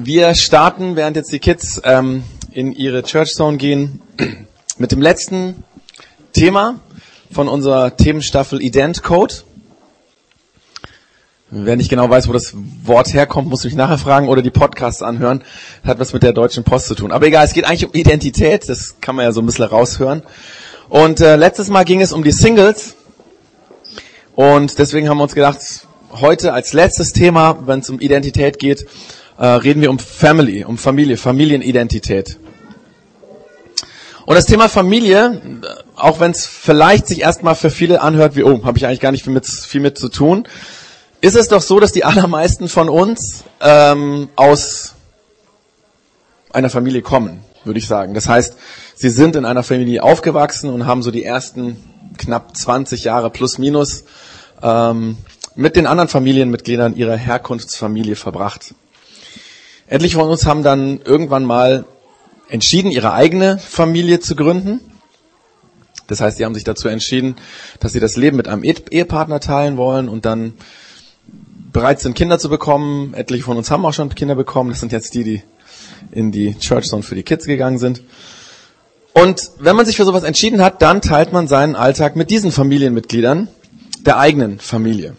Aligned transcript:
Wir 0.00 0.36
starten, 0.36 0.94
während 0.94 1.16
jetzt 1.16 1.32
die 1.32 1.40
Kids 1.40 1.80
ähm, 1.82 2.22
in 2.52 2.72
ihre 2.72 3.02
Church 3.02 3.34
Zone 3.34 3.56
gehen, 3.56 4.00
mit 4.78 4.92
dem 4.92 5.02
letzten 5.02 5.64
Thema 6.32 6.78
von 7.32 7.48
unserer 7.48 7.96
Themenstaffel 7.96 8.62
Ident 8.62 9.02
Code. 9.02 9.34
Wer 11.50 11.74
nicht 11.74 11.90
genau 11.90 12.08
weiß, 12.08 12.28
wo 12.28 12.32
das 12.32 12.54
Wort 12.84 13.12
herkommt, 13.12 13.48
muss 13.48 13.64
mich 13.64 13.74
nachher 13.74 13.98
fragen 13.98 14.28
oder 14.28 14.40
die 14.40 14.50
Podcasts 14.50 15.02
anhören. 15.02 15.42
Hat 15.82 15.98
was 15.98 16.12
mit 16.12 16.22
der 16.22 16.32
Deutschen 16.32 16.62
Post 16.62 16.86
zu 16.86 16.94
tun. 16.94 17.10
Aber 17.10 17.26
egal, 17.26 17.44
es 17.44 17.52
geht 17.52 17.64
eigentlich 17.64 17.86
um 17.86 17.92
Identität. 17.92 18.68
Das 18.68 19.00
kann 19.00 19.16
man 19.16 19.24
ja 19.24 19.32
so 19.32 19.42
ein 19.42 19.46
bisschen 19.46 19.64
raushören. 19.64 20.22
Und 20.88 21.20
äh, 21.20 21.34
letztes 21.34 21.70
Mal 21.70 21.84
ging 21.84 22.02
es 22.02 22.12
um 22.12 22.22
die 22.22 22.30
Singles. 22.30 22.94
Und 24.36 24.78
deswegen 24.78 25.08
haben 25.08 25.18
wir 25.18 25.24
uns 25.24 25.34
gedacht, 25.34 25.58
heute 26.12 26.52
als 26.52 26.72
letztes 26.72 27.12
Thema, 27.12 27.66
wenn 27.66 27.80
es 27.80 27.90
um 27.90 27.98
Identität 27.98 28.60
geht, 28.60 28.86
äh, 29.38 29.46
reden 29.46 29.80
wir 29.80 29.90
um 29.90 29.98
Family, 29.98 30.64
um 30.64 30.76
Familie, 30.78 31.16
Familienidentität. 31.16 32.38
Und 34.26 34.34
das 34.34 34.44
Thema 34.44 34.68
Familie, 34.68 35.40
auch 35.96 36.20
wenn 36.20 36.32
es 36.32 36.46
vielleicht 36.46 37.06
sich 37.06 37.22
erstmal 37.22 37.54
für 37.54 37.70
viele 37.70 38.02
anhört 38.02 38.36
wie, 38.36 38.42
oh, 38.42 38.62
habe 38.64 38.76
ich 38.76 38.84
eigentlich 38.84 39.00
gar 39.00 39.12
nicht 39.12 39.24
viel 39.24 39.32
mit, 39.32 39.46
viel 39.46 39.80
mit 39.80 39.96
zu 39.96 40.10
tun, 40.10 40.46
ist 41.20 41.34
es 41.34 41.48
doch 41.48 41.62
so, 41.62 41.80
dass 41.80 41.92
die 41.92 42.04
allermeisten 42.04 42.68
von 42.68 42.88
uns 42.88 43.44
ähm, 43.60 44.28
aus 44.36 44.94
einer 46.52 46.68
Familie 46.68 47.02
kommen, 47.02 47.40
würde 47.64 47.78
ich 47.78 47.86
sagen. 47.86 48.14
Das 48.14 48.28
heißt, 48.28 48.56
sie 48.94 49.10
sind 49.10 49.36
in 49.36 49.44
einer 49.44 49.62
Familie 49.62 50.02
aufgewachsen 50.02 50.70
und 50.70 50.86
haben 50.86 51.02
so 51.02 51.10
die 51.10 51.24
ersten 51.24 51.82
knapp 52.18 52.56
20 52.56 53.04
Jahre 53.04 53.30
plus 53.30 53.58
minus 53.58 54.04
ähm, 54.62 55.16
mit 55.54 55.76
den 55.76 55.86
anderen 55.86 56.08
Familienmitgliedern 56.08 56.96
ihrer 56.96 57.16
Herkunftsfamilie 57.16 58.16
verbracht. 58.16 58.74
Etliche 59.88 60.18
von 60.18 60.28
uns 60.28 60.44
haben 60.46 60.62
dann 60.62 61.00
irgendwann 61.02 61.44
mal 61.44 61.84
entschieden, 62.48 62.90
ihre 62.90 63.12
eigene 63.12 63.58
Familie 63.58 64.20
zu 64.20 64.36
gründen. 64.36 64.80
Das 66.06 66.20
heißt, 66.20 66.38
sie 66.38 66.44
haben 66.44 66.54
sich 66.54 66.64
dazu 66.64 66.88
entschieden, 66.88 67.36
dass 67.80 67.92
sie 67.92 68.00
das 68.00 68.16
Leben 68.16 68.36
mit 68.36 68.48
einem 68.48 68.64
Ehepartner 68.64 69.40
teilen 69.40 69.76
wollen 69.76 70.08
und 70.08 70.24
dann 70.24 70.54
bereit 71.72 72.00
sind, 72.00 72.14
Kinder 72.14 72.38
zu 72.38 72.48
bekommen. 72.48 73.14
Etliche 73.14 73.44
von 73.44 73.56
uns 73.56 73.70
haben 73.70 73.84
auch 73.84 73.92
schon 73.92 74.14
Kinder 74.14 74.34
bekommen. 74.34 74.70
Das 74.70 74.80
sind 74.80 74.92
jetzt 74.92 75.14
die, 75.14 75.24
die 75.24 75.42
in 76.10 76.32
die 76.32 76.58
Church 76.58 76.86
Zone 76.86 77.02
für 77.02 77.14
die 77.14 77.22
Kids 77.22 77.46
gegangen 77.46 77.78
sind. 77.78 78.02
Und 79.12 79.50
wenn 79.58 79.76
man 79.76 79.84
sich 79.84 79.96
für 79.96 80.04
sowas 80.04 80.22
entschieden 80.22 80.62
hat, 80.62 80.80
dann 80.80 81.02
teilt 81.02 81.32
man 81.32 81.48
seinen 81.48 81.76
Alltag 81.76 82.14
mit 82.14 82.30
diesen 82.30 82.52
Familienmitgliedern 82.52 83.48
der 84.06 84.18
eigenen 84.18 84.60
Familie. 84.60 85.16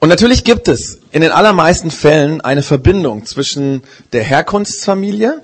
Und 0.00 0.08
natürlich 0.08 0.44
gibt 0.44 0.68
es 0.68 1.00
in 1.12 1.22
den 1.22 1.32
allermeisten 1.32 1.90
Fällen 1.90 2.40
eine 2.40 2.62
Verbindung 2.62 3.24
zwischen 3.24 3.82
der 4.12 4.22
Herkunftsfamilie 4.22 5.42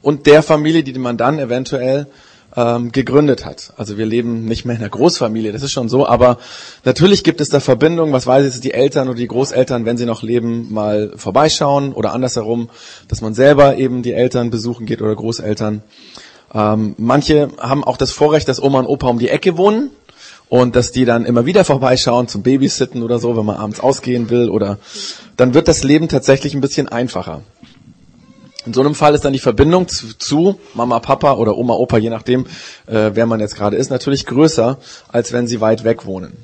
und 0.00 0.26
der 0.26 0.42
Familie, 0.42 0.82
die 0.82 0.98
man 0.98 1.18
dann 1.18 1.38
eventuell 1.38 2.06
ähm, 2.56 2.92
gegründet 2.92 3.44
hat. 3.44 3.72
Also 3.76 3.98
wir 3.98 4.06
leben 4.06 4.46
nicht 4.46 4.64
mehr 4.64 4.76
in 4.76 4.82
einer 4.82 4.90
Großfamilie, 4.90 5.52
das 5.52 5.62
ist 5.62 5.72
schon 5.72 5.88
so, 5.88 6.06
aber 6.06 6.38
natürlich 6.84 7.24
gibt 7.24 7.40
es 7.40 7.50
da 7.50 7.60
Verbindungen, 7.60 8.12
was 8.12 8.26
weiß 8.26 8.46
ich, 8.46 8.52
dass 8.52 8.60
die 8.60 8.72
Eltern 8.72 9.08
oder 9.08 9.18
die 9.18 9.28
Großeltern, 9.28 9.84
wenn 9.84 9.96
sie 9.98 10.06
noch 10.06 10.22
leben, 10.22 10.72
mal 10.72 11.12
vorbeischauen 11.16 11.92
oder 11.92 12.12
andersherum, 12.12 12.70
dass 13.06 13.20
man 13.20 13.34
selber 13.34 13.76
eben 13.76 14.02
die 14.02 14.12
Eltern 14.12 14.50
besuchen 14.50 14.86
geht 14.86 15.02
oder 15.02 15.14
Großeltern. 15.14 15.82
Ähm, 16.54 16.94
manche 16.96 17.50
haben 17.58 17.84
auch 17.84 17.98
das 17.98 18.12
Vorrecht, 18.12 18.48
dass 18.48 18.62
Oma 18.62 18.78
und 18.78 18.86
Opa 18.86 19.08
um 19.08 19.18
die 19.18 19.28
Ecke 19.28 19.58
wohnen 19.58 19.90
und 20.48 20.76
dass 20.76 20.92
die 20.92 21.04
dann 21.04 21.26
immer 21.26 21.46
wieder 21.46 21.64
vorbeischauen 21.64 22.28
zum 22.28 22.42
Babysitten 22.42 23.02
oder 23.02 23.18
so, 23.18 23.36
wenn 23.36 23.44
man 23.44 23.56
abends 23.56 23.80
ausgehen 23.80 24.30
will 24.30 24.48
oder 24.48 24.78
dann 25.36 25.54
wird 25.54 25.68
das 25.68 25.84
Leben 25.84 26.08
tatsächlich 26.08 26.54
ein 26.54 26.60
bisschen 26.60 26.88
einfacher. 26.88 27.42
In 28.66 28.74
so 28.74 28.80
einem 28.80 28.94
Fall 28.94 29.14
ist 29.14 29.24
dann 29.24 29.32
die 29.32 29.38
Verbindung 29.38 29.88
zu, 29.88 30.18
zu 30.18 30.58
Mama, 30.74 30.98
Papa 31.00 31.34
oder 31.34 31.56
Oma, 31.56 31.74
Opa, 31.74 31.96
je 31.98 32.10
nachdem, 32.10 32.44
äh, 32.86 33.12
wer 33.14 33.24
man 33.26 33.40
jetzt 33.40 33.56
gerade 33.56 33.76
ist, 33.76 33.90
natürlich 33.90 34.26
größer, 34.26 34.78
als 35.08 35.32
wenn 35.32 35.46
sie 35.46 35.60
weit 35.60 35.84
weg 35.84 36.04
wohnen. 36.04 36.36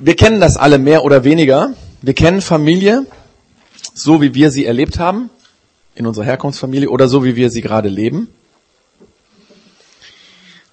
Wir 0.00 0.16
kennen 0.16 0.40
das 0.40 0.56
alle 0.56 0.78
mehr 0.78 1.04
oder 1.04 1.24
weniger. 1.24 1.72
Wir 2.02 2.14
kennen 2.14 2.42
Familie, 2.42 3.06
so 3.94 4.20
wie 4.20 4.34
wir 4.34 4.50
sie 4.50 4.66
erlebt 4.66 4.98
haben, 4.98 5.30
in 5.94 6.06
unserer 6.06 6.26
Herkunftsfamilie 6.26 6.90
oder 6.90 7.08
so 7.08 7.24
wie 7.24 7.36
wir 7.36 7.48
sie 7.48 7.62
gerade 7.62 7.88
leben. 7.88 8.28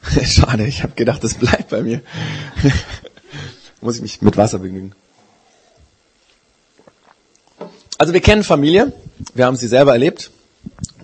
Schade, 0.26 0.66
ich 0.66 0.84
habe 0.84 0.94
gedacht, 0.94 1.24
das 1.24 1.36
bleibt 1.36 1.70
bei 1.70 1.82
mir. 1.82 2.02
Muss 3.82 3.96
ich 3.96 4.02
mich 4.02 4.22
mit 4.22 4.38
Wasser 4.38 4.60
begnügen. 4.60 4.94
Also 7.98 8.14
wir 8.14 8.22
kennen 8.22 8.44
Familie, 8.44 8.94
wir 9.36 9.46
haben 9.46 9.56
sie 9.56 9.68
selber 9.68 9.92
erlebt 9.92 10.32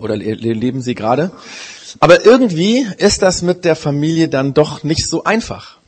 oder 0.00 0.16
leben 0.16 0.82
sie 0.82 0.94
gerade. 0.94 1.30
Aber 2.00 2.24
irgendwie 2.24 2.86
ist 2.98 3.22
das 3.22 3.42
mit 3.42 3.64
der 3.64 3.76
Familie 3.76 4.28
dann 4.28 4.52
doch 4.54 4.82
nicht 4.82 5.08
so 5.08 5.24
einfach. 5.24 5.78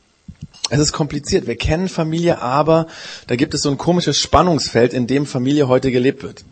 Es 0.69 0.79
ist 0.79 0.93
kompliziert. 0.93 1.47
Wir 1.47 1.57
kennen 1.57 1.89
Familie, 1.89 2.41
aber 2.41 2.87
da 3.27 3.35
gibt 3.35 3.53
es 3.53 3.61
so 3.61 3.69
ein 3.69 3.77
komisches 3.77 4.19
Spannungsfeld, 4.19 4.93
in 4.93 5.05
dem 5.05 5.25
Familie 5.25 5.67
heute 5.67 5.91
gelebt 5.91 6.23
wird. 6.23 6.45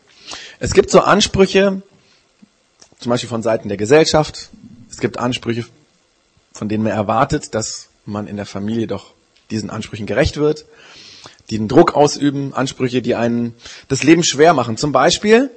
Es 0.59 0.73
gibt 0.73 0.91
so 0.91 0.99
Ansprüche, 0.99 1.81
zum 2.99 3.09
Beispiel 3.09 3.29
von 3.29 3.43
Seiten 3.43 3.69
der 3.69 3.77
Gesellschaft. 3.77 4.49
Es 4.91 4.99
gibt 4.99 5.19
Ansprüche 5.19 5.65
von 6.59 6.67
denen 6.67 6.83
man 6.83 6.91
erwartet, 6.91 7.55
dass 7.55 7.87
man 8.05 8.27
in 8.27 8.35
der 8.35 8.45
Familie 8.45 8.85
doch 8.85 9.13
diesen 9.49 9.69
Ansprüchen 9.69 10.05
gerecht 10.05 10.35
wird, 10.35 10.65
die 11.49 11.57
den 11.57 11.69
Druck 11.69 11.95
ausüben, 11.95 12.53
Ansprüche, 12.53 13.01
die 13.01 13.15
einen 13.15 13.55
das 13.87 14.03
Leben 14.03 14.25
schwer 14.25 14.53
machen. 14.53 14.75
Zum 14.75 14.91
Beispiel, 14.91 15.49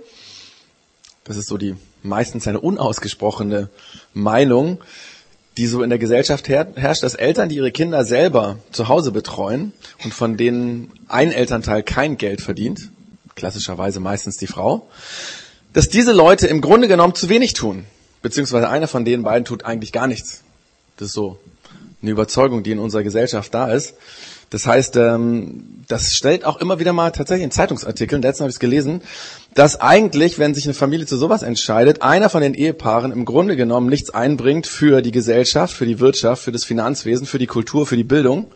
das 1.25 1.37
ist 1.37 1.49
so 1.49 1.59
die 1.59 1.75
meistens 2.05 2.47
eine 2.47 2.61
unausgesprochene 2.61 3.69
Meinung, 4.15 4.79
die 5.57 5.67
so 5.67 5.83
in 5.83 5.91
der 5.91 5.99
Gesellschaft 5.99 6.49
herrscht, 6.49 7.03
dass 7.03 7.15
Eltern, 7.15 7.49
die 7.49 7.57
ihre 7.57 7.73
Kinder 7.73 8.05
selber 8.05 8.61
zu 8.71 8.87
Hause 8.87 9.11
betreuen 9.11 9.73
und 10.05 10.15
von 10.15 10.37
denen 10.37 10.93
ein 11.09 11.33
Elternteil 11.33 11.83
kein 11.83 12.17
Geld 12.17 12.43
verdient, 12.43 12.91
klassischerweise 13.35 13.99
meistens 13.99 14.37
die 14.37 14.47
Frau, 14.47 14.87
dass 15.73 15.89
diese 15.89 16.13
Leute 16.13 16.47
im 16.47 16.61
Grunde 16.61 16.87
genommen 16.87 17.17
zu 17.17 17.29
wenig 17.29 17.55
tun, 17.55 17.87
beziehungsweise 18.23 18.69
einer 18.69 18.87
von 18.87 19.05
den 19.05 19.25
beiden 19.25 19.45
tut 19.45 19.65
eigentlich 19.65 19.91
gar 19.91 20.07
nichts. 20.07 20.45
Das 20.97 21.09
ist 21.09 21.15
so 21.15 21.39
eine 22.01 22.11
Überzeugung, 22.11 22.63
die 22.63 22.73
in 22.73 22.79
unserer 22.79 23.03
Gesellschaft 23.03 23.53
da 23.55 23.73
ist. 23.73 23.95
Das 24.51 24.67
heißt, 24.67 24.97
ähm, 24.97 25.83
das 25.89 26.13
stellt 26.13 26.45
auch 26.45 26.61
immer 26.61 26.79
wieder 26.79 26.93
mal 26.93 27.11
tatsächlich 27.11 27.45
in 27.45 27.51
Zeitungsartikeln, 27.51 28.21
letztens 28.21 28.41
habe 28.41 28.51
ich 28.51 28.57
es 28.57 28.61
gelesen, 28.61 29.01
dass 29.55 29.81
eigentlich, 29.81 30.39
wenn 30.39 30.55
sich 30.55 30.65
eine 30.65 30.75
Familie 30.75 31.07
zu 31.07 31.17
sowas 31.17 31.43
entscheidet, 31.43 32.03
einer 32.03 32.29
von 32.29 32.43
den 32.43 32.53
Ehepaaren 32.53 33.13
im 33.13 33.25
Grunde 33.25 33.57
genommen 33.57 33.89
nichts 33.89 34.11
einbringt 34.11 34.67
für 34.67 35.01
die 35.01 35.11
Gesellschaft, 35.11 35.75
für 35.75 35.87
die 35.87 36.01
Wirtschaft, 36.01 36.43
für 36.43 36.53
das 36.53 36.65
Finanzwesen, 36.65 37.27
für 37.27 37.39
die 37.39 37.47
Kultur, 37.47 37.87
für 37.87 37.97
die 37.97 38.05
Bildung. 38.05 38.51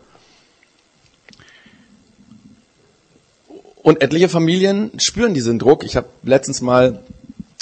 Und 3.81 4.03
etliche 4.03 4.29
Familien 4.29 4.91
spüren 4.99 5.33
diesen 5.33 5.57
Druck. 5.57 5.83
Ich 5.83 5.95
habe 5.95 6.09
letztens 6.21 6.61
mal 6.61 7.01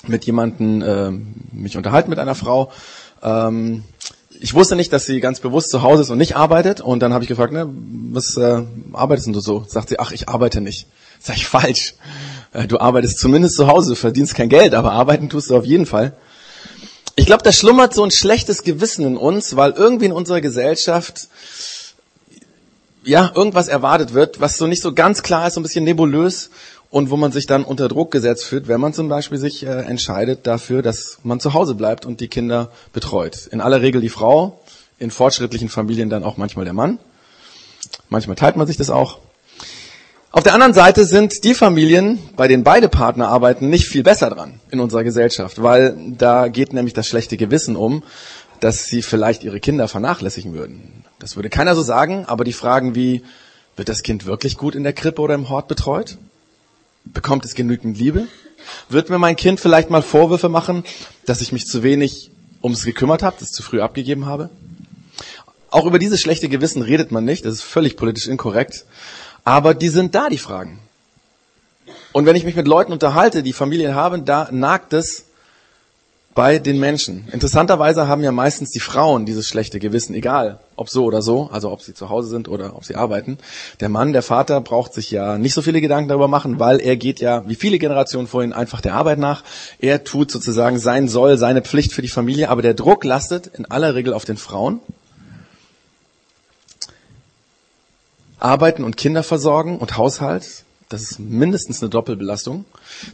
mit 0.08 0.26
jemandem 0.26 0.82
äh, 0.82 1.12
mich 1.54 1.78
unterhalten 1.78 2.10
mit 2.10 2.20
einer 2.20 2.36
Frau. 2.36 2.72
Ähm, 3.24 3.84
ich 4.40 4.54
wusste 4.54 4.76
nicht, 4.76 4.92
dass 4.94 5.06
sie 5.06 5.20
ganz 5.20 5.40
bewusst 5.40 5.70
zu 5.70 5.82
Hause 5.82 6.04
ist 6.04 6.10
und 6.10 6.18
nicht 6.18 6.36
arbeitet. 6.36 6.82
Und 6.82 7.00
dann 7.00 7.14
habe 7.14 7.24
ich 7.24 7.28
gefragt, 7.28 7.54
ne, 7.54 7.70
was 8.12 8.38
äh, 8.38 8.64
arbeitest 8.94 9.28
du 9.28 9.40
so? 9.40 9.66
Sagt 9.68 9.90
sie, 9.90 10.00
ach, 10.00 10.12
ich 10.12 10.30
arbeite 10.30 10.62
nicht. 10.62 10.88
Sag 11.20 11.38
ich, 11.38 11.48
falsch. 11.48 11.96
Äh, 12.54 12.68
du 12.68 12.80
arbeitest 12.80 13.20
zumindest 13.20 13.56
zu 13.56 13.68
Hause, 13.68 13.96
verdienst 13.96 14.36
kein 14.36 14.50
Geld, 14.50 14.74
aber 14.74 14.92
arbeiten 14.92 15.30
tust 15.30 15.50
du 15.50 15.58
auf 15.58 15.66
jeden 15.66 15.86
Fall. 15.86 16.16
Ich 17.16 17.26
glaube, 17.26 17.44
da 17.44 17.52
schlummert 17.52 17.94
so 17.94 18.04
ein 18.04 18.12
schlechtes 18.12 18.64
Gewissen 18.64 19.06
in 19.06 19.18
uns, 19.18 19.56
weil 19.56 19.72
irgendwie 19.72 20.06
in 20.06 20.12
unserer 20.12 20.42
Gesellschaft 20.42 21.30
ja 23.06 23.32
irgendwas 23.34 23.68
erwartet 23.68 24.14
wird, 24.14 24.42
was 24.42 24.58
so 24.58 24.68
nicht 24.68 24.82
so 24.82 24.94
ganz 24.94 25.24
klar 25.24 25.48
ist, 25.48 25.54
so 25.54 25.60
ein 25.60 25.64
bisschen 25.64 25.86
nebulös 25.86 26.50
und 26.90 27.10
wo 27.10 27.18
man 27.18 27.32
sich 27.32 27.46
dann 27.46 27.64
unter 27.64 27.88
Druck 27.88 28.12
gesetzt 28.12 28.46
fühlt, 28.46 28.68
wenn 28.68 28.80
man 28.80 28.94
zum 28.94 29.10
Beispiel 29.10 29.38
sich 29.38 29.64
äh, 29.64 29.70
entscheidet 29.70 30.48
dafür, 30.48 30.82
dass 30.82 31.20
man 31.24 31.40
zu 31.40 31.54
Hause 31.54 31.76
bleibt 31.76 32.06
und 32.06 32.20
die 32.20 32.28
Kinder 32.28 32.72
betreut. 32.94 33.48
In 33.48 33.62
aller 33.62 33.82
Regel 33.82 34.02
die 34.02 34.10
Frau, 34.10 34.60
in 34.98 35.12
fortschrittlichen 35.12 35.70
Familien 35.70 36.10
dann 36.10 36.24
auch 36.24 36.38
manchmal 36.38 36.66
der 36.66 36.74
Mann. 36.74 37.00
Manchmal 38.10 38.36
teilt 38.36 38.56
man 38.56 38.68
sich 38.68 38.78
das 38.78 38.90
auch. 38.90 39.20
Auf 40.32 40.44
der 40.44 40.54
anderen 40.54 40.74
Seite 40.74 41.06
sind 41.06 41.46
die 41.46 41.54
Familien, 41.54 42.20
bei 42.36 42.50
denen 42.50 42.66
beide 42.66 42.90
Partner 42.90 43.30
arbeiten, 43.30 43.70
nicht 43.70 43.88
viel 43.88 44.04
besser 44.04 44.30
dran 44.30 44.60
in 44.70 44.82
unserer 44.82 45.06
Gesellschaft, 45.06 45.64
weil 45.64 45.96
da 46.18 46.50
geht 46.50 46.74
nämlich 46.74 46.94
das 46.94 47.08
schlechte 47.08 47.38
Gewissen 47.38 47.78
um, 47.78 48.04
dass 48.60 48.86
sie 48.86 49.02
vielleicht 49.02 49.44
ihre 49.44 49.62
Kinder 49.62 49.88
vernachlässigen 49.88 50.54
würden. 50.54 51.06
Das 51.20 51.38
würde 51.38 51.50
keiner 51.50 51.74
so 51.74 51.84
sagen, 51.84 52.26
aber 52.26 52.44
die 52.44 52.54
Fragen 52.54 52.96
wie, 52.96 53.24
wird 53.76 53.90
das 53.90 54.04
Kind 54.04 54.26
wirklich 54.26 54.58
gut 54.58 54.76
in 54.76 54.84
der 54.84 54.94
Krippe 54.94 55.22
oder 55.22 55.36
im 55.36 55.50
Hort 55.50 55.68
betreut? 55.68 56.18
Bekommt 57.06 57.46
es 57.46 57.54
genügend 57.54 57.98
Liebe? 57.98 58.28
Wird 58.90 59.10
mir 59.10 59.20
mein 59.20 59.36
Kind 59.36 59.60
vielleicht 59.60 59.90
mal 59.90 60.02
Vorwürfe 60.02 60.50
machen, 60.50 60.84
dass 61.26 61.42
ich 61.42 61.52
mich 61.52 61.66
zu 61.66 61.84
wenig 61.84 62.32
ums 62.64 62.84
gekümmert 62.84 63.24
habe, 63.24 63.38
das 63.40 63.52
zu 63.52 63.64
früh 63.64 63.82
abgegeben 63.82 64.26
habe? 64.26 64.50
Auch 65.70 65.86
über 65.86 66.00
dieses 66.00 66.22
schlechte 66.22 66.50
Gewissen 66.50 66.82
redet 66.82 67.12
man 67.12 67.26
nicht, 67.26 67.46
das 67.46 67.56
ist 67.56 67.64
völlig 67.64 67.98
politisch 67.98 68.28
inkorrekt. 68.28 68.86
Aber 69.44 69.74
die 69.74 69.90
sind 69.90 70.16
da, 70.16 70.30
die 70.30 70.38
Fragen. 70.38 70.80
Und 72.12 72.26
wenn 72.26 72.36
ich 72.36 72.46
mich 72.46 72.56
mit 72.56 72.68
Leuten 72.68 72.94
unterhalte, 72.94 73.44
die 73.44 73.54
Familien 73.54 73.94
haben, 73.94 74.26
da 74.26 74.50
nagt 74.52 74.94
es 74.94 75.26
bei 76.36 76.60
den 76.60 76.82
Menschen. 76.82 77.30
Interessanterweise 77.32 78.10
haben 78.10 78.22
ja 78.22 78.34
meistens 78.34 78.70
die 78.70 78.82
Frauen 78.82 79.26
dieses 79.26 79.48
schlechte 79.48 79.80
Gewissen, 79.80 80.14
egal 80.14 80.60
ob 80.76 80.90
so 80.90 81.06
oder 81.06 81.22
so, 81.22 81.50
also 81.50 81.72
ob 81.72 81.82
sie 81.82 81.94
zu 81.94 82.10
Hause 82.10 82.28
sind 82.28 82.50
oder 82.50 82.76
ob 82.76 82.84
sie 82.84 82.96
arbeiten. 82.96 83.38
Der 83.80 83.88
Mann, 83.88 84.12
der 84.12 84.22
Vater 84.22 84.60
braucht 84.60 84.94
sich 84.94 85.10
ja 85.12 85.38
nicht 85.38 85.54
so 85.54 85.62
viele 85.62 85.80
Gedanken 85.80 86.10
darüber 86.10 86.28
machen, 86.28 86.60
weil 86.60 86.82
er 86.82 86.98
geht 86.98 87.22
ja, 87.22 87.48
wie 87.48 87.56
viele 87.56 87.80
Generationen 87.80 88.28
vorhin, 88.28 88.52
einfach 88.52 88.82
der 88.82 88.96
Arbeit 88.96 89.18
nach. 89.18 89.46
Er 89.80 90.04
tut 90.04 90.30
sozusagen 90.30 90.78
sein 90.78 91.08
Soll, 91.08 91.38
seine 91.38 91.62
Pflicht 91.62 91.94
für 91.94 92.02
die 92.02 92.10
Familie, 92.10 92.50
aber 92.50 92.62
der 92.62 92.74
Druck 92.74 93.06
lastet 93.06 93.48
in 93.48 93.66
aller 93.72 93.96
Regel 93.96 94.14
auf 94.14 94.26
den 94.26 94.38
Frauen. 94.38 94.82
Arbeiten 98.40 98.84
und 98.84 98.98
Kinder 98.98 99.24
versorgen 99.24 99.78
und 99.78 99.96
Haushalt, 99.96 100.65
das 100.90 101.02
ist 101.02 101.20
mindestens 101.20 101.82
eine 101.82 101.90
Doppelbelastung. 101.90 102.66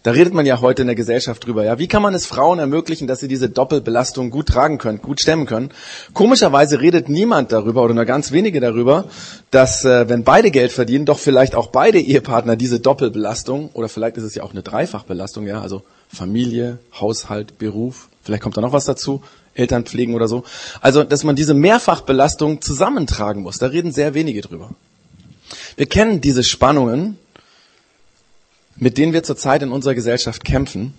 Da 0.03 0.11
redet 0.11 0.33
man 0.33 0.45
ja 0.45 0.59
heute 0.59 0.81
in 0.81 0.87
der 0.87 0.95
Gesellschaft 0.95 1.45
drüber. 1.45 1.63
Ja, 1.63 1.79
wie 1.79 1.87
kann 1.87 2.01
man 2.01 2.13
es 2.13 2.25
Frauen 2.25 2.59
ermöglichen, 2.59 3.07
dass 3.07 3.21
sie 3.21 3.29
diese 3.29 3.49
Doppelbelastung 3.49 4.29
gut 4.29 4.47
tragen 4.47 4.77
können, 4.77 5.01
gut 5.01 5.21
stemmen 5.21 5.45
können? 5.45 5.69
Komischerweise 6.13 6.81
redet 6.81 7.07
niemand 7.07 7.51
darüber 7.51 7.83
oder 7.83 7.93
nur 7.93 8.05
ganz 8.05 8.31
wenige 8.33 8.59
darüber, 8.59 9.05
dass 9.51 9.85
äh, 9.85 10.09
wenn 10.09 10.23
beide 10.23 10.51
Geld 10.51 10.73
verdienen, 10.73 11.05
doch 11.05 11.19
vielleicht 11.19 11.55
auch 11.55 11.67
beide 11.67 11.99
Ehepartner 11.99 12.57
diese 12.57 12.81
Doppelbelastung 12.81 13.69
oder 13.73 13.87
vielleicht 13.87 14.17
ist 14.17 14.23
es 14.23 14.35
ja 14.35 14.43
auch 14.43 14.51
eine 14.51 14.63
Dreifachbelastung, 14.63 15.47
ja, 15.47 15.61
also 15.61 15.81
Familie, 16.09 16.79
Haushalt, 16.99 17.57
Beruf, 17.57 18.09
vielleicht 18.21 18.43
kommt 18.43 18.57
da 18.57 18.61
noch 18.61 18.73
was 18.73 18.83
dazu, 18.83 19.21
Eltern 19.53 19.85
pflegen 19.85 20.13
oder 20.13 20.27
so. 20.27 20.43
Also, 20.81 21.03
dass 21.03 21.23
man 21.23 21.35
diese 21.35 21.53
Mehrfachbelastung 21.53 22.61
zusammentragen 22.61 23.43
muss. 23.43 23.57
Da 23.57 23.67
reden 23.67 23.91
sehr 23.91 24.13
wenige 24.13 24.41
drüber. 24.41 24.71
Wir 25.75 25.85
kennen 25.85 26.21
diese 26.21 26.43
Spannungen 26.43 27.17
mit 28.81 28.97
denen 28.97 29.13
wir 29.13 29.21
zurzeit 29.21 29.61
in 29.61 29.71
unserer 29.71 29.93
Gesellschaft 29.93 30.43
kämpfen. 30.43 30.95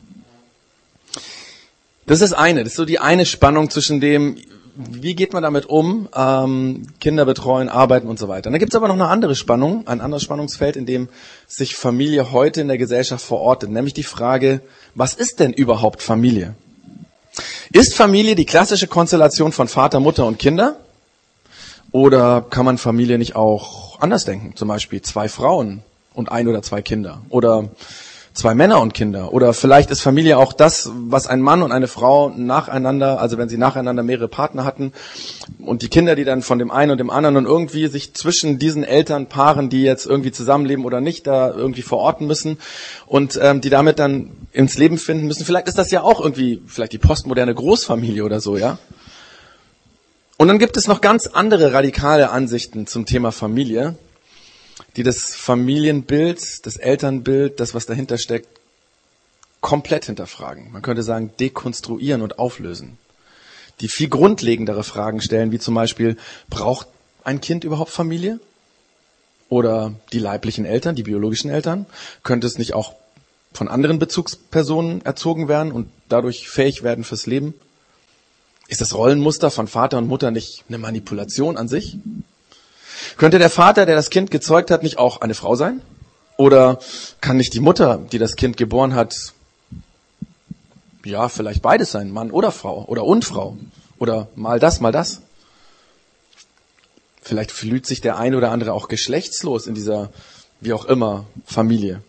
Das 2.06 2.20
ist 2.20 2.32
eine, 2.32 2.62
das 2.62 2.74
ist 2.74 2.76
so 2.76 2.84
die 2.84 3.00
eine 3.00 3.26
Spannung 3.26 3.70
zwischen 3.70 4.00
dem, 4.00 4.36
wie 4.76 5.16
geht 5.16 5.32
man 5.32 5.42
damit 5.42 5.66
um, 5.66 6.08
ähm, 6.14 6.86
Kinder 7.00 7.24
betreuen, 7.24 7.68
arbeiten 7.68 8.06
und 8.06 8.20
so 8.20 8.28
weiter. 8.28 8.46
Und 8.46 8.52
dann 8.52 8.60
gibt 8.60 8.72
es 8.72 8.76
aber 8.76 8.86
noch 8.86 8.94
eine 8.94 9.08
andere 9.08 9.34
Spannung, 9.34 9.88
ein 9.88 10.00
anderes 10.00 10.22
Spannungsfeld, 10.22 10.76
in 10.76 10.86
dem 10.86 11.08
sich 11.48 11.74
Familie 11.74 12.30
heute 12.30 12.60
in 12.60 12.68
der 12.68 12.78
Gesellschaft 12.78 13.24
verortet, 13.24 13.68
nämlich 13.70 13.94
die 13.94 14.04
Frage, 14.04 14.60
was 14.94 15.14
ist 15.14 15.40
denn 15.40 15.52
überhaupt 15.52 16.02
Familie? 16.02 16.54
Ist 17.72 17.96
Familie 17.96 18.36
die 18.36 18.46
klassische 18.46 18.86
Konstellation 18.86 19.50
von 19.50 19.66
Vater, 19.66 19.98
Mutter 19.98 20.24
und 20.24 20.38
Kinder? 20.38 20.76
Oder 21.90 22.46
kann 22.48 22.64
man 22.64 22.78
Familie 22.78 23.18
nicht 23.18 23.34
auch 23.34 24.00
anders 24.00 24.24
denken? 24.24 24.54
Zum 24.54 24.68
Beispiel 24.68 25.02
zwei 25.02 25.28
Frauen 25.28 25.82
und 26.14 26.30
ein 26.30 26.48
oder 26.48 26.62
zwei 26.62 26.82
Kinder 26.82 27.22
oder 27.28 27.70
zwei 28.34 28.54
Männer 28.54 28.80
und 28.80 28.94
Kinder 28.94 29.32
oder 29.32 29.52
vielleicht 29.52 29.90
ist 29.90 30.00
Familie 30.00 30.38
auch 30.38 30.52
das, 30.52 30.90
was 30.94 31.26
ein 31.26 31.40
Mann 31.40 31.62
und 31.62 31.72
eine 31.72 31.88
Frau 31.88 32.30
nacheinander, 32.30 33.20
also 33.20 33.38
wenn 33.38 33.48
sie 33.48 33.58
nacheinander 33.58 34.02
mehrere 34.02 34.28
Partner 34.28 34.64
hatten 34.64 34.92
und 35.60 35.82
die 35.82 35.88
Kinder, 35.88 36.16
die 36.16 36.24
dann 36.24 36.42
von 36.42 36.58
dem 36.58 36.70
einen 36.70 36.92
und 36.92 36.98
dem 36.98 37.10
anderen 37.10 37.36
und 37.36 37.46
irgendwie 37.46 37.88
sich 37.88 38.14
zwischen 38.14 38.58
diesen 38.58 38.84
Elternpaaren, 38.84 39.68
die 39.68 39.82
jetzt 39.82 40.06
irgendwie 40.06 40.32
zusammenleben 40.32 40.84
oder 40.84 41.00
nicht, 41.00 41.26
da 41.26 41.50
irgendwie 41.50 41.82
verorten 41.82 42.26
müssen 42.26 42.58
und 43.06 43.38
ähm, 43.40 43.60
die 43.60 43.70
damit 43.70 43.98
dann 43.98 44.30
ins 44.52 44.78
Leben 44.78 44.98
finden 44.98 45.26
müssen. 45.26 45.44
Vielleicht 45.44 45.68
ist 45.68 45.78
das 45.78 45.90
ja 45.90 46.02
auch 46.02 46.20
irgendwie 46.20 46.62
vielleicht 46.66 46.92
die 46.92 46.98
postmoderne 46.98 47.54
Großfamilie 47.54 48.24
oder 48.24 48.40
so, 48.40 48.56
ja. 48.56 48.78
Und 50.38 50.48
dann 50.48 50.58
gibt 50.58 50.76
es 50.76 50.88
noch 50.88 51.00
ganz 51.00 51.28
andere 51.28 51.72
radikale 51.72 52.30
Ansichten 52.30 52.86
zum 52.86 53.06
Thema 53.06 53.30
Familie 53.30 53.96
die 54.96 55.02
das 55.02 55.34
Familienbild, 55.34 56.66
das 56.66 56.76
Elternbild, 56.76 57.60
das, 57.60 57.74
was 57.74 57.86
dahinter 57.86 58.18
steckt, 58.18 58.48
komplett 59.60 60.06
hinterfragen. 60.06 60.72
Man 60.72 60.82
könnte 60.82 61.02
sagen, 61.02 61.32
dekonstruieren 61.38 62.22
und 62.22 62.38
auflösen. 62.38 62.98
Die 63.80 63.88
viel 63.88 64.08
grundlegendere 64.08 64.84
Fragen 64.84 65.20
stellen, 65.20 65.52
wie 65.52 65.58
zum 65.58 65.74
Beispiel, 65.74 66.16
braucht 66.50 66.88
ein 67.24 67.40
Kind 67.40 67.64
überhaupt 67.64 67.90
Familie? 67.90 68.40
Oder 69.48 69.94
die 70.12 70.18
leiblichen 70.18 70.64
Eltern, 70.64 70.94
die 70.94 71.02
biologischen 71.02 71.50
Eltern? 71.50 71.86
Könnte 72.22 72.46
es 72.46 72.58
nicht 72.58 72.74
auch 72.74 72.94
von 73.52 73.68
anderen 73.68 73.98
Bezugspersonen 73.98 75.04
erzogen 75.04 75.48
werden 75.48 75.72
und 75.72 75.90
dadurch 76.08 76.48
fähig 76.48 76.82
werden 76.82 77.04
fürs 77.04 77.26
Leben? 77.26 77.54
Ist 78.68 78.80
das 78.80 78.94
Rollenmuster 78.94 79.50
von 79.50 79.68
Vater 79.68 79.98
und 79.98 80.06
Mutter 80.06 80.30
nicht 80.30 80.64
eine 80.68 80.78
Manipulation 80.78 81.56
an 81.56 81.68
sich? 81.68 81.98
Könnte 83.16 83.38
der 83.38 83.50
Vater, 83.50 83.86
der 83.86 83.96
das 83.96 84.10
Kind 84.10 84.30
gezeugt 84.30 84.70
hat, 84.70 84.82
nicht 84.82 84.98
auch 84.98 85.20
eine 85.20 85.34
Frau 85.34 85.54
sein? 85.56 85.80
Oder 86.36 86.78
kann 87.20 87.36
nicht 87.36 87.54
die 87.54 87.60
Mutter, 87.60 88.00
die 88.10 88.18
das 88.18 88.36
Kind 88.36 88.56
geboren 88.56 88.94
hat, 88.94 89.32
ja, 91.04 91.28
vielleicht 91.28 91.62
beides 91.62 91.90
sein, 91.90 92.10
Mann 92.10 92.30
oder 92.30 92.52
Frau 92.52 92.84
oder 92.86 93.04
und 93.04 93.24
Frau 93.24 93.56
oder 93.98 94.28
mal 94.34 94.58
das, 94.58 94.80
mal 94.80 94.92
das? 94.92 95.20
Vielleicht 97.20 97.52
fühlt 97.52 97.86
sich 97.86 98.00
der 98.00 98.18
eine 98.18 98.36
oder 98.36 98.50
andere 98.50 98.72
auch 98.72 98.88
geschlechtslos 98.88 99.66
in 99.66 99.74
dieser, 99.74 100.10
wie 100.60 100.72
auch 100.72 100.84
immer, 100.86 101.26
Familie. 101.46 102.02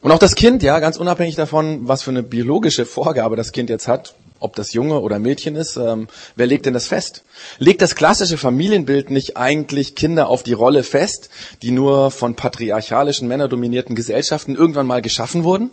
Und 0.00 0.10
auch 0.12 0.18
das 0.18 0.34
Kind, 0.34 0.62
ja, 0.62 0.78
ganz 0.80 0.96
unabhängig 0.96 1.36
davon, 1.36 1.86
was 1.88 2.02
für 2.02 2.10
eine 2.10 2.22
biologische 2.22 2.86
Vorgabe 2.86 3.36
das 3.36 3.52
Kind 3.52 3.70
jetzt 3.70 3.88
hat, 3.88 4.14
ob 4.42 4.56
das 4.56 4.72
Junge 4.72 5.00
oder 5.00 5.18
Mädchen 5.18 5.56
ist, 5.56 5.76
ähm, 5.76 6.08
wer 6.36 6.46
legt 6.46 6.66
denn 6.66 6.74
das 6.74 6.86
fest? 6.86 7.22
Legt 7.58 7.82
das 7.82 7.94
klassische 7.94 8.36
Familienbild 8.36 9.10
nicht 9.10 9.36
eigentlich 9.36 9.94
Kinder 9.94 10.28
auf 10.28 10.42
die 10.42 10.52
Rolle 10.52 10.82
fest, 10.82 11.30
die 11.62 11.70
nur 11.70 12.10
von 12.10 12.34
patriarchalischen, 12.34 13.28
männerdominierten 13.28 13.94
Gesellschaften 13.94 14.56
irgendwann 14.56 14.86
mal 14.86 15.02
geschaffen 15.02 15.44
wurden? 15.44 15.70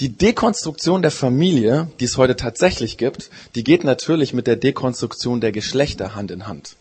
Die 0.00 0.10
Dekonstruktion 0.10 1.02
der 1.02 1.10
Familie, 1.10 1.90
die 1.98 2.04
es 2.04 2.16
heute 2.16 2.36
tatsächlich 2.36 2.98
gibt, 2.98 3.30
die 3.56 3.64
geht 3.64 3.82
natürlich 3.82 4.32
mit 4.32 4.46
der 4.46 4.54
Dekonstruktion 4.54 5.40
der 5.40 5.50
Geschlechter 5.50 6.14
Hand 6.14 6.30
in 6.30 6.46
Hand. 6.46 6.76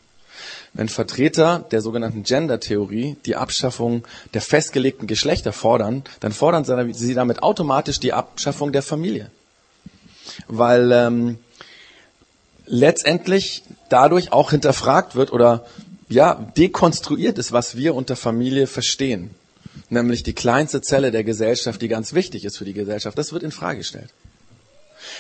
Wenn 0.73 0.87
Vertreter 0.87 1.65
der 1.71 1.81
sogenannten 1.81 2.21
Gender-Theorie 2.21 3.15
die 3.25 3.35
Abschaffung 3.35 4.03
der 4.35 4.41
festgelegten 4.41 5.07
Geschlechter 5.07 5.51
fordern, 5.51 6.03
dann 6.19 6.31
fordern 6.31 6.93
sie 6.93 7.15
damit 7.15 7.41
automatisch 7.41 7.99
die 7.99 8.13
Abschaffung 8.13 8.71
der 8.71 8.83
Familie 8.83 9.31
weil 10.47 10.91
ähm, 10.91 11.39
letztendlich 12.65 13.63
dadurch 13.89 14.33
auch 14.33 14.51
hinterfragt 14.51 15.15
wird 15.15 15.31
oder 15.31 15.65
ja 16.09 16.35
dekonstruiert 16.57 17.37
ist, 17.37 17.51
was 17.51 17.75
wir 17.75 17.95
unter 17.95 18.15
Familie 18.15 18.67
verstehen, 18.67 19.31
nämlich 19.89 20.23
die 20.23 20.33
kleinste 20.33 20.81
Zelle 20.81 21.11
der 21.11 21.23
Gesellschaft, 21.23 21.81
die 21.81 21.87
ganz 21.87 22.13
wichtig 22.13 22.45
ist 22.45 22.57
für 22.57 22.65
die 22.65 22.73
Gesellschaft. 22.73 23.17
Das 23.17 23.33
wird 23.33 23.43
in 23.43 23.51
Frage 23.51 23.79
gestellt. 23.79 24.09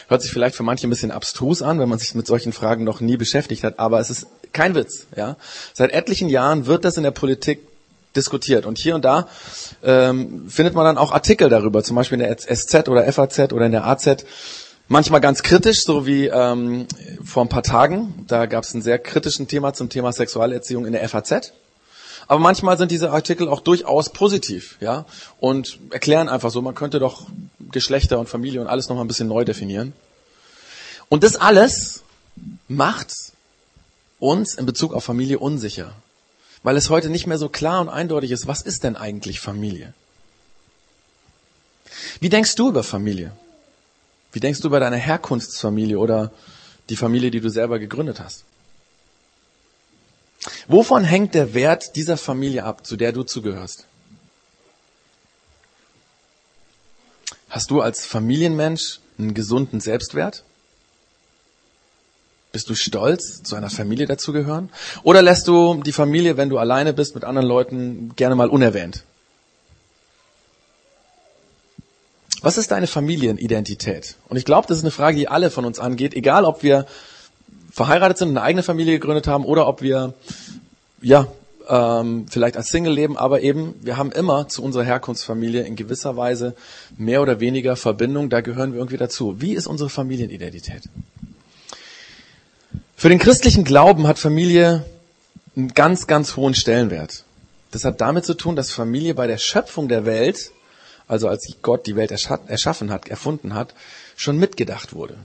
Hört 0.07 0.21
sich 0.21 0.31
vielleicht 0.31 0.55
für 0.55 0.63
manche 0.63 0.87
ein 0.87 0.89
bisschen 0.89 1.11
abstrus 1.11 1.61
an, 1.61 1.79
wenn 1.79 1.89
man 1.89 1.99
sich 1.99 2.15
mit 2.15 2.27
solchen 2.27 2.51
Fragen 2.51 2.83
noch 2.83 2.99
nie 2.99 3.17
beschäftigt 3.17 3.63
hat, 3.63 3.79
aber 3.79 3.99
es 3.99 4.09
ist 4.09 4.27
kein 4.53 4.75
Witz. 4.75 5.07
Ja, 5.15 5.37
seit 5.73 5.91
etlichen 5.91 6.29
Jahren 6.29 6.65
wird 6.65 6.85
das 6.85 6.97
in 6.97 7.03
der 7.03 7.11
Politik 7.11 7.59
diskutiert 8.15 8.65
und 8.65 8.77
hier 8.77 8.95
und 8.95 9.05
da 9.05 9.27
ähm, 9.83 10.49
findet 10.49 10.73
man 10.73 10.85
dann 10.85 10.97
auch 10.97 11.11
Artikel 11.11 11.49
darüber, 11.49 11.83
zum 11.83 11.95
Beispiel 11.95 12.19
in 12.19 12.27
der 12.27 12.37
SZ 12.37 12.89
oder 12.89 13.11
FAZ 13.11 13.53
oder 13.53 13.67
in 13.67 13.71
der 13.71 13.85
AZ 13.85 14.25
Manchmal 14.89 15.19
ganz 15.19 15.43
kritisch, 15.43 15.83
so 15.83 16.05
wie 16.07 16.27
ähm, 16.27 16.87
vor 17.23 17.43
ein 17.43 17.49
paar 17.49 17.63
Tagen. 17.63 18.25
Da 18.27 18.45
gab 18.45 18.63
es 18.63 18.73
ein 18.73 18.81
sehr 18.81 18.97
kritischen 18.97 19.49
Thema 19.49 19.73
zum 19.73 19.89
Thema 19.89 20.13
Sexualerziehung 20.13 20.85
in 20.85 20.93
der 20.93 21.07
FAZ. 21.09 21.51
Aber 22.27 22.39
manchmal 22.39 22.77
sind 22.77 22.91
diese 22.91 23.11
Artikel 23.11 23.49
auch 23.49 23.59
durchaus 23.59 24.09
positiv, 24.09 24.77
ja, 24.81 25.05
und 25.39 25.79
erklären 25.91 26.27
einfach 26.27 26.51
so, 26.51 26.61
man 26.61 26.75
könnte 26.75 26.99
doch 26.99 27.27
Geschlechter 27.71 28.19
und 28.19 28.27
Familie 28.27 28.59
und 28.61 28.67
alles 28.67 28.89
nochmal 28.89 29.05
ein 29.05 29.07
bisschen 29.07 29.29
neu 29.29 29.45
definieren. 29.45 29.93
Und 31.09 31.23
das 31.23 31.35
alles 31.37 32.03
macht 32.67 33.13
uns 34.19 34.55
in 34.55 34.65
Bezug 34.65 34.93
auf 34.93 35.03
Familie 35.03 35.39
unsicher, 35.39 35.93
weil 36.63 36.75
es 36.75 36.89
heute 36.89 37.09
nicht 37.09 37.27
mehr 37.27 37.37
so 37.37 37.49
klar 37.49 37.79
und 37.81 37.89
eindeutig 37.89 38.31
ist, 38.31 38.47
was 38.47 38.61
ist 38.61 38.83
denn 38.83 38.95
eigentlich 38.95 39.39
Familie? 39.39 39.93
Wie 42.19 42.29
denkst 42.29 42.55
du 42.55 42.69
über 42.69 42.83
Familie? 42.83 43.31
Wie 44.37 44.39
denkst 44.39 44.61
du 44.61 44.67
über 44.67 44.79
deine 44.79 44.97
Herkunftsfamilie 44.97 45.97
oder 45.97 46.31
die 46.89 46.95
Familie, 46.95 47.31
die 47.31 47.39
du 47.39 47.49
selber 47.49 47.79
gegründet 47.79 48.19
hast? 48.19 48.43
Wovon 50.67 51.03
hängt 51.03 51.33
der 51.33 51.55
Wert 51.55 51.95
dieser 51.95 52.17
Familie 52.17 52.63
ab, 52.63 52.85
zu 52.85 52.97
der 52.97 53.13
du 53.13 53.23
zugehörst? 53.23 53.87
Hast 57.49 57.71
du 57.71 57.81
als 57.81 58.05
Familienmensch 58.05 58.99
einen 59.17 59.33
gesunden 59.33 59.79
Selbstwert? 59.79 60.43
Bist 62.51 62.69
du 62.69 62.75
stolz, 62.75 63.41
zu 63.41 63.55
einer 63.55 63.71
Familie 63.71 64.05
dazugehören? 64.05 64.69
Oder 65.01 65.23
lässt 65.23 65.47
du 65.47 65.81
die 65.81 65.93
Familie, 65.93 66.37
wenn 66.37 66.49
du 66.49 66.59
alleine 66.59 66.93
bist 66.93 67.15
mit 67.15 67.23
anderen 67.23 67.47
Leuten, 67.47 68.15
gerne 68.15 68.35
mal 68.35 68.49
unerwähnt? 68.49 69.03
Was 72.41 72.57
ist 72.57 72.71
deine 72.71 72.87
Familienidentität? 72.87 74.15
Und 74.29 74.37
ich 74.37 74.45
glaube, 74.45 74.67
das 74.67 74.77
ist 74.77 74.83
eine 74.83 74.91
Frage, 74.91 75.17
die 75.17 75.27
alle 75.27 75.49
von 75.49 75.65
uns 75.65 75.79
angeht, 75.79 76.13
egal 76.13 76.45
ob 76.45 76.63
wir 76.63 76.85
verheiratet 77.71 78.17
sind, 78.17 78.29
eine 78.29 78.41
eigene 78.41 78.63
Familie 78.63 78.99
gegründet 78.99 79.27
haben 79.27 79.45
oder 79.45 79.67
ob 79.67 79.81
wir 79.81 80.13
ja 81.01 81.27
ähm, 81.67 82.25
vielleicht 82.29 82.57
als 82.57 82.69
Single 82.69 82.93
leben, 82.93 83.17
aber 83.17 83.41
eben, 83.41 83.75
wir 83.81 83.97
haben 83.97 84.11
immer 84.11 84.47
zu 84.47 84.63
unserer 84.63 84.83
Herkunftsfamilie 84.83 85.63
in 85.63 85.75
gewisser 85.75 86.15
Weise 86.15 86.55
mehr 86.97 87.21
oder 87.21 87.39
weniger 87.39 87.75
Verbindung, 87.75 88.29
da 88.29 88.41
gehören 88.41 88.71
wir 88.71 88.79
irgendwie 88.79 88.97
dazu. 88.97 89.41
Wie 89.41 89.53
ist 89.53 89.67
unsere 89.67 89.89
Familienidentität? 89.89 90.83
Für 92.95 93.09
den 93.09 93.19
christlichen 93.19 93.63
Glauben 93.63 94.07
hat 94.07 94.17
Familie 94.17 94.85
einen 95.55 95.73
ganz, 95.73 96.07
ganz 96.07 96.35
hohen 96.35 96.55
Stellenwert. 96.55 97.25
Das 97.71 97.83
hat 97.83 98.01
damit 98.01 98.25
zu 98.25 98.33
tun, 98.33 98.55
dass 98.55 98.71
Familie 98.71 99.13
bei 99.13 99.27
der 99.27 99.37
Schöpfung 99.37 99.87
der 99.87 100.05
Welt, 100.05 100.51
also 101.07 101.27
als 101.27 101.47
Gott 101.61 101.87
die 101.87 101.95
Welt 101.95 102.11
erschaffen 102.11 102.91
hat, 102.91 103.07
erfunden 103.07 103.53
hat, 103.53 103.73
schon 104.15 104.37
mitgedacht 104.37 104.93
wurde. 104.93 105.17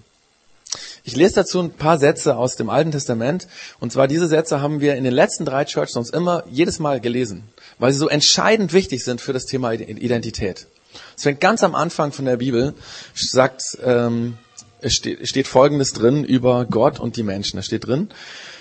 Ich 1.05 1.17
lese 1.17 1.35
dazu 1.35 1.61
ein 1.61 1.71
paar 1.71 1.99
Sätze 1.99 2.37
aus 2.37 2.57
dem 2.57 2.71
Alten 2.71 2.93
Testament. 2.93 3.49
Und 3.81 3.93
zwar 3.93 4.09
diese 4.09 4.29
Sätze 4.29 4.61
haben 4.61 4.81
wir 4.81 4.95
in 4.95 5.05
den 5.05 5.13
letzten 5.13 5.45
drei 5.45 5.65
Church 5.65 5.91
Songs 5.91 6.11
immer 6.11 6.45
jedes 6.51 6.79
Mal 6.79 7.01
gelesen, 7.01 7.45
weil 7.79 7.93
sie 7.93 7.99
so 7.99 8.09
entscheidend 8.09 8.73
wichtig 8.73 9.05
sind 9.05 9.21
für 9.21 9.33
das 9.33 9.45
Thema 9.45 9.73
Identität. 9.73 10.67
Es 11.17 11.25
fängt 11.25 11.41
ganz 11.41 11.63
am 11.63 11.75
Anfang 11.75 12.13
von 12.13 12.25
der 12.25 12.37
Bibel, 12.37 12.75
sagt, 13.15 13.79
ähm, 13.85 14.39
es 14.81 14.95
steht, 14.95 15.27
steht 15.29 15.47
Folgendes 15.47 15.93
drin 15.93 16.25
über 16.25 16.67
Gott 16.67 17.01
und 17.01 17.17
die 17.17 17.23
Menschen. 17.23 17.57
Da 17.57 17.63
steht 17.63 17.87
drin, 17.87 18.09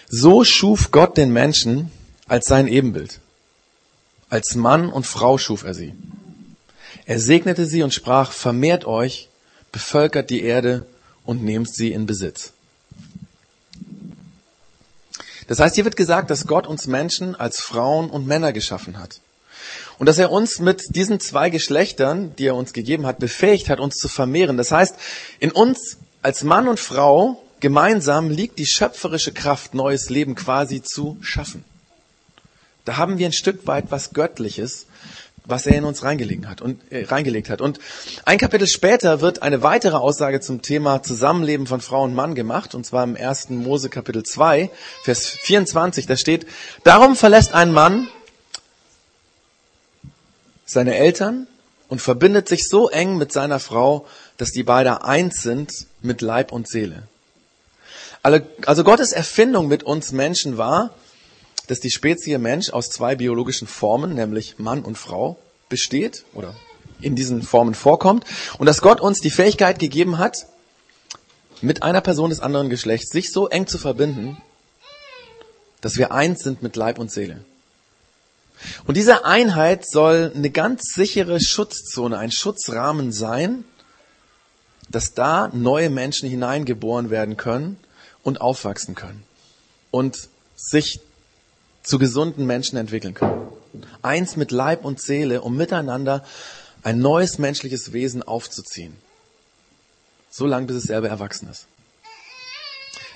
so 0.08 0.44
schuf 0.44 0.92
Gott 0.92 1.18
den 1.18 1.32
Menschen 1.32 1.92
als 2.28 2.48
sein 2.48 2.68
Ebenbild. 2.68 3.20
Als 4.30 4.56
Mann 4.56 4.90
und 4.90 5.06
Frau 5.06 5.38
schuf 5.38 5.64
er 5.64 5.74
sie. 5.74 5.94
Er 7.12 7.20
segnete 7.20 7.66
sie 7.66 7.84
und 7.84 7.94
sprach, 7.94 8.32
vermehrt 8.32 8.86
euch, 8.86 9.28
bevölkert 9.74 10.30
die 10.30 10.44
Erde 10.44 10.86
und 11.26 11.44
nehmt 11.44 11.70
sie 11.70 11.92
in 11.92 12.06
Besitz. 12.06 12.54
Das 15.50 15.60
heißt, 15.60 15.76
hier 15.76 15.84
wird 15.84 15.98
gesagt, 15.98 16.30
dass 16.30 16.48
Gott 16.48 16.68
uns 16.68 16.88
Menschen 16.88 17.36
als 17.36 17.60
Frauen 17.60 18.10
und 18.10 18.28
Männer 18.28 18.54
geschaffen 18.54 18.98
hat. 18.98 19.20
Und 20.00 20.06
dass 20.06 20.20
er 20.20 20.32
uns 20.32 20.60
mit 20.60 20.96
diesen 20.96 21.20
zwei 21.20 21.50
Geschlechtern, 21.50 22.34
die 22.38 22.46
er 22.46 22.56
uns 22.56 22.72
gegeben 22.72 23.06
hat, 23.06 23.20
befähigt 23.20 23.68
hat, 23.68 23.82
uns 23.82 23.96
zu 23.96 24.08
vermehren. 24.08 24.56
Das 24.56 24.72
heißt, 24.72 24.96
in 25.42 25.52
uns 25.52 25.98
als 26.22 26.46
Mann 26.46 26.70
und 26.70 26.80
Frau 26.80 27.44
gemeinsam 27.60 28.30
liegt 28.30 28.58
die 28.58 28.66
schöpferische 28.66 29.34
Kraft, 29.34 29.74
neues 29.74 30.10
Leben 30.10 30.36
quasi 30.36 30.82
zu 30.82 31.18
schaffen. 31.20 31.66
Da 32.86 32.96
haben 32.96 33.18
wir 33.18 33.26
ein 33.26 33.34
Stück 33.34 33.68
weit 33.68 33.88
was 33.90 34.14
Göttliches, 34.14 34.86
was 35.46 35.66
er 35.66 35.76
in 35.76 35.86
uns 35.86 36.04
reingelegt 36.04 36.46
hat 36.48 36.62
und 36.62 36.80
äh, 36.92 37.06
reingelegt 37.06 37.50
hat. 37.50 37.62
Und 37.62 37.80
ein 38.26 38.38
Kapitel 38.38 38.68
später 38.68 39.22
wird 39.22 39.42
eine 39.42 39.64
weitere 39.64 39.96
Aussage 39.96 40.40
zum 40.40 40.62
Thema 40.62 41.04
Zusammenleben 41.04 41.68
von 41.68 41.82
Frau 41.82 42.04
und 42.04 42.14
Mann 42.14 42.36
gemacht, 42.36 42.76
und 42.76 42.86
zwar 42.86 43.04
im 43.04 43.16
ersten 43.16 43.58
Mose 43.58 43.90
Kapitel 43.90 44.24
2, 44.24 44.70
Vers 45.04 45.28
24, 45.28 46.06
da 46.06 46.16
steht, 46.16 46.46
darum 46.84 47.16
verlässt 47.16 47.54
ein 47.54 47.72
Mann 47.72 48.08
seine 50.66 50.96
Eltern 50.96 51.48
und 51.90 52.02
verbindet 52.02 52.48
sich 52.48 52.68
so 52.70 52.90
eng 52.90 53.18
mit 53.18 53.34
seiner 53.34 53.60
Frau, 53.60 54.08
dass 54.38 54.52
die 54.52 54.64
beide 54.64 55.04
eins 55.04 55.42
sind 55.42 55.72
mit 56.02 56.22
Leib 56.22 56.52
und 56.52 56.70
Seele. 56.70 57.04
Also 58.24 58.84
Gottes 58.84 59.12
Erfindung 59.12 59.68
mit 59.68 59.84
uns 59.84 60.12
Menschen 60.12 60.58
war, 60.58 60.92
dass 61.72 61.80
die 61.80 61.90
Spezie 61.90 62.38
Mensch 62.38 62.70
aus 62.72 62.90
zwei 62.90 63.16
biologischen 63.16 63.66
Formen, 63.66 64.14
nämlich 64.14 64.60
Mann 64.60 64.82
und 64.82 64.98
Frau, 64.98 65.40
besteht 65.70 66.26
oder 66.34 66.54
in 67.00 67.16
diesen 67.16 67.44
Formen 67.44 67.76
vorkommt 67.76 68.26
und 68.58 68.66
dass 68.66 68.82
Gott 68.82 69.00
uns 69.00 69.22
die 69.22 69.30
Fähigkeit 69.30 69.80
gegeben 69.80 70.18
hat, 70.18 70.48
mit 71.62 71.82
einer 71.82 72.02
Person 72.02 72.30
des 72.30 72.42
anderen 72.42 72.70
Geschlechts 72.70 73.14
sich 73.14 73.32
so 73.32 73.48
eng 73.48 73.68
zu 73.68 73.78
verbinden, 73.78 74.36
dass 75.80 75.96
wir 75.96 76.12
eins 76.12 76.44
sind 76.44 76.62
mit 76.62 76.76
Leib 76.76 77.00
und 77.00 77.10
Seele. 77.10 77.46
Und 78.86 78.98
diese 78.98 79.24
Einheit 79.24 79.90
soll 79.90 80.34
eine 80.36 80.50
ganz 80.50 80.82
sichere 80.94 81.40
Schutzzone, 81.40 82.18
ein 82.18 82.34
Schutzrahmen 82.34 83.14
sein, 83.14 83.64
dass 84.90 85.14
da 85.14 85.50
neue 85.54 85.90
Menschen 85.90 86.28
hineingeboren 86.28 87.10
werden 87.10 87.38
können 87.38 87.78
und 88.24 88.42
aufwachsen 88.42 88.94
können 88.94 89.24
und 89.90 90.28
sich 90.58 91.00
zu 91.84 92.00
gesunden 92.00 92.46
Menschen 92.46 92.78
entwickeln 92.78 93.14
können. 93.14 93.48
Eins 94.02 94.36
mit 94.36 94.52
Leib 94.52 94.86
und 94.86 95.02
Seele, 95.02 95.42
um 95.42 95.56
miteinander 95.56 96.24
ein 96.84 97.00
neues 97.00 97.38
menschliches 97.38 97.94
Wesen 97.94 98.24
aufzuziehen. 98.24 98.96
So 100.30 100.46
lange, 100.46 100.68
bis 100.68 100.78
es 100.78 100.84
selber 100.84 101.10
erwachsen 101.10 101.50
ist. 101.50 101.68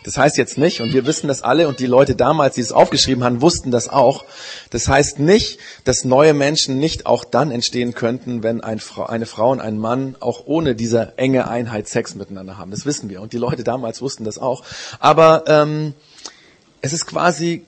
Das 0.05 0.17
heißt 0.17 0.38
jetzt 0.38 0.60
nicht, 0.60 0.81
und 0.81 0.93
wir 0.93 1.07
wissen 1.07 1.27
das 1.27 1.41
alle, 1.41 1.67
und 1.67 1.79
die 1.79 1.88
Leute 1.88 2.15
damals, 2.15 2.53
die 2.53 2.62
es 2.62 2.72
aufgeschrieben 2.72 3.24
haben, 3.24 3.41
wussten 3.41 3.72
das 3.72 3.89
auch. 3.89 4.24
Das 4.69 4.88
heißt 4.88 5.17
nicht, 5.17 5.60
dass 5.84 6.05
neue 6.05 6.36
Menschen 6.36 6.77
nicht 6.77 7.07
auch 7.07 7.25
dann 7.25 7.50
entstehen 7.50 7.95
könnten, 7.95 8.43
wenn 8.43 8.62
eine 8.62 8.79
Frau 8.79 9.51
und 9.51 9.62
ein 9.62 9.79
Mann 9.79 10.15
auch 10.19 10.43
ohne 10.45 10.75
diese 10.75 11.13
enge 11.17 11.48
Einheit 11.48 11.88
Sex 11.88 12.13
miteinander 12.13 12.60
haben. 12.60 12.69
Das 12.69 12.86
wissen 12.86 13.10
wir. 13.10 13.19
Und 13.19 13.34
die 13.34 13.39
Leute 13.39 13.63
damals 13.63 14.00
wussten 14.00 14.25
das 14.25 14.38
auch. 14.38 14.63
Aber 15.00 15.45
ähm, 15.48 15.95
es 16.81 16.93
ist 16.93 17.07
quasi 17.07 17.65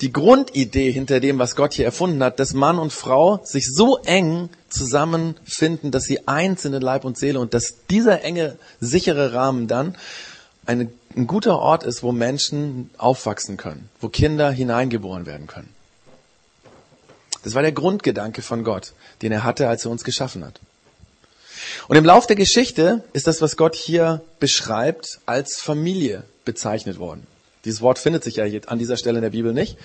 die 0.00 0.12
Grundidee 0.12 0.90
hinter 0.90 1.20
dem, 1.20 1.38
was 1.38 1.56
Gott 1.56 1.72
hier 1.72 1.84
erfunden 1.84 2.22
hat, 2.22 2.40
dass 2.40 2.52
Mann 2.52 2.78
und 2.78 2.92
Frau 2.92 3.40
sich 3.44 3.66
so 3.72 3.98
eng 3.98 4.50
zusammenfinden, 4.68 5.90
dass 5.90 6.04
sie 6.04 6.26
eins 6.26 6.62
sind 6.62 6.74
in 6.74 6.82
Leib 6.82 7.04
und 7.04 7.16
Seele 7.16 7.38
und 7.38 7.54
dass 7.54 7.86
dieser 7.88 8.22
enge, 8.22 8.58
sichere 8.80 9.32
Rahmen 9.32 9.68
dann 9.68 9.96
eine, 10.66 10.90
ein 11.16 11.26
guter 11.26 11.58
Ort 11.58 11.84
ist, 11.84 12.02
wo 12.02 12.10
Menschen 12.10 12.90
aufwachsen 12.98 13.56
können, 13.56 13.88
wo 14.00 14.08
Kinder 14.08 14.50
hineingeboren 14.50 15.26
werden 15.26 15.46
können. 15.46 15.72
Das 17.44 17.54
war 17.54 17.62
der 17.62 17.72
Grundgedanke 17.72 18.42
von 18.42 18.64
Gott, 18.64 18.94
den 19.22 19.30
er 19.30 19.44
hatte, 19.44 19.68
als 19.68 19.84
er 19.84 19.90
uns 19.90 20.02
geschaffen 20.02 20.44
hat. 20.44 20.60
Und 21.88 21.96
im 21.96 22.04
Lauf 22.04 22.26
der 22.26 22.36
Geschichte 22.36 23.04
ist 23.12 23.26
das, 23.26 23.42
was 23.42 23.56
Gott 23.56 23.74
hier 23.74 24.22
beschreibt, 24.40 25.20
als 25.26 25.60
Familie 25.60 26.24
bezeichnet 26.44 26.98
worden. 26.98 27.26
Dieses 27.64 27.80
Wort 27.80 27.98
findet 27.98 28.24
sich 28.24 28.36
ja 28.36 28.44
an 28.66 28.78
dieser 28.78 28.96
Stelle 28.96 29.18
in 29.18 29.22
der 29.22 29.30
Bibel 29.30 29.52
nicht. 29.52 29.78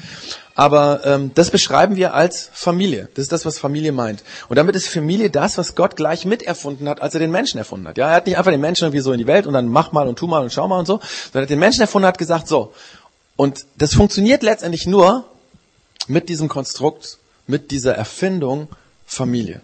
Aber 0.56 1.06
ähm, 1.06 1.32
das 1.34 1.50
beschreiben 1.50 1.96
wir 1.96 2.14
als 2.14 2.50
Familie. 2.54 3.10
Das 3.14 3.24
ist 3.24 3.32
das, 3.32 3.46
was 3.46 3.58
Familie 3.58 3.92
meint. 3.92 4.24
Und 4.50 4.58
damit 4.58 4.76
ist 4.76 4.88
Familie 4.88 5.30
das, 5.30 5.58
was 5.58 5.76
Gott 5.76 5.96
gleich 5.96 6.26
miterfunden 6.26 6.90
hat, 6.90 7.02
als 7.02 7.14
er 7.14 7.20
den 7.20 7.32
Menschen 7.32 7.58
erfunden 7.58 7.88
hat. 7.88 7.98
Ja, 7.98 8.10
er 8.10 8.16
hat 8.16 8.26
nicht 8.28 8.38
einfach 8.38 8.52
den 8.52 8.62
Menschen 8.62 8.86
irgendwie 8.86 9.02
so 9.02 9.14
in 9.14 9.20
die 9.20 9.28
Welt 9.28 9.48
und 9.48 9.54
dann 9.54 9.68
mach 9.70 9.92
mal 9.92 10.08
und 10.08 10.20
tu 10.20 10.28
mal 10.28 10.42
und 10.42 10.52
schau 10.52 10.68
mal 10.68 10.80
und 10.80 10.86
so, 10.86 11.00
sondern 11.32 11.42
er 11.42 11.42
hat 11.44 11.50
den 11.50 11.60
Menschen 11.60 11.82
erfunden 11.82 12.06
und 12.06 12.10
hat 12.10 12.18
gesagt, 12.18 12.48
so. 12.48 12.74
Und 13.36 13.66
das 13.78 13.94
funktioniert 13.94 14.44
letztendlich 14.44 14.86
nur 14.86 15.26
mit 16.08 16.28
diesem 16.28 16.50
Konstrukt, 16.50 17.20
mit 17.48 17.72
dieser 17.72 17.96
Erfindung 17.96 18.68
Familie. 19.06 19.62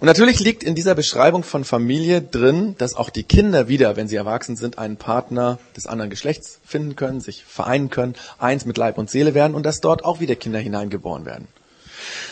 Und 0.00 0.06
natürlich 0.06 0.40
liegt 0.40 0.62
in 0.62 0.74
dieser 0.74 0.94
Beschreibung 0.94 1.42
von 1.42 1.64
Familie 1.64 2.20
drin, 2.20 2.74
dass 2.78 2.94
auch 2.94 3.10
die 3.10 3.22
Kinder 3.22 3.68
wieder, 3.68 3.96
wenn 3.96 4.08
sie 4.08 4.16
erwachsen 4.16 4.56
sind, 4.56 4.78
einen 4.78 4.96
Partner 4.96 5.58
des 5.76 5.86
anderen 5.86 6.10
Geschlechts 6.10 6.60
finden 6.64 6.96
können, 6.96 7.20
sich 7.20 7.44
vereinen 7.44 7.90
können, 7.90 8.14
eins 8.38 8.64
mit 8.64 8.76
Leib 8.76 8.98
und 8.98 9.10
Seele 9.10 9.34
werden 9.34 9.54
und 9.54 9.64
dass 9.64 9.80
dort 9.80 10.04
auch 10.04 10.20
wieder 10.20 10.36
Kinder 10.36 10.58
hineingeboren 10.58 11.24
werden. 11.24 11.48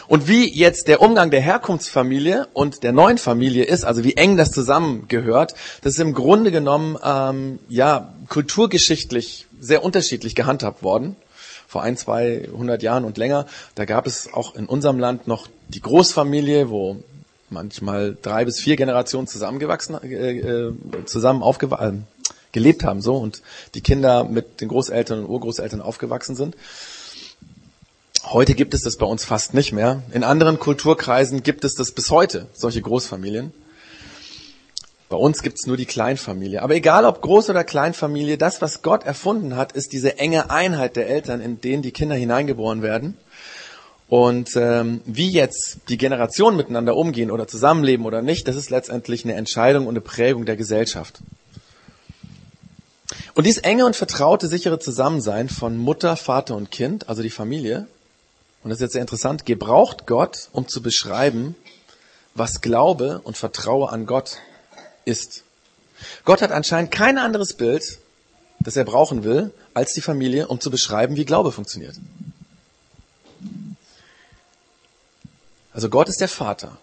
Und 0.07 0.29
wie 0.29 0.49
jetzt 0.49 0.89
der 0.89 1.01
Umgang 1.01 1.31
der 1.31 1.41
Herkunftsfamilie 1.41 2.47
und 2.53 2.83
der 2.83 2.93
neuen 2.93 3.19
Familie 3.19 3.65
ist, 3.65 3.85
also 3.85 4.05
wie 4.05 4.15
eng 4.15 4.37
das 4.37 4.51
zusammengehört, 4.51 5.55
das 5.83 5.95
ist 5.95 6.01
im 6.01 6.15
Grunde 6.15 6.51
genommen 6.51 6.99
ähm, 7.03 7.59
ja 7.69 8.15
kulturgeschichtlich 8.29 9.47
sehr 9.61 9.83
unterschiedlich 9.83 10.35
gehandhabt 10.35 10.83
worden 10.83 11.17
vor 11.67 11.83
ein, 11.83 11.97
zwei 11.97 12.49
hundert 12.57 12.83
Jahren 12.83 13.05
und 13.05 13.19
länger. 13.19 13.47
Da 13.75 13.85
gab 13.85 14.07
es 14.07 14.33
auch 14.33 14.55
in 14.55 14.67
unserem 14.67 15.01
Land 15.01 15.27
noch 15.27 15.49
die 15.69 15.81
Großfamilie, 15.81 16.71
wo 16.71 17.03
manchmal 17.51 18.17
drei 18.21 18.45
bis 18.45 18.61
vier 18.61 18.77
Generationen 18.77 19.27
zusammengewachsen, 19.27 20.03
äh, 20.03 20.39
äh 20.39 20.73
zusammen 21.07 21.43
aufgew 21.43 21.75
äh, 21.75 21.93
gelebt 22.53 22.85
haben, 22.85 23.01
so 23.01 23.17
und 23.17 23.43
die 23.75 23.81
Kinder 23.81 24.25
mit 24.25 24.61
den 24.61 24.69
Großeltern 24.69 25.21
und 25.21 25.31
Urgroßeltern 25.31 25.81
aufgewachsen 25.81 26.37
sind. 26.37 26.57
Heute 28.25 28.55
gibt 28.55 28.73
es 28.73 28.83
das 28.83 28.97
bei 28.97 29.05
uns 29.05 29.25
fast 29.25 29.53
nicht 29.53 29.73
mehr. 29.73 30.03
In 30.13 30.25
anderen 30.25 30.59
Kulturkreisen 30.59 31.43
gibt 31.43 31.65
es 31.65 31.75
das 31.75 31.93
bis 31.93 32.11
heute, 32.11 32.47
solche 32.55 32.81
Großfamilien. 32.81 33.53
Bei 35.11 35.17
uns 35.17 35.43
gibt 35.43 35.59
es 35.59 35.67
nur 35.67 35.77
die 35.77 35.85
Kleinfamilie. 35.85 36.63
Aber 36.63 36.75
egal 36.75 37.05
ob 37.05 37.23
Groß- 37.23 37.51
oder 37.51 37.63
Kleinfamilie, 37.63 38.39
das, 38.39 38.63
was 38.63 38.81
Gott 38.81 39.05
erfunden 39.05 39.57
hat, 39.57 39.73
ist 39.73 39.93
diese 39.93 40.19
enge 40.19 40.51
Einheit 40.51 40.97
der 40.97 41.09
Eltern, 41.09 41.41
in 41.43 41.61
denen 41.61 41.83
die 41.83 41.93
Kinder 41.93 42.15
hineingeboren 42.15 42.81
werden. 42.81 43.17
Und 44.09 44.51
ähm, 44.57 45.01
wie 45.07 45.31
jetzt 45.31 45.79
die 45.89 45.97
Generationen 45.97 46.57
miteinander 46.57 46.97
umgehen 46.97 47.31
oder 47.31 47.49
zusammenleben 47.49 48.05
oder 48.05 48.23
nicht, 48.23 48.47
das 48.47 48.57
ist 48.57 48.71
letztendlich 48.71 49.25
eine 49.25 49.35
Entscheidung 49.35 49.87
und 49.87 49.95
eine 49.95 50.01
Prägung 50.01 50.45
der 50.45 50.57
Gesellschaft. 50.57 51.21
Und 53.35 53.47
dieses 53.47 53.63
enge 53.63 53.87
und 53.87 53.97
vertraute, 53.97 54.47
sichere 54.47 54.79
Zusammensein 54.79 55.49
von 55.49 55.77
Mutter, 55.77 56.17
Vater 56.17 56.55
und 56.55 56.71
Kind, 56.71 57.09
also 57.09 57.23
die 57.23 57.31
Familie, 57.31 57.87
und 58.63 58.71
das 58.71 58.79
ist 58.79 58.83
jetzt 58.83 58.93
sehr 58.93 59.03
interessant, 59.03 59.45
gebraucht 59.45 60.07
Gott, 60.07 60.49
um 60.53 60.69
zu 60.69 60.81
beschreiben, 60.83 61.55
was 62.35 62.61
Glaube 62.61 63.21
und 63.25 63.37
Vertraue 63.37 63.91
an 63.91 64.07
Gott 64.07 64.39
ist. 65.05 65.45
Gott 66.25 66.43
hat 66.43 66.51
anscheinend 66.51 66.91
kein 66.91 67.19
anderes 67.19 67.55
Bild, 67.55 67.99
das 68.61 68.77
er 68.77 68.85
brauchen 68.85 69.25
will, 69.25 69.53
als 69.75 69.93
die 69.93 70.01
Familie, 70.01 70.49
um 70.49 70.61
zu 70.61 70.71
beschreiben, 70.71 71.17
wie 71.17 71.25
Glaube 71.25 71.53
funktioniert. 71.53 71.97
Also 75.75 75.89
Gott 75.89 76.09
ist 76.09 76.21
der 76.21 76.29
Vater. 76.29 76.79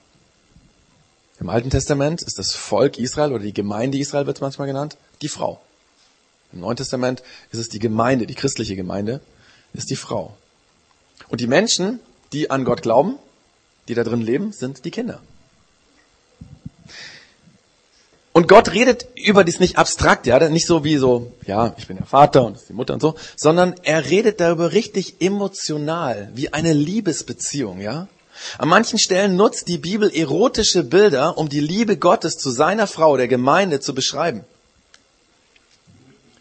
Im 1.39 1.49
Alten 1.49 1.69
Testament 1.71 2.21
ist 2.21 2.37
das 2.37 2.53
Volk 2.53 2.99
Israel 2.99 3.31
oder 3.31 3.43
die 3.43 3.53
Gemeinde 3.53 3.97
Israel 3.97 4.27
wird 4.27 4.41
manchmal 4.41 4.67
genannt, 4.67 4.97
die 5.21 5.29
Frau. 5.29 5.59
Im 6.51 6.59
Neuen 6.59 6.75
Testament 6.75 7.23
ist 7.51 7.59
es 7.59 7.69
die 7.69 7.79
Gemeinde, 7.79 8.27
die 8.27 8.35
christliche 8.35 8.75
Gemeinde, 8.75 9.21
ist 9.73 9.89
die 9.89 9.95
Frau. 9.95 10.35
Und 11.29 11.39
die 11.39 11.47
Menschen, 11.47 12.01
die 12.33 12.51
an 12.51 12.65
Gott 12.65 12.81
glauben, 12.81 13.17
die 13.87 13.93
da 13.93 14.03
drin 14.03 14.21
leben, 14.21 14.51
sind 14.51 14.83
die 14.83 14.91
Kinder. 14.91 15.21
Und 18.33 18.47
Gott 18.47 18.73
redet 18.73 19.07
über 19.15 19.43
dies 19.43 19.59
nicht 19.59 19.77
abstrakt, 19.77 20.25
ja, 20.25 20.49
nicht 20.49 20.67
so 20.67 20.83
wie 20.83 20.97
so, 20.97 21.31
ja, 21.45 21.73
ich 21.77 21.87
bin 21.87 21.97
der 21.97 22.05
Vater 22.05 22.43
und 22.43 22.53
das 22.53 22.63
ist 22.63 22.69
die 22.69 22.73
Mutter 22.73 22.93
und 22.93 23.01
so, 23.01 23.15
sondern 23.35 23.75
er 23.83 24.09
redet 24.09 24.39
darüber 24.41 24.73
richtig 24.73 25.21
emotional, 25.21 26.29
wie 26.33 26.51
eine 26.51 26.73
Liebesbeziehung, 26.73 27.79
ja. 27.79 28.07
An 28.57 28.69
manchen 28.69 28.99
Stellen 28.99 29.35
nutzt 29.35 29.67
die 29.67 29.77
Bibel 29.77 30.09
erotische 30.13 30.83
Bilder, 30.83 31.37
um 31.37 31.49
die 31.49 31.59
Liebe 31.59 31.97
Gottes 31.97 32.37
zu 32.37 32.49
seiner 32.51 32.87
Frau, 32.87 33.17
der 33.17 33.27
Gemeinde, 33.27 33.79
zu 33.79 33.93
beschreiben. 33.93 34.43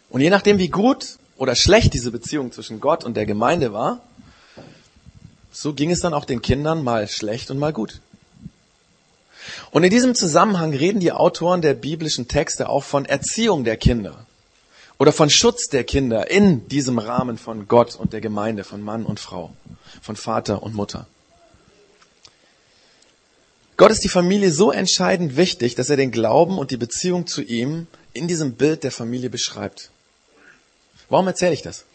Und 0.09 0.21
je 0.21 0.29
nachdem, 0.29 0.57
wie 0.57 0.69
gut 0.69 1.17
oder 1.37 1.55
schlecht 1.55 1.93
diese 1.93 2.11
Beziehung 2.11 2.51
zwischen 2.51 2.79
Gott 2.79 3.03
und 3.03 3.15
der 3.15 3.25
Gemeinde 3.25 3.73
war, 3.73 4.01
so 5.51 5.73
ging 5.73 5.91
es 5.91 5.99
dann 5.99 6.13
auch 6.13 6.25
den 6.25 6.41
Kindern 6.41 6.83
mal 6.83 7.07
schlecht 7.07 7.51
und 7.51 7.59
mal 7.59 7.73
gut. 7.73 7.99
Und 9.71 9.83
in 9.83 9.89
diesem 9.89 10.15
Zusammenhang 10.15 10.73
reden 10.73 10.99
die 10.99 11.11
Autoren 11.11 11.61
der 11.61 11.73
biblischen 11.73 12.27
Texte 12.27 12.69
auch 12.69 12.83
von 12.83 13.05
Erziehung 13.05 13.63
der 13.63 13.77
Kinder 13.77 14.25
oder 14.99 15.11
von 15.11 15.29
Schutz 15.29 15.67
der 15.67 15.83
Kinder 15.83 16.29
in 16.29 16.67
diesem 16.67 16.99
Rahmen 16.99 17.37
von 17.37 17.67
Gott 17.67 17.95
und 17.95 18.13
der 18.13 18.21
Gemeinde, 18.21 18.63
von 18.63 18.81
Mann 18.81 19.05
und 19.05 19.19
Frau, 19.19 19.51
von 20.01 20.15
Vater 20.15 20.61
und 20.61 20.75
Mutter. 20.75 21.07
Gott 23.81 23.89
ist 23.89 24.03
die 24.03 24.09
Familie 24.09 24.51
so 24.51 24.71
entscheidend 24.71 25.37
wichtig, 25.37 25.73
dass 25.73 25.89
er 25.89 25.97
den 25.97 26.11
Glauben 26.11 26.59
und 26.59 26.69
die 26.69 26.77
Beziehung 26.77 27.25
zu 27.25 27.41
ihm 27.41 27.87
in 28.13 28.27
diesem 28.27 28.53
Bild 28.53 28.83
der 28.83 28.91
Familie 28.91 29.31
beschreibt. 29.31 29.89
Warum 31.09 31.25
erzähle 31.25 31.55
ich 31.55 31.63
das? 31.63 31.85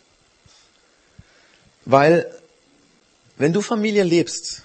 Weil, 1.84 2.28
wenn 3.38 3.52
du 3.52 3.60
Familie 3.62 4.02
lebst, 4.02 4.62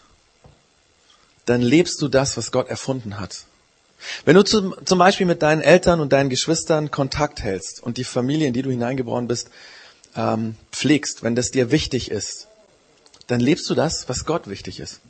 dann 1.45 1.61
lebst 1.61 2.01
du 2.01 2.07
das, 2.07 2.37
was 2.37 2.51
Gott 2.51 2.69
erfunden 2.69 3.19
hat. 3.19 3.45
Wenn 4.25 4.33
du 4.33 4.41
zum, 4.41 4.73
zum 4.83 4.97
Beispiel 4.97 5.27
mit 5.27 5.43
deinen 5.43 5.61
Eltern 5.61 5.99
und 5.99 6.11
deinen 6.11 6.31
Geschwistern 6.31 6.89
Kontakt 6.89 7.43
hältst 7.43 7.83
und 7.83 7.97
die 7.97 8.03
Familie, 8.03 8.47
in 8.47 8.53
die 8.53 8.63
du 8.63 8.71
hineingeboren 8.71 9.27
bist, 9.27 9.51
ähm, 10.15 10.55
pflegst, 10.71 11.21
wenn 11.21 11.35
das 11.35 11.51
dir 11.51 11.69
wichtig 11.69 12.09
ist, 12.09 12.47
dann 13.27 13.39
lebst 13.39 13.69
du 13.69 13.75
das, 13.75 14.09
was 14.09 14.25
Gott 14.25 14.49
wichtig 14.49 14.79
ist. 14.79 15.01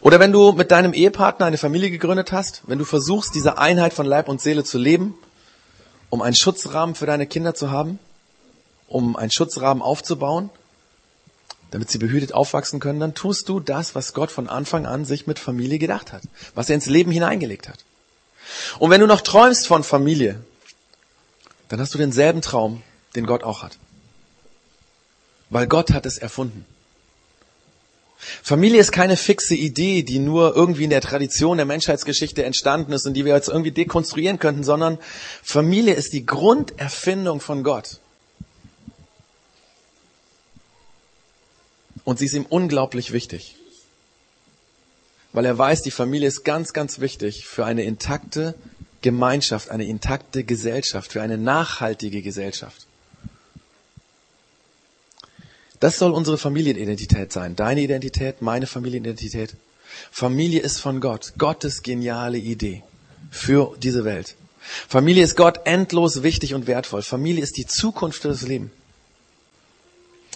Oder 0.00 0.20
wenn 0.20 0.32
du 0.32 0.52
mit 0.52 0.70
deinem 0.70 0.92
Ehepartner 0.92 1.46
eine 1.46 1.58
Familie 1.58 1.90
gegründet 1.90 2.32
hast, 2.32 2.62
wenn 2.66 2.78
du 2.78 2.84
versuchst, 2.84 3.34
diese 3.34 3.58
Einheit 3.58 3.92
von 3.92 4.06
Leib 4.06 4.28
und 4.28 4.40
Seele 4.40 4.64
zu 4.64 4.78
leben, 4.78 5.14
um 6.10 6.22
einen 6.22 6.34
Schutzrahmen 6.34 6.94
für 6.94 7.06
deine 7.06 7.26
Kinder 7.26 7.54
zu 7.54 7.70
haben, 7.70 7.98
um 8.88 9.16
einen 9.16 9.30
Schutzrahmen 9.30 9.82
aufzubauen, 9.82 10.50
damit 11.70 11.90
sie 11.90 11.98
behütet 11.98 12.32
aufwachsen 12.32 12.80
können, 12.80 13.00
dann 13.00 13.14
tust 13.14 13.48
du 13.48 13.60
das, 13.60 13.94
was 13.94 14.14
Gott 14.14 14.30
von 14.30 14.48
Anfang 14.48 14.86
an 14.86 15.04
sich 15.04 15.26
mit 15.26 15.38
Familie 15.38 15.78
gedacht 15.78 16.12
hat, 16.12 16.22
was 16.54 16.68
er 16.68 16.76
ins 16.76 16.86
Leben 16.86 17.10
hineingelegt 17.10 17.68
hat. 17.68 17.78
Und 18.78 18.90
wenn 18.90 19.00
du 19.00 19.06
noch 19.06 19.20
träumst 19.20 19.66
von 19.66 19.82
Familie, 19.82 20.40
dann 21.68 21.80
hast 21.80 21.92
du 21.92 21.98
denselben 21.98 22.42
Traum, 22.42 22.82
den 23.16 23.26
Gott 23.26 23.42
auch 23.42 23.62
hat. 23.62 23.78
Weil 25.50 25.66
Gott 25.66 25.92
hat 25.92 26.06
es 26.06 26.18
erfunden. 26.18 26.64
Familie 28.42 28.80
ist 28.80 28.92
keine 28.92 29.16
fixe 29.16 29.54
Idee, 29.54 30.02
die 30.02 30.18
nur 30.18 30.56
irgendwie 30.56 30.84
in 30.84 30.90
der 30.90 31.00
Tradition 31.00 31.56
der 31.58 31.66
Menschheitsgeschichte 31.66 32.44
entstanden 32.44 32.92
ist 32.92 33.06
und 33.06 33.14
die 33.14 33.24
wir 33.24 33.34
jetzt 33.34 33.48
irgendwie 33.48 33.70
dekonstruieren 33.70 34.38
könnten, 34.38 34.64
sondern 34.64 34.98
Familie 35.42 35.94
ist 35.94 36.12
die 36.12 36.26
Grunderfindung 36.26 37.40
von 37.40 37.62
Gott. 37.62 38.00
Und 42.04 42.18
sie 42.18 42.26
ist 42.26 42.34
ihm 42.34 42.46
unglaublich 42.48 43.12
wichtig. 43.12 43.56
Weil 45.32 45.44
er 45.44 45.58
weiß, 45.58 45.82
die 45.82 45.90
Familie 45.90 46.28
ist 46.28 46.44
ganz, 46.44 46.72
ganz 46.72 47.00
wichtig 47.00 47.46
für 47.46 47.64
eine 47.64 47.82
intakte 47.82 48.54
Gemeinschaft, 49.02 49.70
eine 49.70 49.84
intakte 49.84 50.44
Gesellschaft, 50.44 51.12
für 51.12 51.22
eine 51.22 51.36
nachhaltige 51.36 52.22
Gesellschaft. 52.22 52.86
Das 55.80 55.98
soll 55.98 56.12
unsere 56.12 56.38
Familienidentität 56.38 57.32
sein. 57.32 57.56
Deine 57.56 57.82
Identität, 57.82 58.40
meine 58.40 58.66
Familienidentität. 58.66 59.54
Familie 60.10 60.60
ist 60.60 60.80
von 60.80 61.00
Gott. 61.00 61.34
Gottes 61.38 61.82
geniale 61.82 62.38
Idee 62.38 62.82
für 63.30 63.76
diese 63.82 64.04
Welt. 64.04 64.36
Familie 64.88 65.22
ist 65.22 65.36
Gott 65.36 65.60
endlos 65.64 66.22
wichtig 66.22 66.54
und 66.54 66.66
wertvoll. 66.66 67.02
Familie 67.02 67.42
ist 67.42 67.56
die 67.56 67.66
Zukunft 67.66 68.22
für 68.22 68.28
das 68.28 68.42
Leben. 68.42 68.72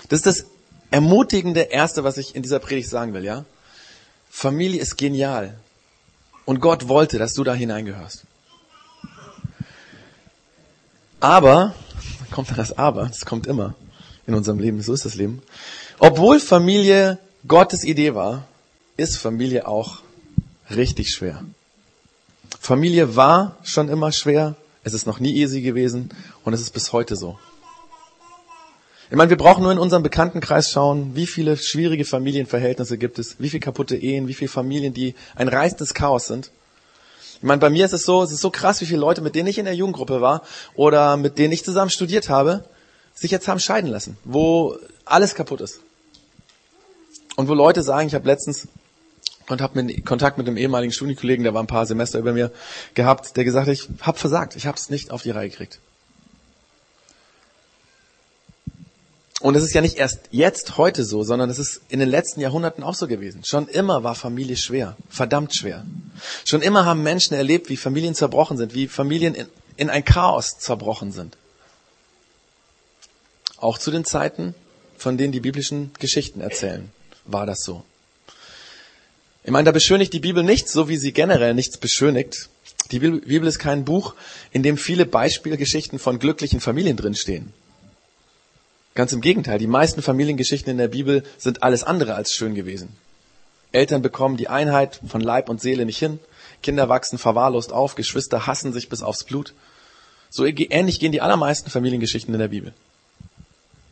Das 0.08 0.18
ist 0.18 0.26
das 0.26 0.44
ermutigende 0.90 1.62
Erste, 1.62 2.04
was 2.04 2.16
ich 2.16 2.34
in 2.34 2.42
dieser 2.42 2.58
Predigt 2.58 2.88
sagen 2.88 3.14
will, 3.14 3.24
ja? 3.24 3.44
Familie 4.30 4.80
ist 4.80 4.96
genial. 4.96 5.58
Und 6.44 6.60
Gott 6.60 6.88
wollte, 6.88 7.18
dass 7.18 7.34
du 7.34 7.44
da 7.44 7.54
hineingehörst. 7.54 8.24
Aber, 11.20 11.74
kommt 12.30 12.50
dann 12.50 12.56
das 12.56 12.76
Aber, 12.76 13.06
das 13.06 13.24
kommt 13.24 13.46
immer 13.46 13.74
in 14.30 14.36
unserem 14.36 14.58
Leben, 14.58 14.80
so 14.80 14.92
ist 14.92 15.04
das 15.04 15.14
Leben. 15.14 15.42
Obwohl 15.98 16.40
Familie 16.40 17.18
Gottes 17.46 17.84
Idee 17.84 18.14
war, 18.14 18.46
ist 18.96 19.18
Familie 19.18 19.66
auch 19.66 20.00
richtig 20.74 21.10
schwer. 21.10 21.44
Familie 22.58 23.16
war 23.16 23.56
schon 23.62 23.88
immer 23.88 24.12
schwer, 24.12 24.56
es 24.84 24.94
ist 24.94 25.06
noch 25.06 25.20
nie 25.20 25.34
easy 25.34 25.60
gewesen 25.60 26.10
und 26.44 26.52
es 26.52 26.60
ist 26.60 26.70
bis 26.70 26.92
heute 26.92 27.16
so. 27.16 27.38
Ich 29.10 29.16
meine, 29.16 29.30
wir 29.30 29.36
brauchen 29.36 29.64
nur 29.64 29.72
in 29.72 29.78
unserem 29.78 30.04
Bekanntenkreis 30.04 30.70
schauen, 30.70 31.16
wie 31.16 31.26
viele 31.26 31.56
schwierige 31.56 32.04
Familienverhältnisse 32.04 32.96
gibt 32.96 33.18
es, 33.18 33.36
wie 33.40 33.50
viele 33.50 33.60
kaputte 33.60 33.96
Ehen, 33.96 34.28
wie 34.28 34.34
viele 34.34 34.48
Familien, 34.48 34.94
die 34.94 35.14
ein 35.34 35.48
reißendes 35.48 35.94
Chaos 35.94 36.28
sind. 36.28 36.52
Ich 37.38 37.42
meine, 37.42 37.58
bei 37.58 37.70
mir 37.70 37.86
ist 37.86 37.92
es 37.92 38.04
so, 38.04 38.22
es 38.22 38.30
ist 38.30 38.40
so 38.40 38.50
krass, 38.50 38.80
wie 38.80 38.86
viele 38.86 39.00
Leute, 39.00 39.20
mit 39.22 39.34
denen 39.34 39.48
ich 39.48 39.58
in 39.58 39.64
der 39.64 39.74
Jugendgruppe 39.74 40.20
war 40.20 40.42
oder 40.74 41.16
mit 41.16 41.38
denen 41.38 41.52
ich 41.52 41.64
zusammen 41.64 41.90
studiert 41.90 42.28
habe, 42.28 42.64
sich 43.20 43.30
jetzt 43.30 43.48
haben 43.48 43.60
scheiden 43.60 43.90
lassen, 43.90 44.16
wo 44.24 44.76
alles 45.04 45.34
kaputt 45.34 45.60
ist. 45.60 45.80
Und 47.36 47.48
wo 47.48 47.54
Leute 47.54 47.82
sagen, 47.82 48.08
ich 48.08 48.14
habe 48.14 48.26
letztens 48.26 48.66
und 49.48 49.60
habe 49.60 50.00
Kontakt 50.02 50.38
mit 50.38 50.46
einem 50.46 50.56
ehemaligen 50.56 50.92
Studienkollegen, 50.92 51.44
der 51.44 51.52
war 51.52 51.62
ein 51.62 51.66
paar 51.66 51.84
Semester 51.84 52.18
über 52.18 52.32
mir 52.32 52.50
gehabt, 52.94 53.36
der 53.36 53.44
gesagt 53.44 53.66
hat, 53.66 53.74
ich 53.74 53.88
habe 54.00 54.18
versagt, 54.18 54.56
ich 54.56 54.66
habe 54.66 54.78
es 54.78 54.88
nicht 54.90 55.10
auf 55.10 55.22
die 55.22 55.30
Reihe 55.30 55.50
gekriegt. 55.50 55.80
Und 59.40 59.56
es 59.56 59.64
ist 59.64 59.72
ja 59.72 59.80
nicht 59.80 59.96
erst 59.96 60.20
jetzt, 60.30 60.76
heute 60.76 61.04
so, 61.04 61.22
sondern 61.22 61.50
es 61.50 61.58
ist 61.58 61.80
in 61.88 61.98
den 61.98 62.08
letzten 62.08 62.40
Jahrhunderten 62.40 62.84
auch 62.84 62.94
so 62.94 63.06
gewesen. 63.06 63.42
Schon 63.44 63.68
immer 63.68 64.04
war 64.04 64.14
Familie 64.14 64.56
schwer, 64.56 64.96
verdammt 65.08 65.54
schwer. 65.56 65.84
Schon 66.44 66.62
immer 66.62 66.84
haben 66.84 67.02
Menschen 67.02 67.34
erlebt, 67.34 67.70
wie 67.70 67.78
Familien 67.78 68.14
zerbrochen 68.14 68.56
sind, 68.56 68.74
wie 68.74 68.86
Familien 68.86 69.34
in, 69.34 69.46
in 69.76 69.90
ein 69.90 70.04
Chaos 70.04 70.58
zerbrochen 70.58 71.10
sind. 71.12 71.36
Auch 73.60 73.78
zu 73.78 73.90
den 73.90 74.04
Zeiten, 74.04 74.54
von 74.96 75.18
denen 75.18 75.32
die 75.32 75.40
biblischen 75.40 75.92
Geschichten 75.98 76.40
erzählen, 76.40 76.90
war 77.26 77.46
das 77.46 77.60
so. 77.62 77.84
Ich 79.44 79.50
meine, 79.50 79.64
da 79.64 79.72
beschönigt 79.72 80.12
die 80.12 80.20
Bibel 80.20 80.42
nichts, 80.42 80.72
so 80.72 80.88
wie 80.88 80.96
sie 80.96 81.12
generell 81.12 81.54
nichts 81.54 81.78
beschönigt. 81.78 82.48
Die 82.90 82.98
Bibel 82.98 83.46
ist 83.46 83.58
kein 83.58 83.84
Buch, 83.84 84.14
in 84.52 84.62
dem 84.62 84.76
viele 84.76 85.06
Beispielgeschichten 85.06 85.98
von 85.98 86.18
glücklichen 86.18 86.60
Familien 86.60 86.96
drinstehen. 86.96 87.52
Ganz 88.94 89.12
im 89.12 89.20
Gegenteil, 89.20 89.58
die 89.58 89.66
meisten 89.66 90.02
Familiengeschichten 90.02 90.72
in 90.72 90.78
der 90.78 90.88
Bibel 90.88 91.22
sind 91.38 91.62
alles 91.62 91.84
andere 91.84 92.14
als 92.14 92.32
schön 92.32 92.54
gewesen. 92.54 92.88
Eltern 93.72 94.02
bekommen 94.02 94.36
die 94.36 94.48
Einheit 94.48 95.00
von 95.06 95.20
Leib 95.20 95.48
und 95.48 95.60
Seele 95.60 95.86
nicht 95.86 95.98
hin, 95.98 96.18
Kinder 96.62 96.88
wachsen 96.88 97.16
verwahrlost 97.16 97.72
auf, 97.72 97.94
Geschwister 97.94 98.46
hassen 98.46 98.72
sich 98.72 98.88
bis 98.88 99.02
aufs 99.02 99.24
Blut. 99.24 99.54
So 100.28 100.44
ähnlich 100.44 100.98
gehen 100.98 101.12
die 101.12 101.20
allermeisten 101.20 101.70
Familiengeschichten 101.70 102.34
in 102.34 102.40
der 102.40 102.48
Bibel. 102.48 102.74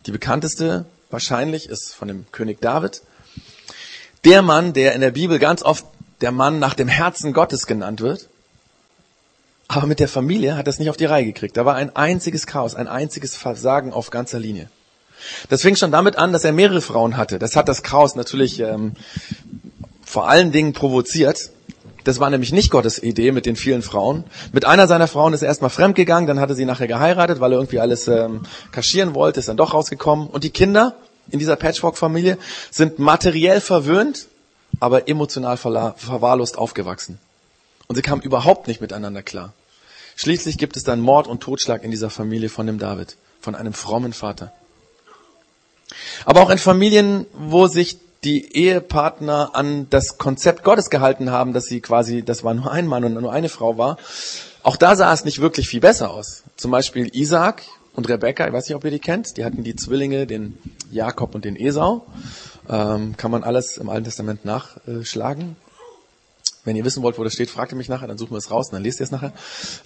Die 0.09 0.13
bekannteste 0.13 0.87
wahrscheinlich 1.11 1.69
ist 1.69 1.95
von 1.95 2.09
dem 2.09 2.25
König 2.33 2.63
David. 2.63 3.03
Der 4.25 4.41
Mann, 4.41 4.73
der 4.73 4.95
in 4.95 5.03
der 5.03 5.11
Bibel 5.11 5.39
ganz 5.39 5.63
oft 5.63 5.85
der 6.23 6.33
Mann 6.33 6.59
nach 6.59 6.73
dem 6.73 6.89
Herzen 6.89 7.35
Gottes 7.35 7.67
genannt 7.67 8.01
wird. 8.01 8.31
Aber 9.69 9.87
mit 9.87 10.01
der 10.01 10.09
Familie 10.09 10.57
hat 10.57 10.67
er 10.67 10.71
es 10.71 10.79
nicht 10.79 10.89
auf 10.89 10.97
die 10.97 11.05
Reihe 11.05 11.27
gekriegt. 11.27 11.59
Da 11.59 11.67
war 11.67 11.75
ein 11.75 11.95
einziges 11.95 12.47
Chaos, 12.47 12.75
ein 12.75 12.89
einziges 12.89 13.37
Versagen 13.37 13.93
auf 13.93 14.09
ganzer 14.09 14.39
Linie. 14.39 14.71
Das 15.51 15.61
fing 15.61 15.77
schon 15.77 15.93
damit 15.93 16.17
an, 16.17 16.33
dass 16.33 16.43
er 16.43 16.53
mehrere 16.53 16.81
Frauen 16.81 17.19
hatte. 17.19 17.39
Das 17.39 17.55
hat 17.55 17.69
das 17.69 17.83
Chaos 17.83 18.15
natürlich 18.15 18.61
ähm, 18.61 18.95
vor 20.07 20.27
allen 20.27 20.53
Dingen 20.53 20.73
provoziert. 20.73 21.51
Das 22.05 22.21
war 22.21 22.31
nämlich 22.31 22.53
nicht 22.53 22.71
Gottes 22.71 23.03
Idee 23.03 23.33
mit 23.33 23.45
den 23.45 23.57
vielen 23.57 23.83
Frauen. 23.83 24.25
Mit 24.53 24.65
einer 24.65 24.87
seiner 24.87 25.09
Frauen 25.09 25.35
ist 25.35 25.43
er 25.43 25.49
erstmal 25.49 25.71
fremdgegangen, 25.71 26.27
dann 26.27 26.41
hatte 26.41 26.55
sie 26.55 26.65
nachher 26.65 26.87
geheiratet, 26.87 27.41
weil 27.41 27.53
er 27.53 27.59
irgendwie 27.59 27.81
alles 27.81 28.09
ähm, 28.09 28.43
kaschieren 28.73 29.15
wollte, 29.15 29.41
ist 29.41 29.49
dann 29.49 29.57
doch 29.57 29.75
rausgekommen. 29.75 30.29
Und 30.29 30.45
die 30.45 30.51
Kinder 30.51 30.95
in 31.31 31.39
dieser 31.39 31.57
Patchwork-Familie 31.57 32.39
sind 32.71 32.99
materiell 32.99 33.61
verwöhnt 33.61 34.29
aber 34.81 35.09
emotional 35.09 35.57
verwahrlost 35.57 36.59
aufgewachsen. 36.59 37.19
Und 37.87 37.97
sie 37.97 38.03
kamen 38.03 38.23
überhaupt 38.23 38.69
nicht 38.69 38.81
miteinander 38.81 39.23
klar. 39.23 39.53
Schließlich 40.17 40.59
gibt 40.59 40.77
es 40.77 40.85
dann 40.85 41.01
Mord 41.01 41.27
und 41.27 41.41
Totschlag 41.41 41.85
in 41.85 41.91
dieser 41.91 42.11
Familie 42.11 42.49
von 42.49 42.67
dem 42.67 42.79
David, 42.79 43.17
von 43.41 43.55
einem 43.55 43.73
frommen 43.73 44.13
Vater. 44.13 44.53
Aber 46.25 46.43
auch 46.43 46.51
in 46.51 46.59
Familien, 46.59 47.27
wo 47.33 47.67
sich 47.67 47.99
die 48.25 48.57
Ehepartner 48.57 49.51
an 49.55 49.87
das 49.91 50.19
Konzept 50.19 50.65
Gottes 50.65 50.91
gehalten 50.91 51.31
haben, 51.31 51.53
dass 51.53 51.67
sie 51.67 51.81
quasi, 51.81 52.23
das 52.23 52.43
war 52.45 52.55
nur 52.55 52.71
ein 52.71 52.87
Mann 52.87 53.05
und 53.05 53.15
nur 53.15 53.33
eine 53.33 53.49
Frau 53.49 53.79
war, 53.79 53.97
auch 54.63 54.77
da 54.77 54.97
sah 54.97 55.13
es 55.13 55.25
nicht 55.25 55.41
wirklich 55.41 55.69
viel 55.69 55.81
besser 55.81 56.11
aus. 56.11 56.43
Zum 56.57 56.71
Beispiel 56.71 57.15
Isaac 57.15 57.63
und 57.95 58.09
Rebekka, 58.09 58.47
ich 58.47 58.53
weiß 58.53 58.69
nicht, 58.69 58.77
ob 58.77 58.85
ihr 58.85 58.91
die 58.91 58.99
kennt, 58.99 59.37
die 59.37 59.45
hatten 59.45 59.63
die 59.63 59.77
Zwillinge, 59.77 60.27
den 60.27 60.59
Jakob 60.91 61.35
und 61.35 61.45
den 61.45 61.57
Esau. 61.57 62.07
Ähm, 62.69 63.17
kann 63.17 63.31
man 63.31 63.45
alles 63.45 63.79
im 63.79 63.89
Alten 63.89 64.05
Testament 64.05 64.45
nachschlagen. 64.45 65.57
Wenn 66.65 66.77
ihr 66.77 66.85
wissen 66.85 67.03
wollt, 67.03 67.19
wo 67.19 67.25
das 67.25 67.33
steht, 67.33 67.51
fragt 67.51 67.73
ihr 67.73 67.79
mich 67.79 67.89
nachher, 67.89 68.09
dann 68.09 68.19
suchen 68.19 68.33
wir 68.33 68.39
es 68.39 68.51
raus 68.51 68.67
und 68.69 68.75
dann 68.75 68.83
lest 68.83 69.01
ihr 69.01 69.05
es 69.05 69.11
nachher 69.11 69.33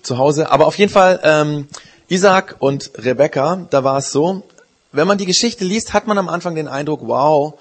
zu 0.02 0.18
Hause. 0.18 0.50
Aber 0.50 0.66
auf 0.66 0.76
jeden 0.78 0.90
Fall, 0.90 1.20
ähm, 1.22 1.68
Isaac 2.08 2.56
und 2.58 2.90
Rebekka, 2.96 3.66
da 3.70 3.84
war 3.84 3.98
es 3.98 4.10
so, 4.10 4.42
wenn 4.90 5.06
man 5.06 5.16
die 5.16 5.26
Geschichte 5.26 5.64
liest, 5.64 5.92
hat 5.92 6.06
man 6.06 6.18
am 6.18 6.28
Anfang 6.28 6.54
den 6.54 6.68
Eindruck, 6.68 7.00
wow, 7.04 7.54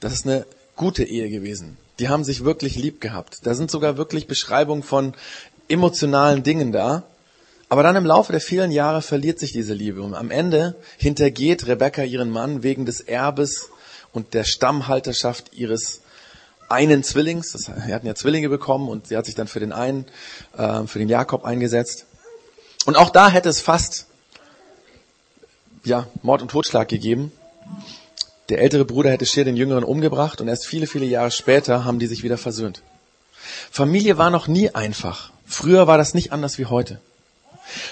das 0.00 0.12
ist 0.12 0.26
eine 0.26 0.46
gute 0.76 1.04
Ehe 1.04 1.28
gewesen. 1.28 1.76
Die 1.98 2.08
haben 2.08 2.24
sich 2.24 2.44
wirklich 2.44 2.76
lieb 2.76 3.00
gehabt. 3.00 3.40
Da 3.44 3.54
sind 3.54 3.70
sogar 3.70 3.96
wirklich 3.96 4.26
Beschreibungen 4.26 4.82
von 4.82 5.14
emotionalen 5.68 6.42
Dingen 6.42 6.72
da. 6.72 7.02
Aber 7.68 7.82
dann 7.82 7.96
im 7.96 8.06
Laufe 8.06 8.32
der 8.32 8.40
vielen 8.40 8.70
Jahre 8.70 9.02
verliert 9.02 9.38
sich 9.38 9.52
diese 9.52 9.74
Liebe 9.74 10.00
und 10.00 10.14
am 10.14 10.30
Ende 10.30 10.74
hintergeht 10.96 11.66
Rebecca 11.66 12.02
ihren 12.02 12.30
Mann 12.30 12.62
wegen 12.62 12.86
des 12.86 13.00
Erbes 13.00 13.68
und 14.12 14.32
der 14.32 14.44
Stammhalterschaft 14.44 15.52
ihres 15.52 16.00
einen 16.70 17.02
Zwillings. 17.02 17.52
Das, 17.52 17.64
sie 17.64 17.94
hatten 17.94 18.06
ja 18.06 18.14
Zwillinge 18.14 18.48
bekommen 18.48 18.88
und 18.88 19.08
sie 19.08 19.16
hat 19.16 19.26
sich 19.26 19.34
dann 19.34 19.48
für 19.48 19.60
den 19.60 19.72
einen, 19.72 20.06
äh, 20.56 20.84
für 20.84 20.98
den 20.98 21.08
Jakob 21.08 21.44
eingesetzt. 21.44 22.06
Und 22.86 22.96
auch 22.96 23.10
da 23.10 23.28
hätte 23.28 23.48
es 23.48 23.60
fast 23.60 24.06
ja, 25.84 26.06
Mord 26.22 26.42
und 26.42 26.50
Totschlag 26.50 26.88
gegeben. 26.88 27.32
Der 28.48 28.60
ältere 28.60 28.84
Bruder 28.84 29.10
hätte 29.10 29.26
schier 29.26 29.44
den 29.44 29.56
jüngeren 29.56 29.84
umgebracht 29.84 30.40
und 30.40 30.48
erst 30.48 30.66
viele, 30.66 30.86
viele 30.86 31.04
Jahre 31.04 31.30
später 31.30 31.84
haben 31.84 31.98
die 31.98 32.06
sich 32.06 32.22
wieder 32.22 32.38
versöhnt. 32.38 32.82
Familie 33.70 34.16
war 34.16 34.30
noch 34.30 34.48
nie 34.48 34.70
einfach. 34.70 35.30
Früher 35.46 35.86
war 35.86 35.98
das 35.98 36.14
nicht 36.14 36.32
anders 36.32 36.58
wie 36.58 36.66
heute. 36.66 37.00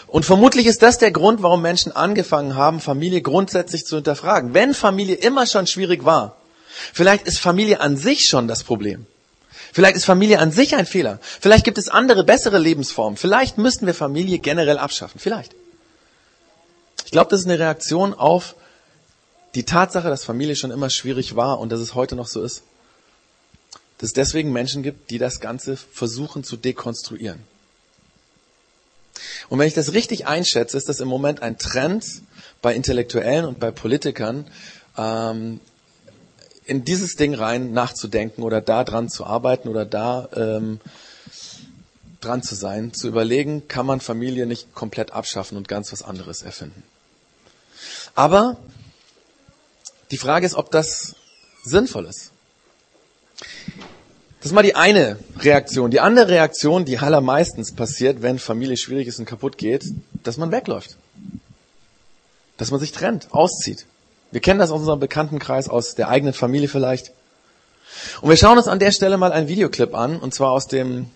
Und 0.06 0.24
vermutlich 0.24 0.66
ist 0.66 0.82
das 0.82 0.96
der 0.96 1.10
Grund, 1.10 1.42
warum 1.42 1.60
Menschen 1.60 1.92
angefangen 1.94 2.54
haben, 2.54 2.80
Familie 2.80 3.20
grundsätzlich 3.20 3.84
zu 3.84 3.96
hinterfragen. 3.96 4.54
Wenn 4.54 4.72
Familie 4.72 5.16
immer 5.16 5.46
schon 5.46 5.66
schwierig 5.66 6.04
war, 6.04 6.36
vielleicht 6.94 7.26
ist 7.26 7.38
Familie 7.38 7.80
an 7.80 7.98
sich 7.98 8.26
schon 8.26 8.48
das 8.48 8.64
Problem. 8.64 9.06
Vielleicht 9.74 9.96
ist 9.96 10.06
Familie 10.06 10.38
an 10.38 10.52
sich 10.52 10.74
ein 10.74 10.86
Fehler. 10.86 11.18
Vielleicht 11.22 11.64
gibt 11.64 11.76
es 11.76 11.90
andere, 11.90 12.24
bessere 12.24 12.58
Lebensformen. 12.58 13.18
Vielleicht 13.18 13.58
müssten 13.58 13.84
wir 13.86 13.92
Familie 13.92 14.38
generell 14.38 14.78
abschaffen. 14.78 15.20
Vielleicht. 15.20 15.52
Ich 17.04 17.10
glaube, 17.10 17.28
das 17.28 17.40
ist 17.40 17.46
eine 17.46 17.58
Reaktion 17.58 18.14
auf 18.14 18.54
die 19.56 19.64
Tatsache, 19.64 20.08
dass 20.08 20.24
Familie 20.24 20.54
schon 20.54 20.70
immer 20.70 20.90
schwierig 20.90 21.34
war 21.34 21.58
und 21.58 21.72
dass 21.72 21.80
es 21.80 21.94
heute 21.94 22.14
noch 22.14 22.28
so 22.28 22.42
ist. 22.42 22.62
Dass 23.98 24.10
es 24.10 24.12
deswegen 24.12 24.52
Menschen 24.52 24.82
gibt, 24.82 25.10
die 25.10 25.16
das 25.16 25.40
Ganze 25.40 25.78
versuchen 25.78 26.44
zu 26.44 26.58
dekonstruieren. 26.58 27.42
Und 29.48 29.58
wenn 29.58 29.66
ich 29.66 29.72
das 29.72 29.94
richtig 29.94 30.26
einschätze, 30.26 30.76
ist 30.76 30.90
das 30.90 31.00
im 31.00 31.08
Moment 31.08 31.40
ein 31.40 31.56
Trend 31.56 32.04
bei 32.60 32.74
Intellektuellen 32.74 33.46
und 33.46 33.58
bei 33.58 33.70
Politikern, 33.70 34.46
ähm, 34.98 35.60
in 36.66 36.84
dieses 36.84 37.14
Ding 37.14 37.32
rein 37.32 37.72
nachzudenken 37.72 38.42
oder 38.42 38.60
da 38.60 38.84
dran 38.84 39.08
zu 39.08 39.24
arbeiten 39.24 39.68
oder 39.68 39.86
da 39.86 40.28
ähm, 40.36 40.80
dran 42.20 42.42
zu 42.42 42.54
sein, 42.54 42.92
zu 42.92 43.08
überlegen, 43.08 43.68
kann 43.68 43.86
man 43.86 44.00
Familie 44.00 44.44
nicht 44.44 44.74
komplett 44.74 45.12
abschaffen 45.12 45.56
und 45.56 45.66
ganz 45.66 45.92
was 45.92 46.02
anderes 46.02 46.42
erfinden. 46.42 46.82
Aber 48.14 48.58
die 50.10 50.18
Frage 50.18 50.46
ist, 50.46 50.54
ob 50.54 50.70
das 50.70 51.16
sinnvoll 51.64 52.06
ist. 52.06 52.32
Das 54.40 54.52
ist 54.52 54.54
mal 54.54 54.62
die 54.62 54.76
eine 54.76 55.18
Reaktion. 55.40 55.90
Die 55.90 56.00
andere 56.00 56.28
Reaktion, 56.28 56.84
die 56.84 56.98
allermeistens 56.98 57.74
passiert, 57.74 58.22
wenn 58.22 58.38
Familie 58.38 58.76
schwierig 58.76 59.08
ist 59.08 59.18
und 59.18 59.24
kaputt 59.24 59.58
geht, 59.58 59.84
dass 60.22 60.36
man 60.36 60.52
wegläuft. 60.52 60.96
Dass 62.56 62.70
man 62.70 62.78
sich 62.78 62.92
trennt, 62.92 63.28
auszieht. 63.32 63.86
Wir 64.30 64.40
kennen 64.40 64.60
das 64.60 64.70
aus 64.70 64.80
unserem 64.80 65.00
Bekanntenkreis, 65.00 65.68
aus 65.68 65.94
der 65.94 66.08
eigenen 66.08 66.32
Familie 66.32 66.68
vielleicht. 66.68 67.12
Und 68.20 68.28
wir 68.28 68.36
schauen 68.36 68.58
uns 68.58 68.68
an 68.68 68.78
der 68.78 68.92
Stelle 68.92 69.16
mal 69.16 69.32
einen 69.32 69.48
Videoclip 69.48 69.94
an, 69.94 70.18
und 70.18 70.34
zwar 70.34 70.52
aus 70.52 70.68
dem, 70.68 71.10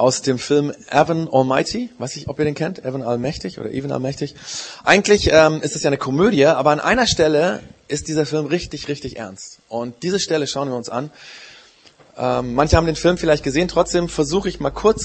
aus 0.00 0.22
dem 0.22 0.38
Film 0.38 0.72
Evan 0.90 1.28
Almighty. 1.30 1.90
Weiß 1.98 2.16
ich, 2.16 2.28
ob 2.28 2.38
ihr 2.38 2.46
den 2.46 2.54
kennt? 2.54 2.82
Evan 2.82 3.02
Allmächtig 3.02 3.60
oder 3.60 3.70
Evan 3.70 3.92
Allmächtig. 3.92 4.34
Eigentlich 4.82 5.28
ähm, 5.30 5.60
ist 5.60 5.76
es 5.76 5.82
ja 5.82 5.90
eine 5.90 5.98
Komödie, 5.98 6.46
aber 6.46 6.70
an 6.70 6.80
einer 6.80 7.06
Stelle 7.06 7.60
ist 7.86 8.08
dieser 8.08 8.24
Film 8.24 8.46
richtig, 8.46 8.88
richtig 8.88 9.18
ernst. 9.18 9.58
Und 9.68 10.02
diese 10.02 10.18
Stelle 10.18 10.46
schauen 10.46 10.70
wir 10.70 10.76
uns 10.76 10.88
an. 10.88 11.10
Ähm, 12.16 12.54
manche 12.54 12.78
haben 12.78 12.86
den 12.86 12.96
Film 12.96 13.18
vielleicht 13.18 13.44
gesehen, 13.44 13.68
trotzdem 13.68 14.08
versuche 14.08 14.48
ich 14.48 14.58
mal 14.58 14.70
kurz 14.70 15.02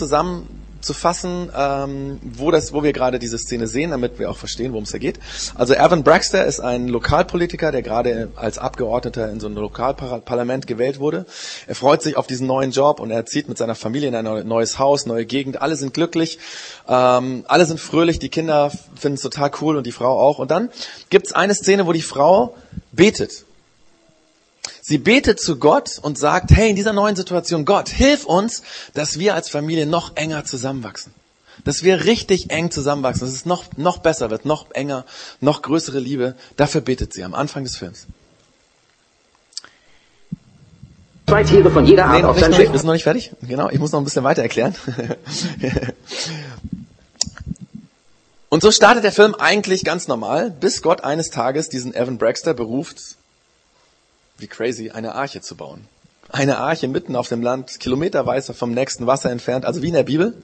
zusammenzufassen, 0.86 1.50
ähm, 1.56 2.20
wo, 2.22 2.52
das, 2.52 2.74
wo 2.74 2.84
wir 2.84 2.94
gerade 2.94 3.20
diese 3.20 3.38
Szene 3.38 3.68
sehen, 3.68 3.92
damit 3.92 4.20
wir 4.20 4.30
auch 4.30 4.38
verstehen, 4.38 4.72
worum 4.72 4.84
es 4.84 4.92
da 4.92 4.98
geht. 4.98 5.20
Also 5.56 5.74
Evan 5.74 6.04
Braxter 6.04 6.46
ist 6.46 6.60
ein 6.60 6.88
Lokalpolitiker, 6.88 7.72
der 7.72 7.82
gerade 7.82 8.30
als 8.36 8.58
Abgeordneter 8.58 9.30
in 9.32 9.40
so 9.40 9.48
ein 9.48 9.56
Lokalparlament 9.56 10.68
gewählt 10.68 11.00
wurde. 11.00 11.26
Er 11.68 11.76
freut 11.76 12.02
sich 12.02 12.18
auf 12.18 12.28
diesen 12.28 12.48
neuen 12.48 12.72
Job 12.72 13.00
und 13.00 13.12
er 13.12 13.26
zieht 13.26 13.50
mit 13.50 13.58
seiner 13.58 13.76
Familie 13.76 14.10
in 14.10 14.16
ein 14.16 14.48
neues 14.48 14.80
Haus, 14.80 15.06
neue 15.06 15.26
Gegend. 15.26 15.62
Alle 15.62 15.76
sind 15.76 15.94
glücklich, 15.94 16.40
ähm, 16.88 17.44
alle 17.48 17.66
sind 17.66 17.80
fröhlich, 17.80 18.20
die 18.20 18.30
Kinder 18.30 18.72
finden 18.96 19.16
es 19.16 19.22
total 19.22 19.52
cool 19.62 19.78
und 19.78 19.86
die 19.86 19.92
Frau 19.92 20.20
auch. 20.20 20.40
Und 20.40 20.52
dann 20.52 20.70
gibt 21.10 21.28
es 21.28 21.34
eine 21.34 21.56
Szene, 21.56 21.88
wo 21.88 21.94
die 21.94 22.02
Frau 22.02 22.56
betet 22.92 23.46
Sie 24.88 25.00
betet 25.00 25.40
zu 25.40 25.58
Gott 25.58 25.98
und 26.00 26.20
sagt, 26.20 26.52
hey, 26.52 26.70
in 26.70 26.76
dieser 26.76 26.94
neuen 26.94 27.16
Situation, 27.16 27.66
Gott, 27.66 27.90
hilf 27.90 28.24
uns, 28.24 28.62
dass 28.94 29.18
wir 29.18 29.34
als 29.34 29.50
Familie 29.50 29.88
noch 29.88 30.16
enger 30.16 30.46
zusammenwachsen. 30.46 31.12
Dass 31.64 31.82
wir 31.82 32.06
richtig 32.06 32.52
eng 32.52 32.70
zusammenwachsen, 32.70 33.22
dass 33.22 33.34
es 33.34 33.48
noch, 33.48 33.64
noch 33.78 33.98
besser 33.98 34.30
wird, 34.30 34.46
noch 34.46 34.70
enger, 34.76 35.04
noch 35.42 35.64
größere 35.64 35.98
Liebe. 35.98 36.36
Dafür 36.56 36.82
betet 36.82 37.14
sie 37.14 37.24
am 37.24 37.34
Anfang 37.34 37.64
des 37.64 37.78
Films. 37.78 38.06
Zwei 41.28 41.44
Tiere 41.44 41.72
von 41.72 41.88
jeder 41.88 42.06
Art 42.06 42.22
nee, 42.22 42.24
auf 42.24 42.40
sein 42.40 42.54
Schiff. 42.54 42.72
Wir 42.72 42.78
sind 42.78 42.86
noch 42.86 42.94
nicht 42.94 43.06
fertig. 43.06 43.32
Genau, 43.42 43.72
ich 43.72 43.80
muss 43.80 43.92
noch 43.92 44.00
ein 44.00 44.06
bisschen 44.06 44.24
weiter 44.24 44.44
erklären. 44.44 44.76
Und 48.50 48.62
so 48.62 48.70
startet 48.70 49.04
der 49.04 49.12
Film 49.12 49.34
eigentlich 49.34 49.84
ganz 49.84 50.08
normal, 50.08 50.52
bis 50.52 50.84
Gott 50.84 51.04
eines 51.04 51.32
Tages 51.32 51.70
diesen 51.70 51.96
Evan 51.96 52.20
Braxter 52.20 52.54
beruft, 52.54 53.18
wie 54.38 54.48
crazy, 54.48 54.92
eine 54.92 55.16
Arche 55.16 55.42
zu 55.42 55.56
bauen. 55.56 55.88
Eine 56.30 56.58
Arche 56.58 56.88
mitten 56.88 57.16
auf 57.16 57.30
dem 57.30 57.42
Land, 57.42 57.80
kilometerweise 57.80 58.54
vom 58.54 58.72
nächsten 58.72 59.08
Wasser 59.08 59.32
entfernt, 59.32 59.66
also 59.66 59.82
wie 59.82 59.88
in 59.88 59.94
der 59.94 60.04
Bibel. 60.04 60.36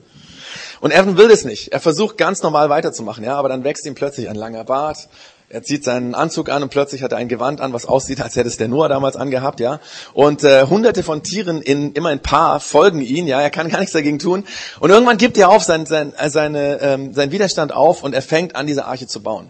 Und 0.80 0.92
Evan 0.92 1.18
will 1.18 1.30
es 1.30 1.46
nicht. 1.46 1.72
Er 1.74 1.80
versucht 1.80 2.18
ganz 2.18 2.42
normal 2.42 2.70
weiterzumachen, 2.70 3.24
ja, 3.24 3.36
aber 3.36 3.50
dann 3.50 3.64
wächst 3.64 3.86
ihm 3.86 3.96
plötzlich 3.96 4.30
ein 4.30 4.36
langer 4.36 4.64
Bart. 4.64 5.10
Er 5.50 5.64
zieht 5.64 5.84
seinen 5.84 6.16
Anzug 6.16 6.50
an 6.50 6.64
und 6.64 6.70
plötzlich 6.70 7.04
hat 7.04 7.12
er 7.12 7.18
ein 7.18 7.28
Gewand 7.28 7.60
an, 7.60 7.74
was 7.74 7.86
aussieht, 7.86 8.22
als 8.22 8.38
hätte 8.38 8.48
es 8.48 8.56
der 8.56 8.70
Noah 8.70 8.88
damals 8.88 9.18
angehabt, 9.18 9.60
ja. 9.60 9.82
Und 10.14 10.46
äh, 10.46 10.66
hunderte 10.68 11.04
von 11.04 11.24
Tieren 11.24 11.62
in 11.62 11.92
immer 11.92 12.10
ein 12.10 12.22
Paar 12.22 12.62
folgen 12.62 13.02
ihn, 13.02 13.28
ja. 13.28 13.42
Er 13.42 13.50
kann 13.50 13.68
gar 13.68 13.80
nichts 13.80 13.94
dagegen 13.94 14.18
tun. 14.18 14.46
Und 14.80 14.92
irgendwann 14.92 15.18
gibt 15.18 15.38
er 15.38 15.50
auf 15.50 15.64
sein, 15.64 15.86
sein, 15.86 16.14
äh, 16.16 16.30
seine, 16.30 16.80
ähm, 16.82 17.14
seinen 17.14 17.34
Widerstand 17.34 17.74
auf 17.74 18.04
und 18.04 18.16
er 18.16 18.22
fängt 18.22 18.56
an, 18.56 18.66
diese 18.66 18.86
Arche 18.86 19.08
zu 19.08 19.22
bauen. 19.22 19.50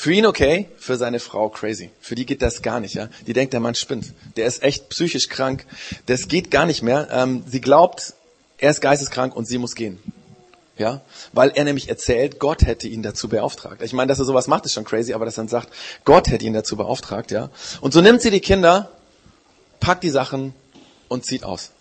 Für 0.00 0.12
ihn 0.12 0.26
okay, 0.26 0.68
für 0.78 0.96
seine 0.96 1.18
Frau 1.18 1.48
crazy. 1.48 1.90
Für 2.00 2.14
die 2.14 2.24
geht 2.24 2.40
das 2.40 2.62
gar 2.62 2.78
nicht, 2.78 2.94
ja. 2.94 3.08
Die 3.26 3.32
denkt, 3.32 3.52
der 3.52 3.58
Mann 3.58 3.74
spinnt. 3.74 4.14
Der 4.36 4.46
ist 4.46 4.62
echt 4.62 4.88
psychisch 4.90 5.28
krank. 5.28 5.66
Das 6.06 6.28
geht 6.28 6.52
gar 6.52 6.66
nicht 6.66 6.84
mehr. 6.84 7.08
Ähm, 7.10 7.42
sie 7.48 7.60
glaubt, 7.60 8.14
er 8.58 8.70
ist 8.70 8.80
geisteskrank 8.80 9.34
und 9.34 9.46
sie 9.46 9.58
muss 9.58 9.74
gehen. 9.74 9.98
Ja, 10.76 11.00
weil 11.32 11.50
er 11.52 11.64
nämlich 11.64 11.88
erzählt, 11.88 12.38
Gott 12.38 12.62
hätte 12.62 12.86
ihn 12.86 13.02
dazu 13.02 13.28
beauftragt. 13.28 13.82
Ich 13.82 13.92
meine, 13.92 14.06
dass 14.06 14.20
er 14.20 14.24
sowas 14.24 14.46
macht, 14.46 14.66
ist 14.66 14.74
schon 14.74 14.84
crazy, 14.84 15.14
aber 15.14 15.24
dass 15.24 15.36
er 15.36 15.42
dann 15.42 15.48
sagt, 15.48 15.70
Gott 16.04 16.28
hätte 16.28 16.44
ihn 16.44 16.52
dazu 16.52 16.76
beauftragt, 16.76 17.32
ja. 17.32 17.50
Und 17.80 17.92
so 17.92 18.00
nimmt 18.00 18.22
sie 18.22 18.30
die 18.30 18.38
Kinder, 18.38 18.92
packt 19.80 20.04
die 20.04 20.10
Sachen 20.10 20.54
und 21.08 21.26
zieht 21.26 21.42
aus. 21.42 21.72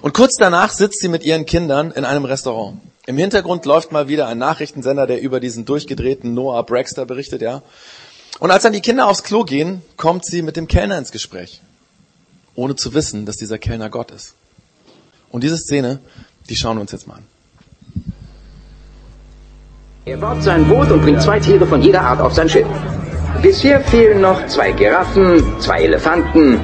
Und 0.00 0.14
kurz 0.14 0.36
danach 0.38 0.72
sitzt 0.72 1.00
sie 1.00 1.08
mit 1.08 1.24
ihren 1.24 1.44
Kindern 1.44 1.90
in 1.90 2.06
einem 2.06 2.24
Restaurant. 2.24 2.80
Im 3.06 3.18
Hintergrund 3.18 3.64
läuft 3.66 3.90
mal 3.90 4.08
wieder 4.08 4.28
ein 4.28 4.38
Nachrichtensender, 4.38 5.06
der 5.06 5.20
über 5.20 5.40
diesen 5.40 5.64
durchgedrehten 5.64 6.34
Noah 6.34 6.64
Braxter 6.64 7.04
berichtet, 7.04 7.42
ja. 7.42 7.62
Und 8.38 8.50
als 8.50 8.62
dann 8.62 8.72
die 8.72 8.80
Kinder 8.80 9.08
aufs 9.08 9.24
Klo 9.24 9.44
gehen, 9.44 9.82
kommt 9.96 10.24
sie 10.24 10.42
mit 10.42 10.56
dem 10.56 10.68
Kellner 10.68 10.98
ins 10.98 11.10
Gespräch. 11.10 11.60
Ohne 12.54 12.76
zu 12.76 12.94
wissen, 12.94 13.26
dass 13.26 13.36
dieser 13.36 13.58
Kellner 13.58 13.90
Gott 13.90 14.10
ist. 14.10 14.34
Und 15.30 15.42
diese 15.42 15.58
Szene, 15.58 16.00
die 16.48 16.56
schauen 16.56 16.76
wir 16.76 16.82
uns 16.82 16.92
jetzt 16.92 17.08
mal 17.08 17.16
an. 17.16 17.26
Er 20.04 20.16
baut 20.16 20.42
sein 20.42 20.68
Boot 20.68 20.90
und 20.90 21.02
bringt 21.02 21.22
zwei 21.22 21.40
Tiere 21.40 21.66
von 21.66 21.82
jeder 21.82 22.02
Art 22.02 22.20
auf 22.20 22.34
sein 22.34 22.48
Schiff. 22.48 22.66
Bisher 23.40 23.80
fehlen 23.80 24.20
noch 24.20 24.46
zwei 24.46 24.72
Giraffen, 24.72 25.60
zwei 25.60 25.82
Elefanten, 25.82 26.60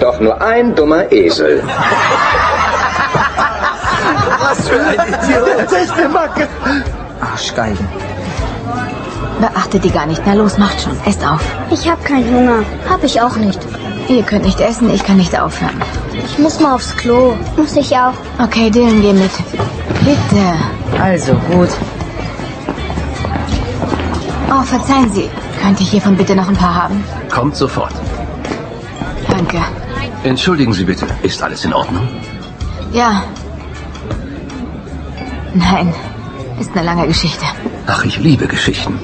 Doch 0.00 0.18
nur 0.18 0.40
ein 0.40 0.74
dummer 0.74 1.12
Esel. 1.12 1.62
Was 4.40 4.68
für 4.68 4.80
ein 4.80 4.94
Idiot. 4.94 5.72
Echte 5.72 6.08
Macke. 6.08 6.48
Arschgeigen. 7.20 7.86
Beachtet 9.40 9.84
die 9.84 9.90
gar 9.90 10.06
nicht. 10.06 10.22
Na 10.26 10.34
los, 10.34 10.58
macht 10.58 10.80
schon. 10.80 10.96
Esst 11.06 11.24
auf. 11.26 11.40
Ich 11.70 11.88
hab 11.88 12.04
keinen 12.04 12.34
Hunger. 12.34 12.64
Hab 12.88 13.02
ich 13.04 13.20
auch 13.20 13.36
nicht. 13.36 13.60
Ihr 14.08 14.22
könnt 14.22 14.44
nicht 14.44 14.60
essen, 14.60 14.92
ich 14.92 15.04
kann 15.04 15.16
nicht 15.18 15.38
aufhören. 15.38 15.80
Ich 16.12 16.38
muss 16.38 16.58
mal 16.58 16.74
aufs 16.74 16.96
Klo. 16.96 17.34
Muss 17.56 17.76
ich 17.76 17.96
auch. 17.96 18.14
Okay, 18.42 18.70
Dylan, 18.70 19.00
geh 19.00 19.12
mit. 19.12 19.30
Bitte. 20.00 21.00
Also 21.00 21.34
gut. 21.50 21.68
Oh, 24.50 24.62
verzeihen 24.62 25.12
Sie. 25.12 25.30
Könnte 25.62 25.82
ich 25.82 25.90
hiervon 25.90 26.16
bitte 26.16 26.34
noch 26.34 26.48
ein 26.48 26.56
paar 26.56 26.74
haben? 26.74 27.04
Kommt 27.30 27.54
sofort. 27.54 27.92
Danke. 29.28 29.58
Entschuldigen 30.24 30.72
Sie 30.72 30.84
bitte, 30.84 31.06
ist 31.22 31.42
alles 31.42 31.64
in 31.64 31.72
Ordnung? 31.72 32.08
Ja. 32.92 33.22
Nein, 35.54 35.92
ist 36.60 36.70
eine 36.74 36.84
lange 36.84 37.06
Geschichte. 37.06 37.44
Ach, 37.86 38.04
ich 38.04 38.18
liebe 38.18 38.46
Geschichten. 38.46 38.98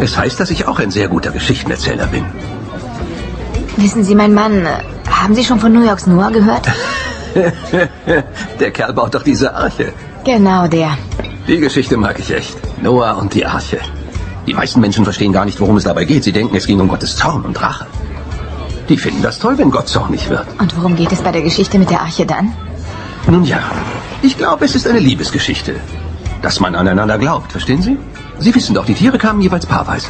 Es 0.00 0.16
heißt, 0.16 0.38
dass 0.40 0.50
ich 0.50 0.66
auch 0.66 0.78
ein 0.78 0.90
sehr 0.90 1.08
guter 1.08 1.30
Geschichtenerzähler 1.30 2.06
bin. 2.06 2.24
Wissen 3.76 4.04
Sie, 4.04 4.14
mein 4.14 4.34
Mann, 4.34 4.66
haben 5.10 5.34
Sie 5.34 5.44
schon 5.44 5.60
von 5.60 5.72
New 5.72 5.84
Yorks 5.84 6.06
Noah 6.06 6.30
gehört? 6.30 6.66
Der 8.60 8.70
Kerl 8.70 8.92
baut 8.92 9.14
doch 9.14 9.22
diese 9.22 9.54
Arche. 9.54 9.92
Genau 10.24 10.66
der. 10.68 10.96
Die 11.48 11.58
Geschichte 11.58 11.96
mag 11.96 12.18
ich 12.18 12.30
echt. 12.32 12.56
Noah 12.82 13.16
und 13.18 13.34
die 13.34 13.44
Arche. 13.44 13.78
Die 14.46 14.54
meisten 14.54 14.80
Menschen 14.80 15.04
verstehen 15.04 15.32
gar 15.32 15.44
nicht, 15.44 15.60
worum 15.60 15.76
es 15.76 15.84
dabei 15.84 16.04
geht. 16.04 16.24
Sie 16.24 16.32
denken, 16.32 16.56
es 16.56 16.66
ging 16.66 16.80
um 16.80 16.88
Gottes 16.88 17.16
Zorn 17.16 17.42
und 17.42 17.60
Rache. 17.60 17.86
Die 18.88 18.96
finden 18.96 19.22
das 19.22 19.38
toll, 19.38 19.58
wenn 19.58 19.70
Gott 19.70 19.88
zornig 19.88 20.28
wird. 20.28 20.46
Und 20.58 20.76
worum 20.76 20.94
geht 20.96 21.12
es 21.12 21.20
bei 21.22 21.32
der 21.32 21.42
Geschichte 21.42 21.78
mit 21.78 21.90
der 21.90 22.00
Arche 22.02 22.24
dann? 22.24 22.52
Nun 23.26 23.44
ja, 23.44 23.60
ich 24.22 24.36
glaube, 24.38 24.64
es 24.64 24.74
ist 24.74 24.86
eine 24.86 24.98
Liebesgeschichte. 25.00 25.74
Dass 26.42 26.60
man 26.60 26.74
aneinander 26.74 27.18
glaubt, 27.18 27.52
verstehen 27.52 27.82
Sie? 27.82 27.96
Sie 28.38 28.54
wissen 28.54 28.74
doch, 28.74 28.84
die 28.84 28.94
Tiere 28.94 29.18
kamen 29.18 29.40
jeweils 29.40 29.66
paarweise. 29.66 30.08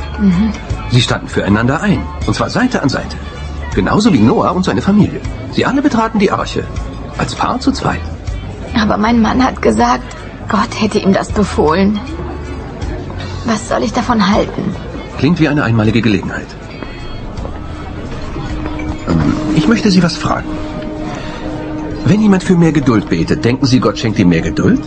Sie 0.90 1.00
standen 1.00 1.28
füreinander 1.28 1.80
ein. 1.82 2.02
Und 2.26 2.34
zwar 2.34 2.50
Seite 2.50 2.82
an 2.82 2.88
Seite. 2.88 3.16
Genauso 3.74 4.12
wie 4.12 4.18
Noah 4.20 4.54
und 4.54 4.64
seine 4.64 4.82
Familie. 4.82 5.20
Sie 5.52 5.64
alle 5.66 5.82
betraten 5.82 6.18
die 6.18 6.30
Arche. 6.30 6.64
Als 7.18 7.34
Paar 7.34 7.60
zu 7.60 7.70
zweit. 7.72 8.00
Aber 8.80 8.96
mein 8.96 9.20
Mann 9.22 9.44
hat 9.44 9.62
gesagt, 9.62 10.04
Gott 10.48 10.80
hätte 10.80 10.98
ihm 10.98 11.12
das 11.12 11.28
befohlen. 11.30 11.98
Was 13.44 13.68
soll 13.68 13.82
ich 13.84 13.92
davon 13.92 14.30
halten? 14.30 14.74
Klingt 15.18 15.38
wie 15.38 15.48
eine 15.48 15.62
einmalige 15.64 16.02
Gelegenheit. 16.02 16.46
Ähm, 19.08 19.32
Ich 19.56 19.68
möchte 19.68 19.90
Sie 19.90 20.02
was 20.02 20.16
fragen. 20.16 20.48
Wenn 22.06 22.20
jemand 22.20 22.42
für 22.42 22.54
mehr 22.54 22.72
Geduld 22.72 23.08
betet, 23.08 23.44
denken 23.44 23.64
Sie, 23.64 23.80
Gott 23.80 23.98
schenkt 23.98 24.18
ihm 24.18 24.28
mehr 24.28 24.42
Geduld? 24.42 24.80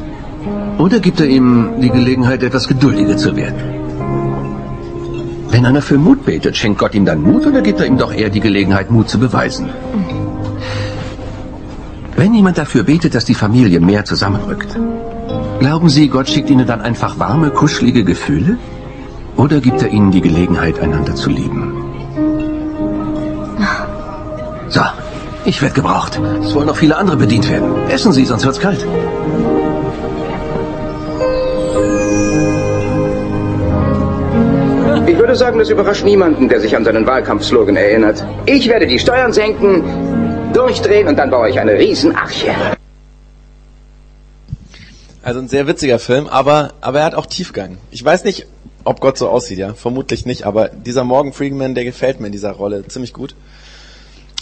Oder 0.78 1.00
gibt 1.00 1.20
er 1.20 1.26
ihm 1.26 1.82
die 1.82 1.90
Gelegenheit, 1.90 2.44
etwas 2.44 2.68
geduldiger 2.68 3.18
zu 3.18 3.36
werden? 3.36 3.78
Wenn 5.50 5.66
einer 5.66 5.82
für 5.82 5.98
Mut 5.98 6.26
betet, 6.26 6.56
schenkt 6.56 6.78
Gott 6.78 6.94
ihm 6.94 7.06
dann 7.06 7.22
Mut 7.22 7.48
oder 7.48 7.62
gibt 7.62 7.80
er 7.80 7.88
ihm 7.88 7.98
doch 7.98 8.14
eher 8.14 8.30
die 8.30 8.40
Gelegenheit, 8.40 8.92
Mut 8.92 9.10
zu 9.10 9.18
beweisen? 9.18 9.70
Wenn 12.16 12.36
jemand 12.36 12.60
dafür 12.60 12.84
betet, 12.84 13.16
dass 13.16 13.26
die 13.26 13.34
Familie 13.34 13.80
mehr 13.80 14.06
zusammenrückt, 14.06 14.78
glauben 15.60 15.90
Sie, 15.90 16.10
Gott 16.10 16.30
schickt 16.30 16.52
Ihnen 16.52 16.68
dann 16.68 16.82
einfach 16.82 17.18
warme, 17.18 17.50
kuschelige 17.50 18.04
Gefühle? 18.04 18.58
Oder 19.38 19.60
gibt 19.60 19.82
er 19.82 19.90
Ihnen 19.90 20.12
die 20.12 20.22
Gelegenheit, 20.22 20.80
einander 20.80 21.16
zu 21.16 21.32
lieben? 21.32 21.87
Ich 25.48 25.62
werde 25.62 25.76
gebraucht. 25.76 26.20
Es 26.44 26.54
wollen 26.54 26.68
noch 26.68 26.76
viele 26.76 26.98
andere 26.98 27.16
bedient 27.16 27.50
werden. 27.50 27.90
Essen 27.90 28.12
Sie, 28.12 28.26
sonst 28.26 28.44
wird's 28.46 28.60
kalt. 28.60 28.86
Ich 35.08 35.18
würde 35.18 35.36
sagen, 35.36 35.58
das 35.58 35.70
überrascht 35.70 36.04
niemanden, 36.04 36.50
der 36.50 36.60
sich 36.60 36.76
an 36.76 36.84
seinen 36.84 37.08
Wahlkampfslogan 37.08 37.78
erinnert. 37.78 38.26
Ich 38.46 38.68
werde 38.68 38.88
die 38.88 39.00
Steuern 39.00 39.32
senken, 39.32 40.52
durchdrehen 40.54 41.08
und 41.08 41.16
dann 41.16 41.30
baue 41.30 41.50
ich 41.50 41.60
eine 41.60 41.74
Riesenarche. 41.74 42.54
Also 45.24 45.40
ein 45.40 45.48
sehr 45.48 45.66
witziger 45.66 46.00
Film, 46.00 46.28
aber, 46.28 46.74
aber 46.82 47.00
er 47.00 47.06
hat 47.06 47.16
auch 47.16 47.26
Tiefgang. 47.26 47.78
Ich 47.92 48.04
weiß 48.04 48.26
nicht, 48.26 48.48
ob 48.84 49.00
Gott 49.00 49.18
so 49.18 49.30
aussieht, 49.30 49.60
ja. 49.60 49.74
Vermutlich 49.74 50.26
nicht, 50.26 50.46
aber 50.46 50.68
dieser 50.70 51.06
Morgan 51.06 51.32
Freeman, 51.32 51.74
der 51.74 51.86
gefällt 51.86 52.20
mir 52.20 52.28
in 52.28 52.34
dieser 52.34 52.52
Rolle 52.52 52.86
ziemlich 52.88 53.14
gut. 53.14 53.34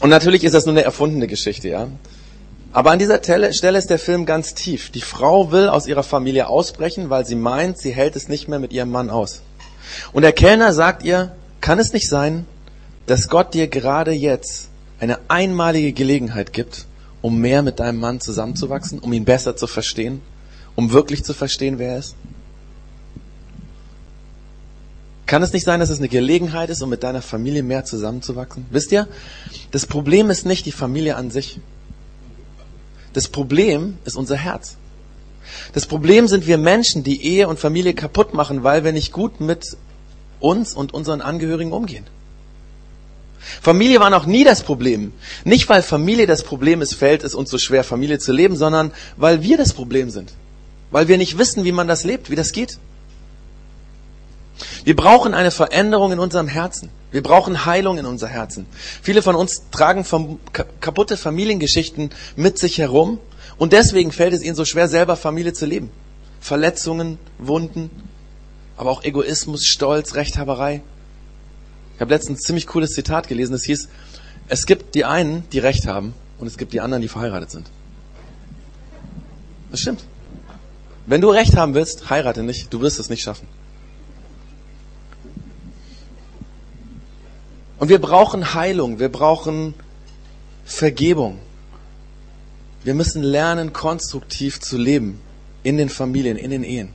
Und 0.02 0.10
natürlich 0.10 0.44
ist 0.44 0.54
das 0.54 0.66
nur 0.66 0.74
eine 0.74 0.84
erfundene 0.84 1.28
Geschichte, 1.28 1.70
ja. 1.70 1.88
Aber 2.74 2.92
an 2.92 3.00
dieser 3.00 3.24
Stelle, 3.24 3.78
ist 3.78 3.90
der 3.90 4.00
Film 4.00 4.26
ganz 4.26 4.54
tief. 4.54 4.90
Die 4.90 5.02
Frau 5.02 5.52
will 5.54 5.70
aus 5.70 5.88
ihrer 5.88 6.04
Familie 6.04 6.50
ausbrechen, 6.50 7.10
weil 7.10 7.26
sie 7.26 7.36
meint, 7.36 7.78
sie 7.78 7.92
hält 7.92 8.18
es 8.18 8.28
nicht 8.28 8.50
mehr 8.50 8.60
mit 8.60 8.74
ihrem 8.74 8.92
Mann 8.92 9.10
aus. 9.10 9.42
Und 10.12 10.24
der 10.24 10.34
Kellner 10.34 10.74
sagt 10.74 11.04
ihr, 11.04 11.32
kann 11.62 11.80
es 11.80 11.94
nicht 11.94 12.10
sein, 12.10 12.46
dass 13.06 13.30
Gott 13.30 13.54
dir 13.54 13.68
gerade 13.68 14.12
jetzt 14.12 14.68
eine 15.00 15.20
einmalige 15.30 15.94
Gelegenheit 15.94 16.52
gibt, 16.52 16.86
um 17.22 17.40
mehr 17.40 17.62
mit 17.62 17.80
deinem 17.80 18.00
Mann 18.00 18.20
zusammenzuwachsen, 18.20 19.00
um 19.00 19.14
ihn 19.14 19.26
besser 19.26 19.56
zu 19.56 19.68
verstehen, 19.68 20.22
um 20.76 20.92
wirklich 20.92 21.24
zu 21.24 21.34
verstehen, 21.34 21.80
wer 21.80 21.94
er 21.94 22.00
ist? 22.00 22.16
Kann 25.26 25.42
es 25.42 25.54
nicht 25.54 25.66
sein, 25.66 25.80
dass 25.80 25.90
es 25.90 25.98
eine 26.00 26.08
Gelegenheit 26.08 26.70
ist, 26.70 26.82
um 26.82 26.90
mit 26.90 27.04
deiner 27.04 27.22
Familie 27.22 27.64
mehr 27.64 27.84
zusammenzuwachsen? 27.84 28.66
Wisst 28.70 28.92
ihr, 28.92 29.08
das 29.72 29.86
Problem 29.86 30.30
ist 30.30 30.46
nicht 30.46 30.66
die 30.66 30.72
Familie 30.72 31.16
an 31.16 31.32
sich. 31.32 31.60
Das 33.14 33.28
Problem 33.28 33.98
ist 34.06 34.18
unser 34.18 34.36
Herz. 34.36 34.78
Das 35.74 35.86
Problem 35.86 36.28
sind 36.28 36.48
wir 36.48 36.58
Menschen, 36.58 37.04
die 37.04 37.24
Ehe 37.24 37.48
und 37.48 37.60
Familie 37.60 37.94
kaputt 37.94 38.34
machen, 38.34 38.64
weil 38.64 38.84
wir 38.84 38.92
nicht 38.92 39.12
gut 39.12 39.40
mit 39.40 39.78
uns 40.40 40.74
und 40.74 40.94
unseren 40.94 41.22
Angehörigen 41.22 41.72
umgehen. 41.72 42.06
Familie 43.62 44.00
war 44.00 44.10
noch 44.10 44.26
nie 44.26 44.44
das 44.44 44.64
Problem. 44.64 45.14
Nicht, 45.44 45.70
weil 45.70 45.82
Familie 45.82 46.28
das 46.28 46.44
Problem 46.44 46.82
ist, 46.82 46.96
fällt 46.96 47.24
es 47.24 47.36
uns 47.36 47.50
so 47.50 47.58
schwer, 47.58 47.84
Familie 47.84 48.20
zu 48.20 48.32
leben, 48.32 48.56
sondern 48.56 48.92
weil 49.18 49.44
wir 49.44 49.58
das 49.58 49.74
Problem 49.74 50.10
sind. 50.10 50.34
Weil 50.92 51.08
wir 51.08 51.18
nicht 51.18 51.38
wissen, 51.38 51.64
wie 51.64 51.72
man 51.72 51.88
das 51.88 52.04
lebt, 52.04 52.30
wie 52.30 52.36
das 52.36 52.52
geht. 52.52 52.80
Wir 54.84 54.96
brauchen 54.96 55.34
eine 55.34 55.52
Veränderung 55.52 56.12
in 56.12 56.20
unserem 56.20 56.48
Herzen. 56.48 56.90
Wir 57.12 57.24
brauchen 57.24 57.66
Heilung 57.66 57.98
in 57.98 58.06
unser 58.06 58.28
Herzen. 58.28 58.66
Viele 59.02 59.22
von 59.22 59.36
uns 59.36 59.64
tragen 59.72 60.06
kaputte 60.82 61.18
Familiengeschichten 61.18 62.12
mit 62.36 62.58
sich 62.58 62.78
herum 62.78 63.20
und 63.58 63.74
deswegen 63.74 64.12
fällt 64.12 64.34
es 64.34 64.42
ihnen 64.42 64.56
so 64.56 64.66
schwer, 64.66 64.88
selber 64.88 65.16
Familie 65.16 65.54
zu 65.54 65.66
leben. 65.66 65.90
Verletzungen, 66.40 67.18
Wunden, 67.38 67.90
aber 68.78 68.92
auch 68.92 69.04
Egoismus, 69.04 69.66
Stolz, 69.66 70.16
Rechthaberei. 70.16 70.82
Ich 71.96 72.02
habe 72.02 72.14
letztens 72.14 72.40
ein 72.40 72.42
ziemlich 72.44 72.68
cooles 72.68 72.92
Zitat 72.92 73.28
gelesen, 73.28 73.54
das 73.54 73.64
hieß, 73.64 73.88
es 74.48 74.66
gibt 74.66 74.96
die 74.96 75.06
einen, 75.06 75.48
die 75.52 75.60
Recht 75.60 75.88
haben 75.88 76.14
und 76.38 76.48
es 76.48 76.58
gibt 76.58 76.74
die 76.74 76.82
anderen, 76.82 77.02
die 77.02 77.08
verheiratet 77.08 77.52
sind. 77.52 77.68
Das 79.72 79.80
stimmt. 79.80 80.06
Wenn 81.08 81.22
du 81.22 81.30
Recht 81.30 81.56
haben 81.56 81.74
willst, 81.74 82.10
heirate 82.10 82.44
nicht, 82.44 82.74
du 82.74 82.82
wirst 82.82 83.00
es 83.00 83.10
nicht 83.10 83.22
schaffen. 83.24 83.48
Und 87.86 87.90
wir 87.90 88.02
brauchen 88.02 88.56
Heilung, 88.56 88.98
wir 88.98 89.10
brauchen 89.10 89.76
Vergebung. 90.66 91.38
Wir 92.84 92.96
müssen 92.96 93.22
lernen, 93.22 93.74
konstruktiv 93.74 94.60
zu 94.60 94.76
leben 94.76 95.22
in 95.62 95.78
den 95.78 95.90
Familien, 95.90 96.36
in 96.36 96.50
den 96.50 96.64
Ehen. 96.64 96.90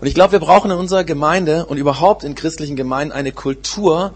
Und 0.00 0.06
ich 0.06 0.14
glaube, 0.14 0.34
wir 0.34 0.38
brauchen 0.38 0.70
in 0.70 0.76
unserer 0.76 1.02
Gemeinde 1.02 1.66
und 1.66 1.78
überhaupt 1.78 2.22
in 2.22 2.36
christlichen 2.36 2.76
Gemeinden 2.76 3.12
eine 3.12 3.32
Kultur, 3.32 4.14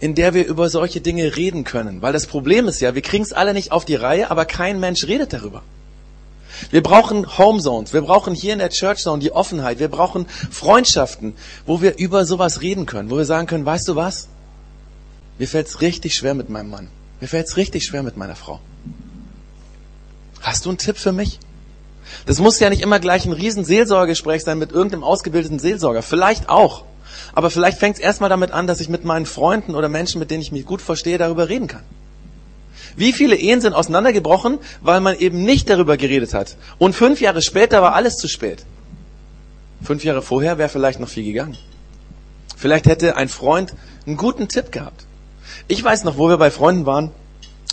in 0.00 0.16
der 0.16 0.34
wir 0.34 0.44
über 0.44 0.68
solche 0.68 1.00
Dinge 1.00 1.36
reden 1.36 1.62
können. 1.62 2.02
Weil 2.02 2.12
das 2.12 2.26
Problem 2.26 2.66
ist 2.66 2.80
ja, 2.80 2.96
wir 2.96 3.02
kriegen 3.02 3.22
es 3.22 3.32
alle 3.32 3.54
nicht 3.54 3.70
auf 3.70 3.84
die 3.84 3.94
Reihe, 3.94 4.32
aber 4.32 4.46
kein 4.46 4.80
Mensch 4.80 5.06
redet 5.06 5.32
darüber. 5.32 5.62
Wir 6.72 6.82
brauchen 6.82 7.38
Homezones, 7.38 7.92
wir 7.92 8.02
brauchen 8.02 8.34
hier 8.34 8.54
in 8.54 8.58
der 8.58 8.70
Church 8.70 8.98
Zone 8.98 9.20
die 9.20 9.30
Offenheit, 9.30 9.78
wir 9.78 9.90
brauchen 9.90 10.26
Freundschaften, 10.50 11.34
wo 11.66 11.82
wir 11.82 11.98
über 11.98 12.24
sowas 12.24 12.62
reden 12.62 12.84
können, 12.84 13.10
wo 13.10 13.16
wir 13.16 13.26
sagen 13.26 13.46
können, 13.46 13.64
weißt 13.64 13.86
du 13.86 13.94
was? 13.94 14.26
Mir 15.38 15.48
fällt 15.48 15.66
es 15.66 15.80
richtig 15.80 16.14
schwer 16.14 16.34
mit 16.34 16.48
meinem 16.48 16.70
Mann. 16.70 16.88
Mir 17.20 17.28
fällt 17.28 17.46
es 17.46 17.56
richtig 17.56 17.84
schwer 17.84 18.02
mit 18.02 18.16
meiner 18.16 18.36
Frau. 18.36 18.60
Hast 20.40 20.64
du 20.64 20.70
einen 20.70 20.78
Tipp 20.78 20.96
für 20.96 21.12
mich? 21.12 21.38
Das 22.24 22.38
muss 22.38 22.60
ja 22.60 22.70
nicht 22.70 22.82
immer 22.82 23.00
gleich 23.00 23.26
ein 23.26 23.32
riesen 23.32 23.64
Seelsorgegespräch 23.64 24.44
sein 24.44 24.58
mit 24.58 24.72
irgendeinem 24.72 25.04
ausgebildeten 25.04 25.58
Seelsorger. 25.58 26.02
Vielleicht 26.02 26.48
auch. 26.48 26.84
Aber 27.34 27.50
vielleicht 27.50 27.78
fängt 27.78 27.96
es 27.96 28.02
erstmal 28.02 28.30
damit 28.30 28.52
an, 28.52 28.66
dass 28.66 28.80
ich 28.80 28.88
mit 28.88 29.04
meinen 29.04 29.26
Freunden 29.26 29.74
oder 29.74 29.88
Menschen, 29.88 30.18
mit 30.18 30.30
denen 30.30 30.42
ich 30.42 30.52
mich 30.52 30.66
gut 30.66 30.80
verstehe, 30.80 31.18
darüber 31.18 31.48
reden 31.48 31.66
kann. 31.66 31.82
Wie 32.96 33.12
viele 33.12 33.36
Ehen 33.36 33.60
sind 33.60 33.74
auseinandergebrochen, 33.74 34.58
weil 34.80 35.00
man 35.00 35.18
eben 35.18 35.42
nicht 35.42 35.68
darüber 35.68 35.96
geredet 35.96 36.32
hat? 36.32 36.56
Und 36.78 36.94
fünf 36.94 37.20
Jahre 37.20 37.42
später 37.42 37.82
war 37.82 37.94
alles 37.94 38.16
zu 38.16 38.28
spät. 38.28 38.64
Fünf 39.82 40.04
Jahre 40.04 40.22
vorher 40.22 40.56
wäre 40.58 40.70
vielleicht 40.70 41.00
noch 41.00 41.08
viel 41.08 41.24
gegangen. 41.24 41.58
Vielleicht 42.56 42.86
hätte 42.86 43.16
ein 43.16 43.28
Freund 43.28 43.74
einen 44.06 44.16
guten 44.16 44.48
Tipp 44.48 44.72
gehabt. 44.72 45.05
Ich 45.68 45.82
weiß 45.82 46.04
noch, 46.04 46.18
wo 46.18 46.28
wir 46.28 46.38
bei 46.38 46.50
Freunden 46.50 46.86
waren 46.86 47.10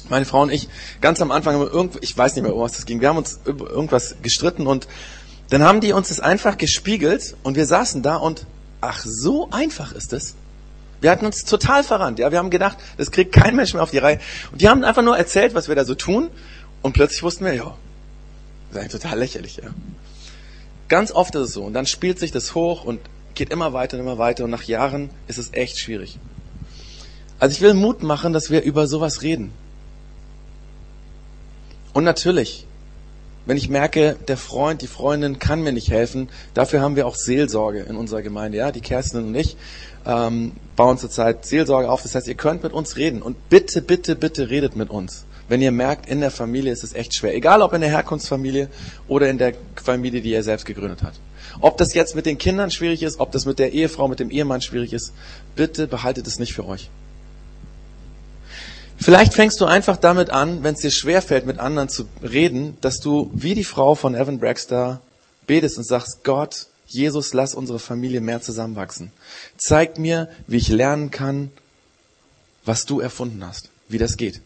meine 0.10 0.26
Frau 0.26 0.42
und 0.42 0.52
ich, 0.52 0.70
ganz 1.02 1.22
am 1.22 1.32
Anfang, 1.32 1.56
irgend, 1.62 1.98
ich 2.02 2.18
weiß 2.18 2.36
nicht 2.36 2.44
mehr, 2.44 2.54
um 2.54 2.62
was 2.62 2.74
das 2.74 2.86
ging, 2.86 3.02
wir 3.02 3.10
haben 3.10 3.18
uns 3.18 3.40
über 3.46 3.70
irgendwas 3.70 4.16
gestritten 4.22 4.68
und 4.68 4.88
dann 5.50 5.64
haben 5.64 5.82
die 5.82 5.94
uns 5.94 6.10
das 6.10 6.20
einfach 6.20 6.58
gespiegelt 6.58 7.36
und 7.44 7.56
wir 7.56 7.66
saßen 7.66 8.02
da 8.02 8.18
und, 8.18 8.46
ach, 8.82 9.04
so 9.06 9.50
einfach 9.52 9.94
ist 9.94 10.14
es. 10.14 10.36
Wir 11.02 11.12
hatten 11.12 11.26
uns 11.26 11.44
total 11.44 11.84
verrannt, 11.84 12.18
ja. 12.20 12.32
Wir 12.32 12.40
haben 12.40 12.50
gedacht, 12.50 12.78
das 12.98 13.12
kriegt 13.12 13.34
kein 13.34 13.56
Mensch 13.56 13.74
mehr 13.74 13.84
auf 13.84 13.92
die 13.92 13.98
Reihe. 13.98 14.20
Und 14.52 14.62
die 14.62 14.70
haben 14.70 14.84
einfach 14.84 15.04
nur 15.04 15.18
erzählt, 15.18 15.54
was 15.54 15.68
wir 15.68 15.76
da 15.76 15.84
so 15.84 15.96
tun 15.96 16.30
und 16.82 16.94
plötzlich 16.94 17.24
wussten 17.24 17.46
wir, 17.46 17.54
ja, 17.54 17.76
das 18.72 18.72
ist 18.72 18.78
eigentlich 18.78 19.02
total 19.02 19.20
lächerlich, 19.20 19.58
ja. 19.58 19.70
Ganz 20.88 21.12
oft 21.12 21.36
ist 21.36 21.42
es 21.42 21.54
so 21.54 21.64
und 21.64 21.74
dann 21.74 21.86
spielt 21.86 22.20
sich 22.20 22.32
das 22.32 22.56
hoch 22.56 22.84
und 22.84 23.00
geht 23.36 23.52
immer 23.52 23.74
weiter 23.74 23.98
und 23.98 24.04
immer 24.04 24.18
weiter 24.18 24.44
und 24.44 24.50
nach 24.50 24.64
Jahren 24.64 25.10
ist 25.28 25.38
es 25.38 25.54
echt 25.54 25.80
schwierig. 25.80 26.20
Also 27.44 27.56
ich 27.56 27.62
will 27.62 27.74
Mut 27.74 28.04
machen, 28.04 28.32
dass 28.32 28.52
wir 28.52 28.64
über 28.64 28.88
sowas 28.88 29.22
reden. 29.22 29.52
Und 31.92 32.06
natürlich, 32.06 32.66
wenn 33.46 33.58
ich 33.58 33.68
merke, 33.68 34.16
der 34.30 34.38
Freund, 34.38 34.82
die 34.82 34.88
Freundin 34.88 35.40
kann 35.40 35.62
mir 35.62 35.74
nicht 35.74 35.92
helfen, 35.92 36.30
dafür 36.54 36.80
haben 36.80 36.96
wir 36.96 37.06
auch 37.06 37.18
Seelsorge 37.18 37.82
in 37.82 37.98
unserer 37.98 38.22
Gemeinde. 38.22 38.60
Ja, 38.60 38.72
die 38.72 38.80
Kerstin 38.80 39.26
und 39.26 39.36
ich 39.36 39.58
ähm, 40.06 40.54
bauen 40.78 40.98
zurzeit 40.98 41.46
Seelsorge 41.46 41.92
auf. 41.92 42.02
Das 42.04 42.16
heißt, 42.16 42.30
ihr 42.30 42.36
könnt 42.36 42.64
mit 42.64 42.72
uns 42.72 42.96
reden 42.96 43.22
und 43.22 43.50
bitte, 43.50 43.82
bitte, 43.82 44.16
bitte 44.16 44.50
redet 44.50 44.78
mit 44.78 44.90
uns. 44.90 45.26
Wenn 45.50 45.62
ihr 45.62 45.74
merkt, 45.74 46.08
in 46.08 46.22
der 46.22 46.32
Familie 46.32 46.72
ist 46.72 46.86
es 46.86 46.94
echt 46.94 47.14
schwer. 47.14 47.36
Egal 47.36 47.62
ob 47.62 47.74
in 47.74 47.82
der 47.82 47.90
Herkunftsfamilie 47.90 48.70
oder 49.10 49.30
in 49.30 49.38
der 49.38 49.54
Familie, 49.76 50.22
die 50.22 50.32
ihr 50.32 50.44
selbst 50.44 50.66
gegründet 50.66 51.04
habt. 51.04 51.20
Ob 51.60 51.78
das 51.78 51.94
jetzt 51.94 52.16
mit 52.16 52.26
den 52.26 52.38
Kindern 52.38 52.72
schwierig 52.72 53.04
ist, 53.04 53.20
ob 53.20 53.34
das 53.34 53.46
mit 53.46 53.60
der 53.60 53.74
Ehefrau, 53.74 54.08
mit 54.08 54.22
dem 54.22 54.30
Ehemann 54.30 54.62
schwierig 54.62 54.94
ist, 54.94 55.12
bitte 55.58 55.88
behaltet 55.88 56.26
es 56.26 56.40
nicht 56.40 56.54
für 56.54 56.66
euch. 56.66 56.90
Vielleicht 59.04 59.34
fängst 59.34 59.60
du 59.60 59.66
einfach 59.66 59.98
damit 59.98 60.30
an, 60.30 60.64
wenn 60.64 60.76
es 60.76 60.80
dir 60.80 60.90
schwerfällt, 60.90 61.46
mit 61.46 61.60
anderen 61.60 61.90
zu 61.90 62.06
reden, 62.22 62.78
dass 62.80 63.02
du 63.02 63.30
wie 63.34 63.54
die 63.54 63.66
Frau 63.66 63.96
von 63.96 64.16
Evan 64.16 64.40
Braxter 64.40 65.02
betest 65.46 65.78
und 65.78 65.84
sagst, 65.84 66.24
Gott, 66.24 66.68
Jesus, 66.88 67.34
lass 67.34 67.54
unsere 67.54 67.80
Familie 67.80 68.22
mehr 68.22 68.42
zusammenwachsen. 68.42 69.12
Zeig 69.58 70.00
mir, 70.00 70.30
wie 70.48 70.56
ich 70.56 70.70
lernen 70.70 71.12
kann, 71.12 71.52
was 72.64 72.86
du 72.86 73.02
erfunden 73.02 73.46
hast, 73.46 73.72
wie 73.90 73.98
das 73.98 74.16
geht. 74.16 74.40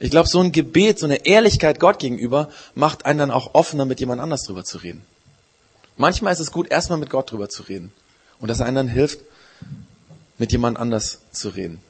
Ich 0.00 0.10
glaube, 0.10 0.30
so 0.30 0.40
ein 0.40 0.52
Gebet, 0.52 0.98
so 0.98 1.04
eine 1.04 1.26
Ehrlichkeit 1.26 1.78
Gott 1.78 1.98
gegenüber 1.98 2.48
macht 2.74 3.04
einen 3.04 3.18
dann 3.18 3.30
auch 3.30 3.52
offener, 3.52 3.84
mit 3.84 4.00
jemand 4.00 4.22
anders 4.22 4.44
drüber 4.44 4.64
zu 4.64 4.78
reden. 4.78 5.02
Manchmal 5.98 6.32
ist 6.32 6.40
es 6.40 6.52
gut, 6.52 6.70
erstmal 6.70 6.98
mit 6.98 7.10
Gott 7.10 7.30
drüber 7.32 7.50
zu 7.50 7.64
reden. 7.64 7.92
Und 8.40 8.48
dass 8.48 8.62
einen 8.62 8.76
dann 8.76 8.88
hilft, 8.88 9.18
mit 10.38 10.52
jemand 10.52 10.78
anders 10.78 11.18
zu 11.32 11.50
reden. 11.50 11.82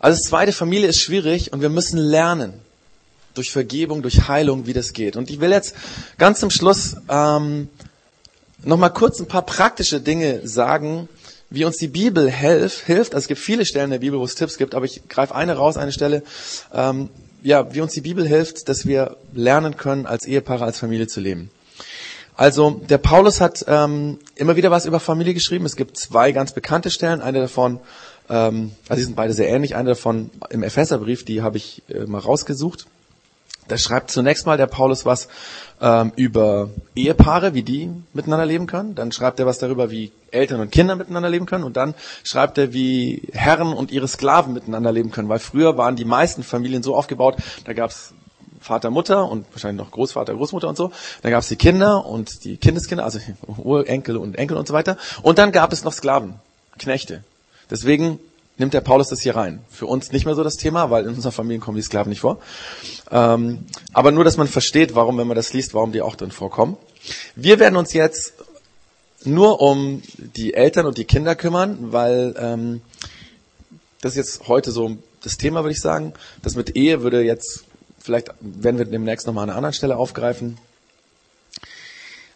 Also 0.00 0.20
zweite, 0.20 0.52
Familie 0.52 0.88
ist 0.88 1.00
schwierig 1.00 1.52
und 1.52 1.60
wir 1.60 1.68
müssen 1.68 1.98
lernen, 1.98 2.54
durch 3.34 3.52
Vergebung, 3.52 4.02
durch 4.02 4.28
Heilung, 4.28 4.66
wie 4.66 4.72
das 4.72 4.92
geht. 4.92 5.16
Und 5.16 5.30
ich 5.30 5.40
will 5.40 5.50
jetzt 5.50 5.74
ganz 6.18 6.40
zum 6.40 6.50
Schluss 6.50 6.96
ähm, 7.08 7.68
nochmal 8.64 8.92
kurz 8.92 9.20
ein 9.20 9.28
paar 9.28 9.46
praktische 9.46 10.00
Dinge 10.00 10.40
sagen, 10.46 11.08
wie 11.48 11.64
uns 11.64 11.76
die 11.76 11.88
Bibel 11.88 12.30
helf, 12.30 12.84
hilft. 12.84 13.14
Also 13.14 13.24
es 13.24 13.28
gibt 13.28 13.40
viele 13.40 13.64
Stellen 13.64 13.86
in 13.86 13.90
der 13.92 13.98
Bibel, 13.98 14.18
wo 14.18 14.24
es 14.24 14.34
Tipps 14.34 14.56
gibt, 14.56 14.74
aber 14.74 14.84
ich 14.84 15.08
greife 15.08 15.34
eine 15.34 15.56
raus, 15.56 15.76
eine 15.76 15.92
Stelle. 15.92 16.22
Ähm, 16.72 17.08
ja, 17.42 17.72
wie 17.74 17.80
uns 17.80 17.92
die 17.92 18.00
Bibel 18.00 18.26
hilft, 18.26 18.68
dass 18.68 18.86
wir 18.86 19.16
lernen 19.32 19.76
können, 19.76 20.06
als 20.06 20.26
Ehepaare, 20.26 20.64
als 20.64 20.78
Familie 20.78 21.06
zu 21.06 21.20
leben. 21.20 21.50
Also 22.36 22.80
der 22.88 22.98
Paulus 22.98 23.40
hat 23.40 23.64
ähm, 23.68 24.18
immer 24.34 24.56
wieder 24.56 24.70
was 24.70 24.86
über 24.86 25.00
Familie 25.00 25.34
geschrieben. 25.34 25.66
Es 25.66 25.76
gibt 25.76 25.96
zwei 25.98 26.32
ganz 26.32 26.52
bekannte 26.52 26.90
Stellen. 26.90 27.20
Eine 27.20 27.40
davon 27.40 27.80
ähm, 28.30 28.72
also 28.88 29.00
die 29.00 29.04
sind 29.04 29.16
beide 29.16 29.34
sehr 29.34 29.48
ähnlich. 29.48 29.76
Eine 29.76 29.90
davon 29.90 30.30
im 30.50 30.62
Epheserbrief, 30.62 31.24
die 31.24 31.42
habe 31.42 31.56
ich 31.56 31.82
äh, 31.88 32.06
mal 32.06 32.18
rausgesucht. 32.18 32.86
Da 33.68 33.78
schreibt 33.78 34.10
zunächst 34.10 34.46
mal 34.46 34.56
der 34.56 34.66
Paulus 34.66 35.06
was 35.06 35.28
ähm, 35.80 36.12
über 36.16 36.70
Ehepaare, 36.96 37.54
wie 37.54 37.62
die 37.62 37.90
miteinander 38.12 38.46
leben 38.46 38.66
können. 38.66 38.94
Dann 38.94 39.12
schreibt 39.12 39.38
er 39.38 39.46
was 39.46 39.58
darüber, 39.58 39.90
wie 39.90 40.10
Eltern 40.30 40.60
und 40.60 40.72
Kinder 40.72 40.96
miteinander 40.96 41.28
leben 41.28 41.46
können. 41.46 41.64
Und 41.64 41.76
dann 41.76 41.94
schreibt 42.24 42.58
er, 42.58 42.72
wie 42.72 43.28
Herren 43.32 43.72
und 43.72 43.92
ihre 43.92 44.08
Sklaven 44.08 44.54
miteinander 44.54 44.90
leben 44.90 45.10
können. 45.10 45.28
Weil 45.28 45.38
früher 45.38 45.76
waren 45.76 45.94
die 45.94 46.04
meisten 46.04 46.42
Familien 46.42 46.82
so 46.82 46.96
aufgebaut, 46.96 47.36
da 47.64 47.72
gab's 47.72 48.12
Vater, 48.60 48.90
Mutter 48.90 49.28
und 49.28 49.46
wahrscheinlich 49.52 49.82
noch 49.82 49.90
Großvater, 49.90 50.34
Großmutter 50.34 50.68
und 50.68 50.76
so. 50.76 50.92
Dann 51.22 51.30
gab's 51.30 51.48
die 51.48 51.56
Kinder 51.56 52.04
und 52.04 52.44
die 52.44 52.56
Kindeskinder, 52.56 53.04
also 53.04 53.20
Urenkel 53.56 54.16
und 54.16 54.36
Enkel 54.36 54.56
und 54.56 54.68
so 54.68 54.74
weiter. 54.74 54.96
Und 55.22 55.38
dann 55.38 55.50
gab 55.50 55.72
es 55.72 55.82
noch 55.84 55.92
Sklaven, 55.92 56.34
Knechte. 56.78 57.24
Deswegen 57.70 58.18
nimmt 58.60 58.74
der 58.74 58.82
Paulus 58.82 59.08
das 59.08 59.20
hier 59.20 59.34
rein. 59.34 59.60
Für 59.70 59.86
uns 59.86 60.12
nicht 60.12 60.26
mehr 60.26 60.34
so 60.34 60.44
das 60.44 60.56
Thema, 60.56 60.90
weil 60.90 61.04
in 61.04 61.14
unserer 61.14 61.32
Familie 61.32 61.60
kommen 61.60 61.76
die 61.76 61.82
Sklaven 61.82 62.10
nicht 62.10 62.20
vor. 62.20 62.38
Ähm, 63.10 63.64
aber 63.92 64.12
nur, 64.12 64.22
dass 64.22 64.36
man 64.36 64.46
versteht, 64.46 64.94
warum, 64.94 65.18
wenn 65.18 65.26
man 65.26 65.36
das 65.36 65.52
liest, 65.52 65.74
warum 65.74 65.90
die 65.92 66.02
auch 66.02 66.14
drin 66.14 66.30
vorkommen. 66.30 66.76
Wir 67.34 67.58
werden 67.58 67.76
uns 67.76 67.92
jetzt 67.94 68.34
nur 69.24 69.60
um 69.60 70.02
die 70.36 70.54
Eltern 70.54 70.86
und 70.86 70.98
die 70.98 71.04
Kinder 71.04 71.34
kümmern, 71.34 71.92
weil 71.92 72.34
ähm, 72.38 72.82
das 74.00 74.12
ist 74.12 74.16
jetzt 74.16 74.48
heute 74.48 74.70
so 74.70 74.96
das 75.22 75.36
Thema, 75.36 75.62
würde 75.62 75.72
ich 75.72 75.80
sagen. 75.80 76.12
Das 76.42 76.54
mit 76.54 76.76
Ehe 76.76 77.02
würde 77.02 77.22
jetzt, 77.22 77.64
vielleicht 77.98 78.28
werden 78.40 78.78
wir 78.78 78.84
demnächst 78.84 79.26
nochmal 79.26 79.44
an 79.44 79.50
einer 79.50 79.56
anderen 79.56 79.74
Stelle 79.74 79.96
aufgreifen. 79.96 80.58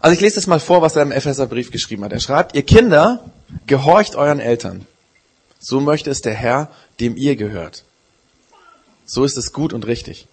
Also 0.01 0.15
ich 0.15 0.21
lese 0.21 0.37
das 0.37 0.47
mal 0.47 0.61
vor, 0.61 0.83
was 0.83 0.97
er 0.97 1.03
im 1.03 1.13
Epheserbrief 1.13 1.71
geschrieben 1.71 2.05
hat. 2.05 2.13
Er 2.13 2.21
schreibt, 2.21 2.55
ihr 2.55 2.63
Kinder, 2.63 3.25
gehorcht 3.67 4.17
euren 4.17 4.41
Eltern 4.41 4.87
so 5.65 5.81
möchte 5.81 6.11
es 6.11 6.21
der 6.21 6.35
Herr, 6.35 6.71
dem 7.01 7.17
ihr 7.17 7.37
gehört. 7.37 7.85
So 9.07 9.25
ist 9.25 9.39
es 9.39 9.53
gut 9.53 9.73
und 9.73 9.87
richtig. 9.87 10.27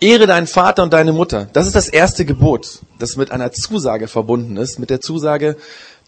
Ehre 0.00 0.26
deinen 0.26 0.46
Vater 0.46 0.84
und 0.84 0.92
deine 0.92 1.12
Mutter. 1.12 1.48
Das 1.52 1.66
ist 1.66 1.74
das 1.74 1.88
erste 1.88 2.24
Gebot, 2.24 2.80
das 3.00 3.16
mit 3.16 3.32
einer 3.32 3.50
Zusage 3.52 4.06
verbunden 4.06 4.56
ist, 4.56 4.78
mit 4.78 4.90
der 4.90 5.00
Zusage, 5.00 5.56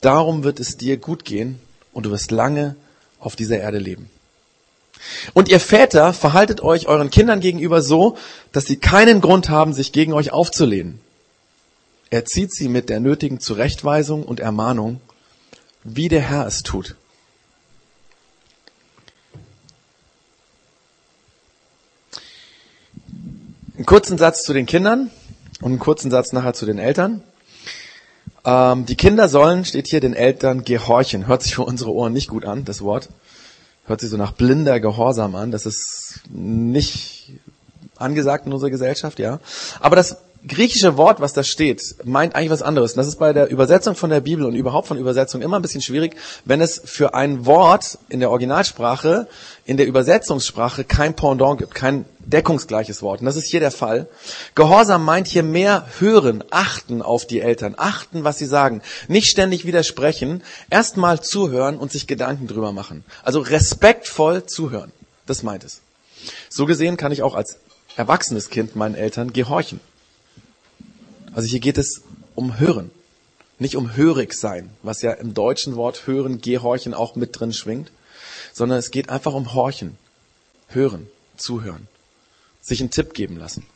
darum 0.00 0.44
wird 0.44 0.60
es 0.60 0.76
dir 0.76 0.96
gut 0.96 1.24
gehen 1.24 1.58
und 1.92 2.06
du 2.06 2.10
wirst 2.12 2.30
lange 2.30 2.76
auf 3.18 3.34
dieser 3.34 3.58
Erde 3.58 3.78
leben. 3.78 4.08
Und 5.32 5.48
ihr 5.48 5.60
Väter 5.60 6.12
verhaltet 6.12 6.62
euch 6.62 6.86
euren 6.86 7.10
Kindern 7.10 7.40
gegenüber 7.40 7.82
so, 7.82 8.16
dass 8.52 8.64
sie 8.64 8.76
keinen 8.76 9.20
Grund 9.20 9.48
haben, 9.48 9.72
sich 9.72 9.90
gegen 9.90 10.12
euch 10.12 10.32
aufzulehnen. 10.32 11.00
Erzieht 12.10 12.54
sie 12.54 12.68
mit 12.68 12.88
der 12.88 13.00
nötigen 13.00 13.40
Zurechtweisung 13.40 14.22
und 14.22 14.38
Ermahnung, 14.38 15.00
wie 15.82 16.08
der 16.08 16.22
Herr 16.22 16.46
es 16.46 16.62
tut. 16.62 16.94
Einen 23.76 23.86
kurzen 23.86 24.18
Satz 24.18 24.44
zu 24.44 24.52
den 24.52 24.66
Kindern 24.66 25.10
und 25.60 25.72
einen 25.72 25.78
kurzen 25.80 26.08
Satz 26.08 26.32
nachher 26.32 26.54
zu 26.54 26.64
den 26.64 26.78
Eltern. 26.78 27.24
Ähm, 28.44 28.86
die 28.86 28.94
Kinder 28.94 29.28
sollen, 29.28 29.64
steht 29.64 29.88
hier, 29.88 29.98
den 29.98 30.14
Eltern 30.14 30.62
gehorchen. 30.62 31.26
Hört 31.26 31.42
sich 31.42 31.56
für 31.56 31.64
unsere 31.64 31.92
Ohren 31.92 32.12
nicht 32.12 32.28
gut 32.28 32.44
an, 32.44 32.64
das 32.64 32.82
Wort. 32.82 33.08
Hört 33.86 34.00
sich 34.00 34.10
so 34.10 34.16
nach 34.16 34.30
blinder 34.30 34.78
Gehorsam 34.78 35.34
an. 35.34 35.50
Das 35.50 35.66
ist 35.66 36.20
nicht 36.30 37.32
angesagt 37.96 38.46
in 38.46 38.52
unserer 38.52 38.70
Gesellschaft, 38.70 39.18
ja. 39.18 39.40
Aber 39.80 39.96
das 39.96 40.18
griechische 40.46 40.96
Wort, 40.96 41.20
was 41.20 41.32
da 41.32 41.42
steht, 41.42 41.96
meint 42.04 42.34
eigentlich 42.34 42.50
was 42.50 42.62
anderes. 42.62 42.92
Und 42.92 42.98
das 42.98 43.06
ist 43.06 43.18
bei 43.18 43.32
der 43.32 43.50
Übersetzung 43.50 43.94
von 43.94 44.10
der 44.10 44.20
Bibel 44.20 44.44
und 44.44 44.54
überhaupt 44.54 44.88
von 44.88 44.98
Übersetzung 44.98 45.42
immer 45.42 45.56
ein 45.56 45.62
bisschen 45.62 45.80
schwierig, 45.80 46.16
wenn 46.44 46.60
es 46.60 46.80
für 46.84 47.14
ein 47.14 47.46
Wort 47.46 47.98
in 48.08 48.20
der 48.20 48.30
Originalsprache, 48.30 49.26
in 49.64 49.76
der 49.76 49.86
Übersetzungssprache 49.86 50.84
kein 50.84 51.14
Pendant 51.14 51.58
gibt, 51.58 51.74
kein 51.74 52.04
deckungsgleiches 52.18 53.02
Wort. 53.02 53.20
Und 53.20 53.26
das 53.26 53.36
ist 53.36 53.50
hier 53.50 53.60
der 53.60 53.70
Fall. 53.70 54.06
Gehorsam 54.54 55.04
meint 55.04 55.26
hier 55.26 55.42
mehr 55.42 55.86
hören, 55.98 56.44
achten 56.50 57.00
auf 57.00 57.26
die 57.26 57.40
Eltern, 57.40 57.74
achten, 57.76 58.24
was 58.24 58.38
sie 58.38 58.46
sagen, 58.46 58.82
nicht 59.08 59.28
ständig 59.28 59.64
widersprechen, 59.64 60.42
erstmal 60.70 61.20
zuhören 61.20 61.78
und 61.78 61.92
sich 61.92 62.06
Gedanken 62.06 62.46
drüber 62.46 62.72
machen. 62.72 63.04
Also 63.22 63.40
respektvoll 63.40 64.44
zuhören. 64.44 64.92
Das 65.26 65.42
meint 65.42 65.64
es. 65.64 65.80
So 66.48 66.66
gesehen 66.66 66.96
kann 66.96 67.12
ich 67.12 67.22
auch 67.22 67.34
als 67.34 67.58
erwachsenes 67.96 68.50
Kind 68.50 68.76
meinen 68.76 68.94
Eltern 68.94 69.32
gehorchen. 69.32 69.80
Also 71.34 71.48
hier 71.48 71.60
geht 71.60 71.78
es 71.78 72.02
um 72.34 72.58
Hören, 72.58 72.90
nicht 73.58 73.76
um 73.76 73.96
hörig 73.96 74.34
sein, 74.34 74.70
was 74.82 75.02
ja 75.02 75.12
im 75.12 75.34
deutschen 75.34 75.76
Wort 75.76 76.06
hören, 76.06 76.40
gehorchen 76.40 76.94
auch 76.94 77.16
mit 77.16 77.38
drin 77.38 77.52
schwingt, 77.52 77.90
sondern 78.52 78.78
es 78.78 78.90
geht 78.90 79.08
einfach 79.08 79.34
um 79.34 79.52
Horchen, 79.52 79.98
hören, 80.68 81.08
zuhören, 81.36 81.88
sich 82.60 82.80
einen 82.80 82.90
Tipp 82.90 83.14
geben 83.14 83.36
lassen. 83.36 83.66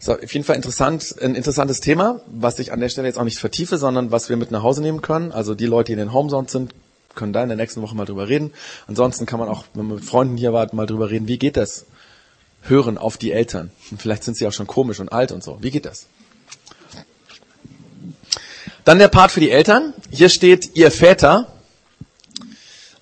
So, 0.00 0.14
auf 0.14 0.32
jeden 0.32 0.44
Fall 0.44 0.56
interessant, 0.56 1.14
ein 1.20 1.36
interessantes 1.36 1.78
Thema, 1.78 2.20
was 2.26 2.58
ich 2.58 2.72
an 2.72 2.80
der 2.80 2.88
Stelle 2.88 3.06
jetzt 3.06 3.18
auch 3.18 3.24
nicht 3.24 3.38
vertiefe, 3.38 3.78
sondern 3.78 4.10
was 4.10 4.28
wir 4.28 4.36
mit 4.36 4.50
nach 4.50 4.64
Hause 4.64 4.82
nehmen 4.82 5.00
können. 5.00 5.30
Also 5.30 5.54
die 5.54 5.66
Leute, 5.66 5.86
die 5.86 5.92
in 5.92 5.98
den 6.00 6.12
Homezones 6.12 6.50
sind, 6.50 6.74
können 7.14 7.32
da 7.32 7.42
in 7.42 7.48
der 7.48 7.56
nächsten 7.56 7.82
Woche 7.82 7.94
mal 7.94 8.04
drüber 8.04 8.28
reden. 8.28 8.52
Ansonsten 8.88 9.26
kann 9.26 9.38
man 9.38 9.48
auch, 9.48 9.64
wenn 9.74 9.86
man 9.86 9.96
mit 9.96 10.04
Freunden 10.04 10.36
hier 10.36 10.52
war, 10.52 10.72
mal 10.74 10.86
drüber 10.86 11.10
reden, 11.10 11.28
wie 11.28 11.38
geht 11.38 11.56
das? 11.56 11.86
Hören 12.62 12.98
auf 12.98 13.16
die 13.16 13.32
Eltern. 13.32 13.70
Und 13.90 14.00
vielleicht 14.00 14.24
sind 14.24 14.36
sie 14.36 14.46
auch 14.46 14.52
schon 14.52 14.66
komisch 14.66 15.00
und 15.00 15.10
alt 15.12 15.32
und 15.32 15.42
so. 15.42 15.58
Wie 15.60 15.70
geht 15.70 15.84
das? 15.84 16.06
Dann 18.84 18.98
der 18.98 19.08
Part 19.08 19.30
für 19.30 19.40
die 19.40 19.50
Eltern. 19.50 19.94
Hier 20.10 20.28
steht 20.28 20.74
ihr 20.74 20.90
Väter. 20.90 21.52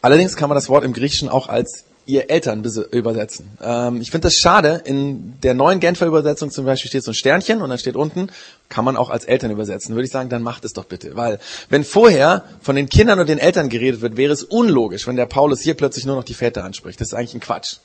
Allerdings 0.03 0.37
kann 0.37 0.49
man 0.49 0.57
das 0.57 0.69
Wort 0.69 0.85
im 0.85 0.93
Griechischen 0.93 1.29
auch 1.29 1.49
als 1.49 1.85
ihr 2.07 2.31
Eltern 2.31 2.65
übersetzen. 2.91 3.51
Ähm, 3.63 4.01
ich 4.01 4.11
finde 4.11 4.27
das 4.27 4.37
schade. 4.37 4.83
In 4.85 5.41
der 5.43 5.55
neuen 5.55 5.81
Genfer 5.81 6.07
Übersetzung 6.07 6.51
zum 6.51 6.65
Beispiel 6.65 6.89
steht 6.89 7.05
so 7.05 7.13
ein 7.13 7.15
Sternchen 7.15 7.63
und 7.63 7.71
dann 7.71 7.79
steht 7.79 7.97
unten, 7.97 8.31
kann 8.69 8.85
man 8.85 8.97
auch 8.97 9.11
als 9.11 9.25
Eltern 9.25 9.51
übersetzen. 9.51 9.95
Würde 9.95 10.07
ich 10.07 10.13
sagen, 10.13 10.29
dann 10.29 10.43
macht 10.43 10.65
es 10.65 10.73
doch 10.73 10.85
bitte. 10.85 11.17
Weil 11.17 11.39
wenn 11.69 11.85
vorher 11.85 12.45
von 12.61 12.77
den 12.77 12.89
Kindern 12.89 13.21
und 13.21 13.29
den 13.29 13.39
Eltern 13.39 13.69
geredet 13.69 14.01
wird, 14.01 14.17
wäre 14.17 14.33
es 14.33 14.43
unlogisch, 14.43 15.07
wenn 15.07 15.17
der 15.17 15.27
Paulus 15.27 15.61
hier 15.61 15.75
plötzlich 15.75 16.05
nur 16.05 16.17
noch 16.17 16.25
die 16.25 16.35
Väter 16.35 16.65
anspricht. 16.65 17.01
Das 17.01 17.09
ist 17.09 17.15
eigentlich 17.15 17.35
ein 17.35 17.41
Quatsch. 17.41 17.77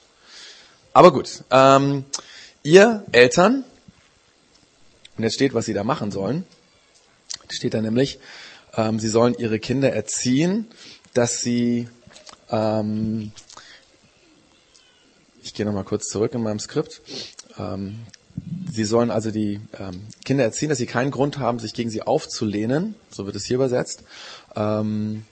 Aber 0.95 1.11
gut. 1.11 1.43
Ähm, 1.51 2.05
ihr 2.63 3.03
Eltern, 3.11 3.65
und 5.17 5.23
jetzt 5.25 5.33
steht, 5.33 5.53
was 5.53 5.65
sie 5.65 5.73
da 5.73 5.83
machen 5.83 6.09
sollen. 6.09 6.45
Steht 7.49 7.73
da 7.73 7.81
nämlich, 7.81 8.17
ähm, 8.77 9.01
sie 9.01 9.09
sollen 9.09 9.35
ihre 9.37 9.59
Kinder 9.59 9.91
erziehen, 9.91 10.67
dass 11.13 11.41
sie 11.41 11.89
ähm, 12.49 13.33
ich 15.43 15.53
gehe 15.53 15.65
nochmal 15.65 15.83
kurz 15.83 16.07
zurück 16.07 16.33
in 16.33 16.41
meinem 16.41 16.59
Skript. 16.59 17.01
Ähm, 17.57 17.99
sie 18.71 18.85
sollen 18.85 19.11
also 19.11 19.31
die 19.31 19.59
ähm, 19.77 20.01
Kinder 20.23 20.45
erziehen, 20.45 20.69
dass 20.69 20.77
sie 20.77 20.85
keinen 20.85 21.11
Grund 21.11 21.39
haben, 21.39 21.59
sich 21.59 21.73
gegen 21.73 21.89
sie 21.89 22.03
aufzulehnen. 22.03 22.95
So 23.11 23.25
wird 23.25 23.35
es 23.35 23.43
hier 23.43 23.55
übersetzt. 23.55 24.03
Ähm, 24.55 25.25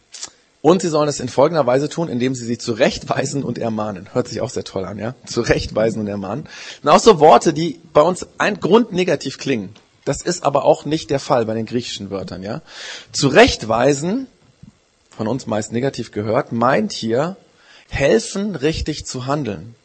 und 0.64 0.82
sie 0.82 0.88
sollen 0.88 1.09
es 1.09 1.20
in 1.20 1.28
folgender 1.28 1.68
Weise 1.68 1.89
tun, 1.89 2.07
indem 2.07 2.36
sie 2.36 2.45
sie 2.45 2.57
zurechtweisen 2.57 3.43
und 3.43 3.57
ermahnen. 3.57 4.07
Hört 4.14 4.30
sich 4.30 4.39
auch 4.39 4.49
sehr 4.49 4.64
toll 4.64 4.86
an, 4.86 4.97
ja? 4.97 5.14
Zurechtweisen 5.26 5.99
und 5.99 6.07
ermahnen. 6.07 6.47
Und 6.82 6.89
auch 6.89 6.99
so 6.99 7.20
Worte, 7.20 7.51
die 7.51 7.82
bei 7.91 7.99
uns 7.99 8.26
ein 8.38 8.61
Grund 8.61 8.93
negativ 8.93 9.38
klingen. 9.38 9.76
Das 10.05 10.22
ist 10.22 10.43
aber 10.43 10.64
auch 10.64 10.86
nicht 10.86 11.09
der 11.09 11.20
Fall 11.20 11.45
bei 11.45 11.53
den 11.53 11.66
griechischen 11.66 12.11
Wörtern, 12.11 12.43
ja? 12.43 12.61
Zurechtweisen, 13.11 14.28
von 15.09 15.28
uns 15.28 15.47
meist 15.47 15.74
negativ 15.74 16.11
gehört, 16.14 16.53
meint 16.53 16.93
hier 16.93 17.36
helfen, 17.89 18.55
richtig 18.55 19.05
zu 19.05 19.26
handeln 19.26 19.76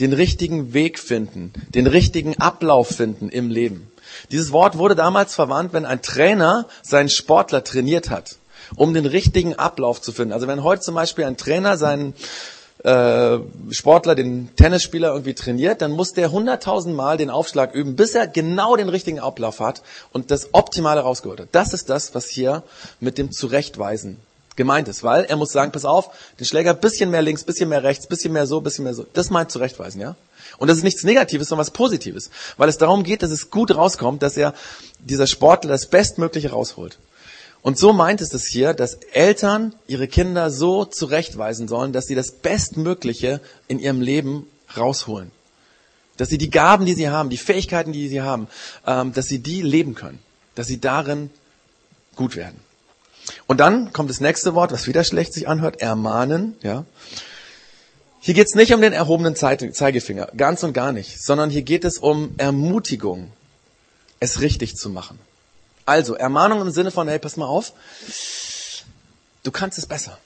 den 0.00 0.12
richtigen 0.12 0.74
Weg 0.74 0.98
finden, 0.98 1.52
den 1.74 1.86
richtigen 1.86 2.38
Ablauf 2.38 2.88
finden 2.88 3.28
im 3.30 3.50
Leben. 3.50 3.90
Dieses 4.30 4.52
Wort 4.52 4.78
wurde 4.78 4.94
damals 4.94 5.34
verwandt, 5.34 5.72
wenn 5.72 5.86
ein 5.86 6.02
Trainer 6.02 6.68
seinen 6.82 7.08
Sportler 7.08 7.64
trainiert 7.64 8.10
hat, 8.10 8.36
um 8.74 8.94
den 8.94 9.06
richtigen 9.06 9.54
Ablauf 9.54 10.00
zu 10.00 10.12
finden. 10.12 10.32
Also 10.32 10.46
wenn 10.46 10.62
heute 10.62 10.82
zum 10.82 10.94
Beispiel 10.94 11.24
ein 11.24 11.36
Trainer 11.36 11.76
seinen 11.76 12.14
äh, 12.84 13.38
Sportler, 13.70 14.14
den 14.14 14.54
Tennisspieler 14.56 15.08
irgendwie 15.08 15.34
trainiert, 15.34 15.82
dann 15.82 15.92
muss 15.92 16.12
der 16.12 16.30
hunderttausend 16.30 16.94
Mal 16.94 17.16
den 17.16 17.30
Aufschlag 17.30 17.74
üben, 17.74 17.96
bis 17.96 18.14
er 18.14 18.26
genau 18.26 18.76
den 18.76 18.88
richtigen 18.88 19.18
Ablauf 19.18 19.60
hat 19.60 19.82
und 20.12 20.30
das 20.30 20.50
Optimale 20.52 21.00
rausgeholt 21.00 21.40
hat. 21.40 21.48
Das 21.52 21.72
ist 21.72 21.88
das, 21.88 22.14
was 22.14 22.26
hier 22.28 22.62
mit 23.00 23.18
dem 23.18 23.32
Zurechtweisen 23.32 24.18
gemeint 24.56 24.88
ist, 24.88 25.02
weil 25.04 25.24
er 25.24 25.36
muss 25.36 25.52
sagen, 25.52 25.72
pass 25.72 25.84
auf, 25.84 26.10
den 26.40 26.46
Schläger 26.46 26.74
bisschen 26.74 27.10
mehr 27.10 27.22
links, 27.22 27.44
bisschen 27.44 27.68
mehr 27.68 27.82
rechts, 27.82 28.06
bisschen 28.06 28.32
mehr 28.32 28.46
so, 28.46 28.60
bisschen 28.60 28.84
mehr 28.84 28.94
so. 28.94 29.06
Das 29.12 29.30
meint 29.30 29.50
zurechtweisen, 29.50 30.00
ja? 30.00 30.16
Und 30.58 30.68
das 30.68 30.78
ist 30.78 30.84
nichts 30.84 31.04
Negatives, 31.04 31.48
sondern 31.48 31.66
was 31.66 31.72
Positives, 31.72 32.30
weil 32.56 32.68
es 32.68 32.78
darum 32.78 33.02
geht, 33.02 33.22
dass 33.22 33.30
es 33.30 33.50
gut 33.50 33.74
rauskommt, 33.74 34.22
dass 34.22 34.36
er 34.36 34.54
dieser 34.98 35.26
Sportler 35.26 35.70
das 35.70 35.86
Bestmögliche 35.86 36.50
rausholt. 36.50 36.98
Und 37.66 37.76
so 37.76 37.92
meint 37.92 38.20
es 38.20 38.32
es 38.32 38.46
hier, 38.46 38.74
dass 38.74 38.94
Eltern 39.12 39.74
ihre 39.88 40.06
Kinder 40.06 40.52
so 40.52 40.84
zurechtweisen 40.84 41.66
sollen, 41.66 41.92
dass 41.92 42.06
sie 42.06 42.14
das 42.14 42.30
Bestmögliche 42.30 43.40
in 43.66 43.80
ihrem 43.80 44.00
Leben 44.00 44.46
rausholen. 44.76 45.32
Dass 46.16 46.28
sie 46.28 46.38
die 46.38 46.48
Gaben, 46.48 46.86
die 46.86 46.94
sie 46.94 47.08
haben, 47.08 47.28
die 47.28 47.36
Fähigkeiten, 47.36 47.90
die 47.90 48.06
sie 48.06 48.20
haben, 48.20 48.46
ähm, 48.86 49.12
dass 49.12 49.26
sie 49.26 49.40
die 49.40 49.62
leben 49.62 49.96
können. 49.96 50.20
Dass 50.54 50.68
sie 50.68 50.80
darin 50.80 51.28
gut 52.14 52.36
werden. 52.36 52.60
Und 53.48 53.58
dann 53.58 53.92
kommt 53.92 54.10
das 54.10 54.20
nächste 54.20 54.54
Wort, 54.54 54.70
was 54.70 54.86
wieder 54.86 55.02
schlecht 55.02 55.34
sich 55.34 55.48
anhört, 55.48 55.80
ermahnen. 55.80 56.54
Ja. 56.62 56.84
Hier 58.20 58.34
geht 58.34 58.46
es 58.46 58.54
nicht 58.54 58.74
um 58.74 58.80
den 58.80 58.92
erhobenen 58.92 59.34
Zeige- 59.34 59.72
Zeigefinger, 59.72 60.28
ganz 60.36 60.62
und 60.62 60.72
gar 60.72 60.92
nicht, 60.92 61.20
sondern 61.20 61.50
hier 61.50 61.62
geht 61.62 61.84
es 61.84 61.98
um 61.98 62.32
Ermutigung, 62.36 63.32
es 64.20 64.40
richtig 64.40 64.76
zu 64.76 64.88
machen. 64.88 65.18
Also 65.86 66.14
Ermahnung 66.14 66.60
im 66.60 66.70
Sinne 66.70 66.90
von, 66.90 67.08
hey, 67.08 67.18
pass 67.18 67.36
mal 67.36 67.46
auf, 67.46 67.72
du 69.44 69.50
kannst 69.52 69.78
es 69.78 69.86
besser. 69.86 70.18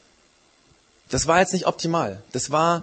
Das 1.10 1.26
war 1.26 1.40
jetzt 1.40 1.52
nicht 1.52 1.66
optimal. 1.66 2.22
Das 2.32 2.50
war, 2.50 2.82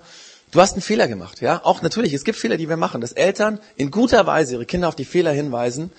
du 0.51 0.61
hast 0.61 0.73
einen 0.73 0.82
Fehler 0.82 1.07
gemacht, 1.07 1.41
ja. 1.41 1.61
Auch 1.63 1.82
natürlich, 1.82 2.13
es 2.13 2.23
gibt 2.23 2.38
Fehler, 2.38 2.57
die 2.57 2.69
wir 2.69 2.78
machen, 2.78 3.01
dass 3.01 3.13
Eltern 3.13 3.59
in 3.78 3.89
guter 3.89 4.28
Weise 4.28 4.53
ihre 4.53 4.65
Kinder 4.65 4.88
auf 4.88 4.95
die 4.95 5.05
Fehler 5.05 5.32
hinweisen 5.32 5.91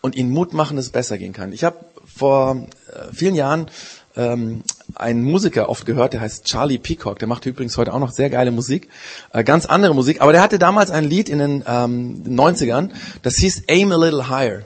und 0.00 0.14
ihnen 0.14 0.30
Mut 0.30 0.52
machen, 0.52 0.76
dass 0.76 0.86
es 0.86 0.92
besser 0.92 1.18
gehen 1.18 1.32
kann. 1.32 1.52
Ich 1.52 1.64
habe 1.64 1.76
vor 2.06 2.68
äh, 2.92 3.12
vielen 3.12 3.34
Jahren 3.34 3.68
ähm, 4.16 4.62
einen 4.94 5.24
Musiker 5.24 5.68
oft 5.68 5.86
gehört, 5.86 6.12
der 6.12 6.20
heißt 6.20 6.44
Charlie 6.44 6.78
Peacock. 6.78 7.18
Der 7.18 7.26
macht 7.26 7.44
übrigens 7.46 7.76
heute 7.76 7.92
auch 7.92 7.98
noch 7.98 8.12
sehr 8.12 8.30
geile 8.30 8.52
Musik, 8.52 8.88
äh, 9.32 9.42
ganz 9.42 9.66
andere 9.66 9.94
Musik. 9.94 10.20
Aber 10.20 10.32
der 10.32 10.42
hatte 10.42 10.60
damals 10.60 10.92
ein 10.92 11.04
Lied 11.04 11.28
in 11.28 11.38
den 11.40 11.64
ähm, 11.66 12.22
90ern, 12.28 12.90
das 13.22 13.34
hieß 13.36 13.64
Aim 13.68 13.90
a 13.90 13.96
Little 13.96 14.28
Higher. 14.28 14.62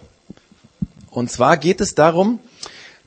Und 1.10 1.30
zwar 1.30 1.56
geht 1.56 1.80
es 1.80 1.94
darum, 1.94 2.40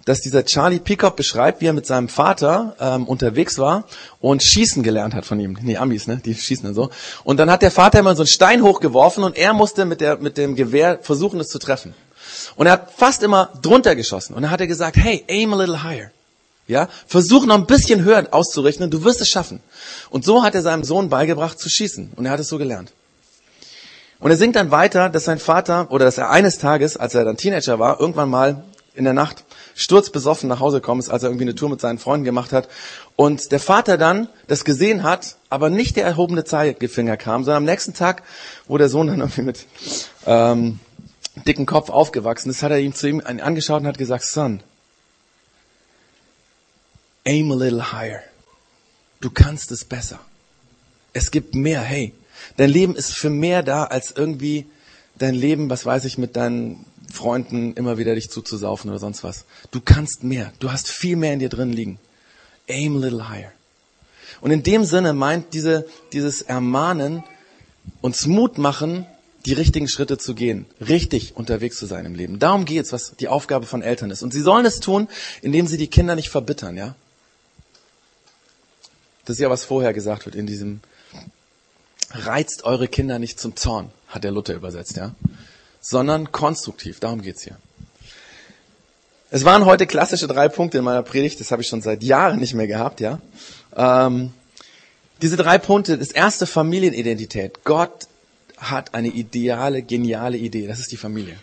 dass 0.06 0.22
dieser 0.22 0.46
Charlie 0.46 0.80
Peacock 0.80 1.16
beschreibt, 1.16 1.62
wie 1.62 1.68
er 1.68 1.74
mit 1.74 1.86
seinem 1.86 2.10
Vater 2.10 2.76
ähm, 2.80 3.08
unterwegs 3.08 3.58
war 3.58 3.86
und 4.20 4.44
schießen 4.44 4.84
gelernt 4.84 5.14
hat 5.14 5.26
von 5.26 5.40
ihm. 5.40 5.58
Nee, 5.62 5.78
Amis, 5.78 6.08
ne? 6.08 6.18
Die 6.24 6.36
schießen 6.36 6.66
dann 6.66 6.74
so. 6.74 6.90
Und 7.24 7.38
dann 7.38 7.50
hat 7.50 7.62
der 7.62 7.72
Vater 7.72 8.00
immer 8.00 8.16
so 8.16 8.24
einen 8.24 8.28
Stein 8.28 8.64
hochgeworfen 8.64 9.24
und 9.24 9.38
er 9.38 9.54
musste 9.54 9.86
mit, 9.86 10.02
der, 10.02 10.18
mit 10.18 10.38
dem 10.38 10.56
Gewehr 10.56 11.00
versuchen, 11.02 11.40
es 11.40 11.48
zu 11.48 11.60
treffen. 11.60 11.94
Und 12.56 12.68
er 12.68 12.74
hat 12.74 12.92
fast 12.92 13.24
immer 13.24 13.50
drunter 13.62 13.96
geschossen. 13.96 14.34
Und 14.34 14.42
dann 14.44 14.52
hat 14.52 14.62
er 14.62 14.68
gesagt, 14.68 14.98
hey, 14.98 15.24
aim 15.30 15.54
a 15.54 15.58
little 15.58 15.84
higher. 15.84 16.12
Ja, 16.68 16.88
versuch 17.08 17.46
noch 17.46 17.56
ein 17.56 17.66
bisschen 17.66 18.04
höher 18.04 18.26
auszurichten 18.32 18.86
und 18.86 18.92
du 18.94 19.04
wirst 19.04 19.20
es 19.20 19.28
schaffen. 19.28 19.60
Und 20.10 20.24
so 20.24 20.44
hat 20.44 20.56
er 20.56 20.62
seinem 20.62 20.86
Sohn 20.86 21.10
beigebracht 21.10 21.60
zu 21.60 21.70
schießen. 21.70 22.12
Und 22.16 22.26
er 22.26 22.32
hat 22.32 22.40
es 22.40 22.48
so 22.48 22.58
gelernt. 22.58 22.94
Und 24.24 24.32
er 24.32 24.38
singt 24.38 24.56
dann 24.56 24.72
weiter, 24.72 25.10
dass 25.10 25.26
sein 25.26 25.38
Vater, 25.38 25.92
oder 25.92 26.06
dass 26.06 26.18
er 26.18 26.30
eines 26.30 26.58
Tages, 26.58 26.96
als 26.96 27.14
er 27.14 27.26
dann 27.26 27.36
Teenager 27.36 27.78
war, 27.78 28.00
irgendwann 28.00 28.30
mal 28.30 28.64
in 28.96 29.04
der 29.04 29.12
Nacht 29.12 29.44
sturzbesoffen 29.76 30.48
nach 30.48 30.62
Hause 30.62 30.78
gekommen 30.78 31.02
ist, 31.02 31.10
als 31.10 31.24
er 31.24 31.30
irgendwie 31.30 31.44
eine 31.44 31.56
Tour 31.56 31.70
mit 31.70 31.82
seinen 31.82 32.00
Freunden 32.00 32.24
gemacht 32.24 32.54
hat. 32.54 32.70
Und 33.18 33.52
der 33.52 33.60
Vater 33.60 33.98
dann 33.98 34.30
das 34.48 34.64
gesehen 34.64 35.04
hat, 35.04 35.36
aber 35.50 35.70
nicht 35.70 35.98
der 35.98 36.06
erhobene 36.06 36.46
Zeigefinger 36.46 37.18
kam, 37.18 37.44
sondern 37.44 37.64
am 37.64 37.66
nächsten 37.66 37.96
Tag, 37.96 38.24
wo 38.66 38.78
der 38.78 38.88
Sohn 38.88 39.08
dann 39.08 39.20
irgendwie 39.20 39.42
mit 39.42 39.66
ähm, 40.26 40.80
dicken 41.46 41.66
Kopf 41.66 41.90
aufgewachsen 41.90 42.50
ist, 42.50 42.64
hat 42.64 42.72
er 42.72 42.80
ihm 42.80 42.96
zu 42.96 43.10
ihm 43.10 43.22
angeschaut 43.26 43.82
und 43.82 43.88
hat 43.88 43.98
gesagt, 43.98 44.24
Son, 44.24 44.62
aim 47.26 47.52
a 47.52 47.56
little 47.56 47.92
higher. 47.92 48.22
Du 49.20 49.30
kannst 49.32 49.70
es 49.74 49.84
besser. 49.84 50.20
Es 51.12 51.30
gibt 51.30 51.56
mehr, 51.56 51.82
hey. 51.82 52.14
Dein 52.58 52.70
Leben 52.70 52.96
ist 52.96 53.12
für 53.12 53.30
mehr 53.30 53.64
da, 53.64 53.86
als 53.86 54.12
irgendwie 54.12 54.66
dein 55.18 55.36
Leben, 55.36 55.70
was 55.70 55.86
weiß 55.86 56.06
ich, 56.06 56.18
mit 56.18 56.36
deinen 56.36 56.86
Freunden 57.12 57.74
immer 57.74 57.98
wieder 57.98 58.16
dich 58.16 58.30
zuzusaufen 58.30 58.90
oder 58.90 59.00
sonst 59.00 59.24
was. 59.24 59.46
Du 59.72 59.82
kannst 59.82 60.24
mehr. 60.24 60.52
Du 60.60 60.72
hast 60.72 60.88
viel 60.88 61.16
mehr 61.16 61.34
in 61.34 61.40
dir 61.40 61.50
drin 61.50 61.72
liegen. 61.72 62.00
Aim 62.68 62.98
a 62.98 63.00
little 63.00 63.30
higher. 63.30 63.52
Und 64.42 64.52
in 64.52 64.64
dem 64.64 64.84
Sinne 64.84 65.14
meint 65.14 65.54
diese, 65.54 65.86
dieses 66.12 66.42
Ermahnen, 66.42 67.24
uns 68.02 68.26
Mut 68.26 68.58
machen, 68.58 69.06
die 69.46 69.54
richtigen 69.54 69.88
Schritte 69.90 70.18
zu 70.18 70.36
gehen, 70.36 70.66
richtig 70.80 71.36
unterwegs 71.36 71.78
zu 71.78 71.86
sein 71.86 72.06
im 72.06 72.16
Leben. 72.16 72.40
Darum 72.40 72.66
geht's, 72.66 72.94
was 72.94 73.16
die 73.20 73.28
Aufgabe 73.28 73.66
von 73.66 73.82
Eltern 73.82 74.10
ist. 74.10 74.24
Und 74.24 74.32
sie 74.32 74.42
sollen 74.42 74.66
es 74.66 74.80
tun, 74.80 75.10
indem 75.42 75.68
sie 75.68 75.78
die 75.78 75.88
Kinder 75.88 76.16
nicht 76.16 76.30
verbittern, 76.30 76.78
ja? 76.78 76.96
Das 79.26 79.38
ist 79.38 79.42
ja, 79.42 79.50
was 79.50 79.64
vorher 79.64 79.94
gesagt 79.94 80.26
wird 80.26 80.36
in 80.36 80.48
diesem 80.48 80.82
reizt 82.14 82.64
eure 82.64 82.88
Kinder 82.88 83.20
nicht 83.20 83.40
zum 83.40 83.56
Zorn, 83.56 83.92
hat 84.08 84.24
der 84.24 84.32
Luther 84.32 84.54
übersetzt, 84.54 84.96
ja? 84.96 85.16
Sondern 85.82 86.32
konstruktiv, 86.32 87.00
darum 87.00 87.22
geht's 87.22 87.44
hier. 87.44 87.58
Es 89.30 89.46
waren 89.46 89.66
heute 89.66 89.88
klassische 89.88 90.28
drei 90.28 90.48
Punkte 90.48 90.78
in 90.78 90.84
meiner 90.84 91.04
Predigt, 91.04 91.40
das 91.40 91.52
habe 91.52 91.62
ich 91.62 91.68
schon 91.68 91.82
seit 91.82 92.04
Jahren 92.04 92.40
nicht 92.40 92.54
mehr 92.54 92.68
gehabt, 92.68 93.00
ja? 93.00 93.20
Ähm, 93.76 94.32
diese 95.22 95.38
drei 95.38 95.58
Punkte, 95.58 95.98
das 95.98 96.12
erste 96.12 96.46
Familienidentität. 96.46 97.64
Gott 97.64 98.08
hat 98.58 98.94
eine 98.94 99.10
ideale, 99.10 99.82
geniale 99.82 100.38
Idee. 100.38 100.68
Das 100.68 100.80
ist 100.80 100.92
die 100.92 100.98
Familie. 100.98 101.36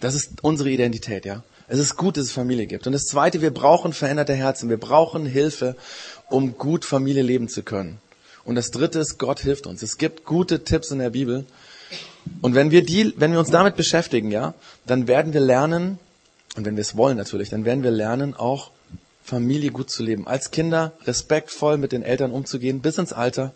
Das 0.00 0.14
ist 0.14 0.42
unsere 0.42 0.70
Identität, 0.70 1.24
ja. 1.24 1.42
Es 1.68 1.78
ist 1.78 1.96
gut, 1.96 2.16
dass 2.16 2.26
es 2.26 2.32
Familie 2.32 2.66
gibt. 2.66 2.86
Und 2.86 2.92
das 2.92 3.06
zweite, 3.06 3.42
wir 3.42 3.52
brauchen 3.52 3.92
veränderte 3.92 4.34
Herzen. 4.34 4.68
Wir 4.68 4.76
brauchen 4.76 5.26
Hilfe, 5.26 5.76
um 6.28 6.56
gut 6.56 6.84
Familie 6.84 7.22
leben 7.22 7.48
zu 7.48 7.62
können. 7.62 7.98
Und 8.46 8.54
das 8.54 8.70
dritte 8.70 9.00
ist, 9.00 9.18
Gott 9.18 9.40
hilft 9.40 9.66
uns. 9.66 9.82
Es 9.82 9.98
gibt 9.98 10.24
gute 10.24 10.62
Tipps 10.62 10.92
in 10.92 11.00
der 11.00 11.10
Bibel. 11.10 11.44
Und 12.42 12.54
wenn 12.54 12.70
wir 12.70 12.84
die, 12.84 13.12
wenn 13.16 13.32
wir 13.32 13.40
uns 13.40 13.50
damit 13.50 13.76
beschäftigen, 13.76 14.30
ja, 14.30 14.54
dann 14.86 15.08
werden 15.08 15.32
wir 15.32 15.40
lernen, 15.40 15.98
und 16.56 16.64
wenn 16.64 16.76
wir 16.76 16.80
es 16.80 16.96
wollen 16.96 17.16
natürlich, 17.16 17.50
dann 17.50 17.64
werden 17.64 17.82
wir 17.82 17.90
lernen, 17.90 18.34
auch 18.34 18.70
Familie 19.24 19.72
gut 19.72 19.90
zu 19.90 20.04
leben. 20.04 20.28
Als 20.28 20.52
Kinder 20.52 20.92
respektvoll 21.04 21.76
mit 21.76 21.90
den 21.90 22.04
Eltern 22.04 22.30
umzugehen, 22.30 22.80
bis 22.80 22.98
ins 22.98 23.12
Alter. 23.12 23.52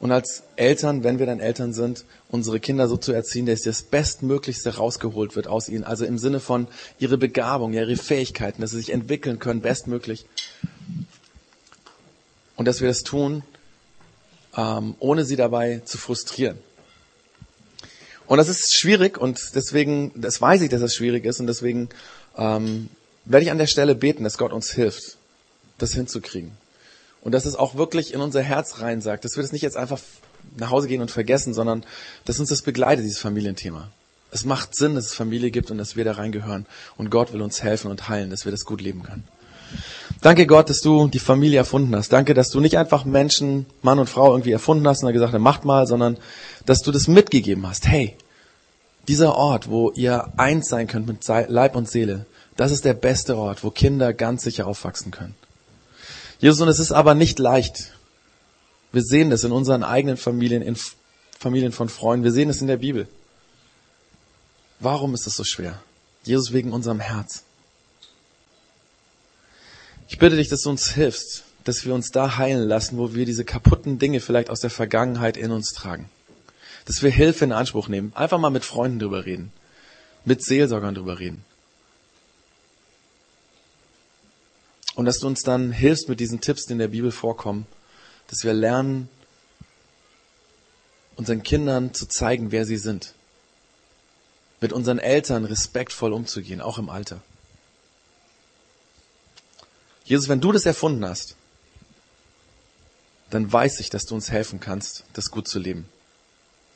Und 0.00 0.10
als 0.10 0.42
Eltern, 0.56 1.04
wenn 1.04 1.20
wir 1.20 1.26
dann 1.26 1.38
Eltern 1.38 1.72
sind, 1.72 2.04
unsere 2.28 2.58
Kinder 2.58 2.88
so 2.88 2.96
zu 2.96 3.12
erziehen, 3.12 3.46
dass 3.46 3.62
das 3.62 3.82
Bestmöglichste 3.82 4.76
rausgeholt 4.76 5.36
wird 5.36 5.46
aus 5.46 5.68
ihnen. 5.68 5.84
Also 5.84 6.04
im 6.04 6.18
Sinne 6.18 6.40
von 6.40 6.66
ihre 6.98 7.16
Begabung, 7.16 7.72
ihre 7.72 7.96
Fähigkeiten, 7.96 8.60
dass 8.60 8.72
sie 8.72 8.78
sich 8.78 8.92
entwickeln 8.92 9.38
können, 9.38 9.60
bestmöglich. 9.60 10.26
Und 12.56 12.66
dass 12.66 12.80
wir 12.80 12.88
das 12.88 13.04
tun, 13.04 13.44
ähm, 14.56 14.94
ohne 14.98 15.24
sie 15.24 15.36
dabei 15.36 15.82
zu 15.84 15.98
frustrieren. 15.98 16.58
Und 18.26 18.38
das 18.38 18.48
ist 18.48 18.74
schwierig 18.74 19.18
und 19.18 19.38
deswegen, 19.54 20.12
das 20.14 20.40
weiß 20.40 20.62
ich, 20.62 20.70
dass 20.70 20.80
das 20.80 20.94
schwierig 20.94 21.24
ist 21.24 21.40
und 21.40 21.46
deswegen 21.46 21.88
ähm, 22.36 22.88
werde 23.24 23.44
ich 23.44 23.50
an 23.50 23.58
der 23.58 23.66
Stelle 23.66 23.94
beten, 23.94 24.24
dass 24.24 24.38
Gott 24.38 24.52
uns 24.52 24.70
hilft, 24.72 25.18
das 25.78 25.92
hinzukriegen. 25.92 26.52
Und 27.20 27.32
dass 27.32 27.46
es 27.46 27.56
auch 27.56 27.74
wirklich 27.74 28.12
in 28.12 28.20
unser 28.20 28.42
Herz 28.42 28.80
rein 28.80 29.00
sagt, 29.00 29.24
dass 29.24 29.36
wir 29.36 29.42
das 29.42 29.52
nicht 29.52 29.62
jetzt 29.62 29.76
einfach 29.76 30.00
nach 30.56 30.70
Hause 30.70 30.88
gehen 30.88 31.00
und 31.00 31.10
vergessen, 31.10 31.54
sondern 31.54 31.84
dass 32.24 32.38
uns 32.38 32.50
das 32.50 32.62
begleitet, 32.62 33.04
dieses 33.04 33.18
Familienthema. 33.18 33.90
Es 34.30 34.44
macht 34.44 34.74
Sinn, 34.74 34.94
dass 34.94 35.06
es 35.06 35.14
Familie 35.14 35.50
gibt 35.50 35.70
und 35.70 35.78
dass 35.78 35.96
wir 35.96 36.04
da 36.04 36.12
reingehören. 36.12 36.66
Und 36.96 37.10
Gott 37.10 37.32
will 37.32 37.40
uns 37.40 37.62
helfen 37.62 37.90
und 37.90 38.08
heilen, 38.08 38.30
dass 38.30 38.44
wir 38.44 38.52
das 38.52 38.64
gut 38.64 38.80
leben 38.80 39.02
können. 39.02 39.24
Danke 40.24 40.46
Gott, 40.46 40.70
dass 40.70 40.80
du 40.80 41.06
die 41.08 41.18
Familie 41.18 41.58
erfunden 41.58 41.94
hast. 41.94 42.10
Danke, 42.10 42.32
dass 42.32 42.48
du 42.48 42.58
nicht 42.58 42.78
einfach 42.78 43.04
Menschen, 43.04 43.66
Mann 43.82 43.98
und 43.98 44.08
Frau 44.08 44.32
irgendwie 44.32 44.52
erfunden 44.52 44.88
hast 44.88 45.02
und 45.02 45.08
dann 45.08 45.12
gesagt 45.12 45.34
hast, 45.34 45.38
macht 45.38 45.66
mal, 45.66 45.86
sondern 45.86 46.16
dass 46.64 46.80
du 46.80 46.92
das 46.92 47.08
mitgegeben 47.08 47.68
hast. 47.68 47.86
Hey, 47.86 48.16
dieser 49.06 49.34
Ort, 49.34 49.68
wo 49.68 49.90
ihr 49.90 50.32
eins 50.38 50.70
sein 50.70 50.86
könnt 50.86 51.06
mit 51.06 51.28
Leib 51.28 51.76
und 51.76 51.90
Seele, 51.90 52.24
das 52.56 52.72
ist 52.72 52.86
der 52.86 52.94
beste 52.94 53.36
Ort, 53.36 53.62
wo 53.64 53.70
Kinder 53.70 54.14
ganz 54.14 54.44
sicher 54.44 54.66
aufwachsen 54.66 55.10
können. 55.10 55.34
Jesus, 56.38 56.58
und 56.62 56.68
es 56.68 56.78
ist 56.78 56.92
aber 56.92 57.14
nicht 57.14 57.38
leicht. 57.38 57.92
Wir 58.92 59.02
sehen 59.02 59.28
das 59.28 59.44
in 59.44 59.52
unseren 59.52 59.82
eigenen 59.82 60.16
Familien, 60.16 60.62
in 60.62 60.78
Familien 61.38 61.72
von 61.72 61.90
Freunden. 61.90 62.24
Wir 62.24 62.32
sehen 62.32 62.48
es 62.48 62.62
in 62.62 62.66
der 62.66 62.78
Bibel. 62.78 63.08
Warum 64.80 65.12
ist 65.12 65.26
es 65.26 65.36
so 65.36 65.44
schwer? 65.44 65.82
Jesus 66.22 66.54
wegen 66.54 66.72
unserem 66.72 67.00
Herz. 67.00 67.44
Ich 70.08 70.18
bitte 70.18 70.36
dich, 70.36 70.48
dass 70.48 70.62
du 70.62 70.70
uns 70.70 70.92
hilfst, 70.92 71.44
dass 71.64 71.84
wir 71.84 71.94
uns 71.94 72.10
da 72.10 72.36
heilen 72.36 72.68
lassen, 72.68 72.98
wo 72.98 73.14
wir 73.14 73.24
diese 73.24 73.44
kaputten 73.44 73.98
Dinge 73.98 74.20
vielleicht 74.20 74.50
aus 74.50 74.60
der 74.60 74.70
Vergangenheit 74.70 75.36
in 75.36 75.50
uns 75.50 75.72
tragen. 75.72 76.10
Dass 76.84 77.02
wir 77.02 77.10
Hilfe 77.10 77.44
in 77.44 77.52
Anspruch 77.52 77.88
nehmen. 77.88 78.12
Einfach 78.14 78.38
mal 78.38 78.50
mit 78.50 78.64
Freunden 78.64 78.98
drüber 78.98 79.24
reden. 79.24 79.52
Mit 80.24 80.44
Seelsorgern 80.44 80.94
drüber 80.94 81.18
reden. 81.18 81.44
Und 84.94 85.06
dass 85.06 85.18
du 85.18 85.26
uns 85.26 85.42
dann 85.42 85.72
hilfst 85.72 86.08
mit 86.08 86.20
diesen 86.20 86.40
Tipps, 86.40 86.66
die 86.66 86.72
in 86.72 86.78
der 86.78 86.88
Bibel 86.88 87.10
vorkommen, 87.10 87.66
dass 88.28 88.44
wir 88.44 88.52
lernen, 88.52 89.08
unseren 91.16 91.42
Kindern 91.42 91.94
zu 91.94 92.06
zeigen, 92.06 92.52
wer 92.52 92.64
sie 92.64 92.76
sind. 92.76 93.14
Mit 94.60 94.72
unseren 94.72 94.98
Eltern 94.98 95.44
respektvoll 95.44 96.12
umzugehen, 96.12 96.60
auch 96.60 96.78
im 96.78 96.90
Alter. 96.90 97.22
Jesus, 100.04 100.28
wenn 100.28 100.40
du 100.40 100.52
das 100.52 100.66
erfunden 100.66 101.04
hast, 101.04 101.36
dann 103.30 103.50
weiß 103.50 103.80
ich, 103.80 103.90
dass 103.90 104.04
du 104.04 104.14
uns 104.14 104.30
helfen 104.30 104.60
kannst, 104.60 105.04
das 105.14 105.30
gut 105.30 105.48
zu 105.48 105.58
leben. 105.58 105.88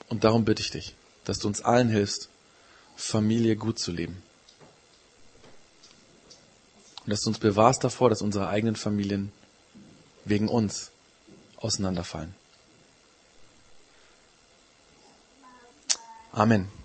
Und 0.08 0.24
darum 0.24 0.44
bitte 0.44 0.62
ich 0.62 0.70
dich, 0.70 0.94
dass 1.24 1.38
du 1.38 1.46
uns 1.46 1.60
allen 1.60 1.88
hilfst, 1.88 2.30
Familie 2.96 3.56
gut 3.56 3.78
zu 3.78 3.92
leben. 3.92 4.22
Und 7.04 7.10
dass 7.10 7.20
du 7.20 7.28
uns 7.28 7.38
bewahrst 7.38 7.84
davor, 7.84 8.10
dass 8.10 8.22
unsere 8.22 8.48
eigenen 8.48 8.76
Familien 8.76 9.30
wegen 10.24 10.48
uns 10.48 10.90
auseinanderfallen. 11.58 12.34
Amen. 16.32 16.77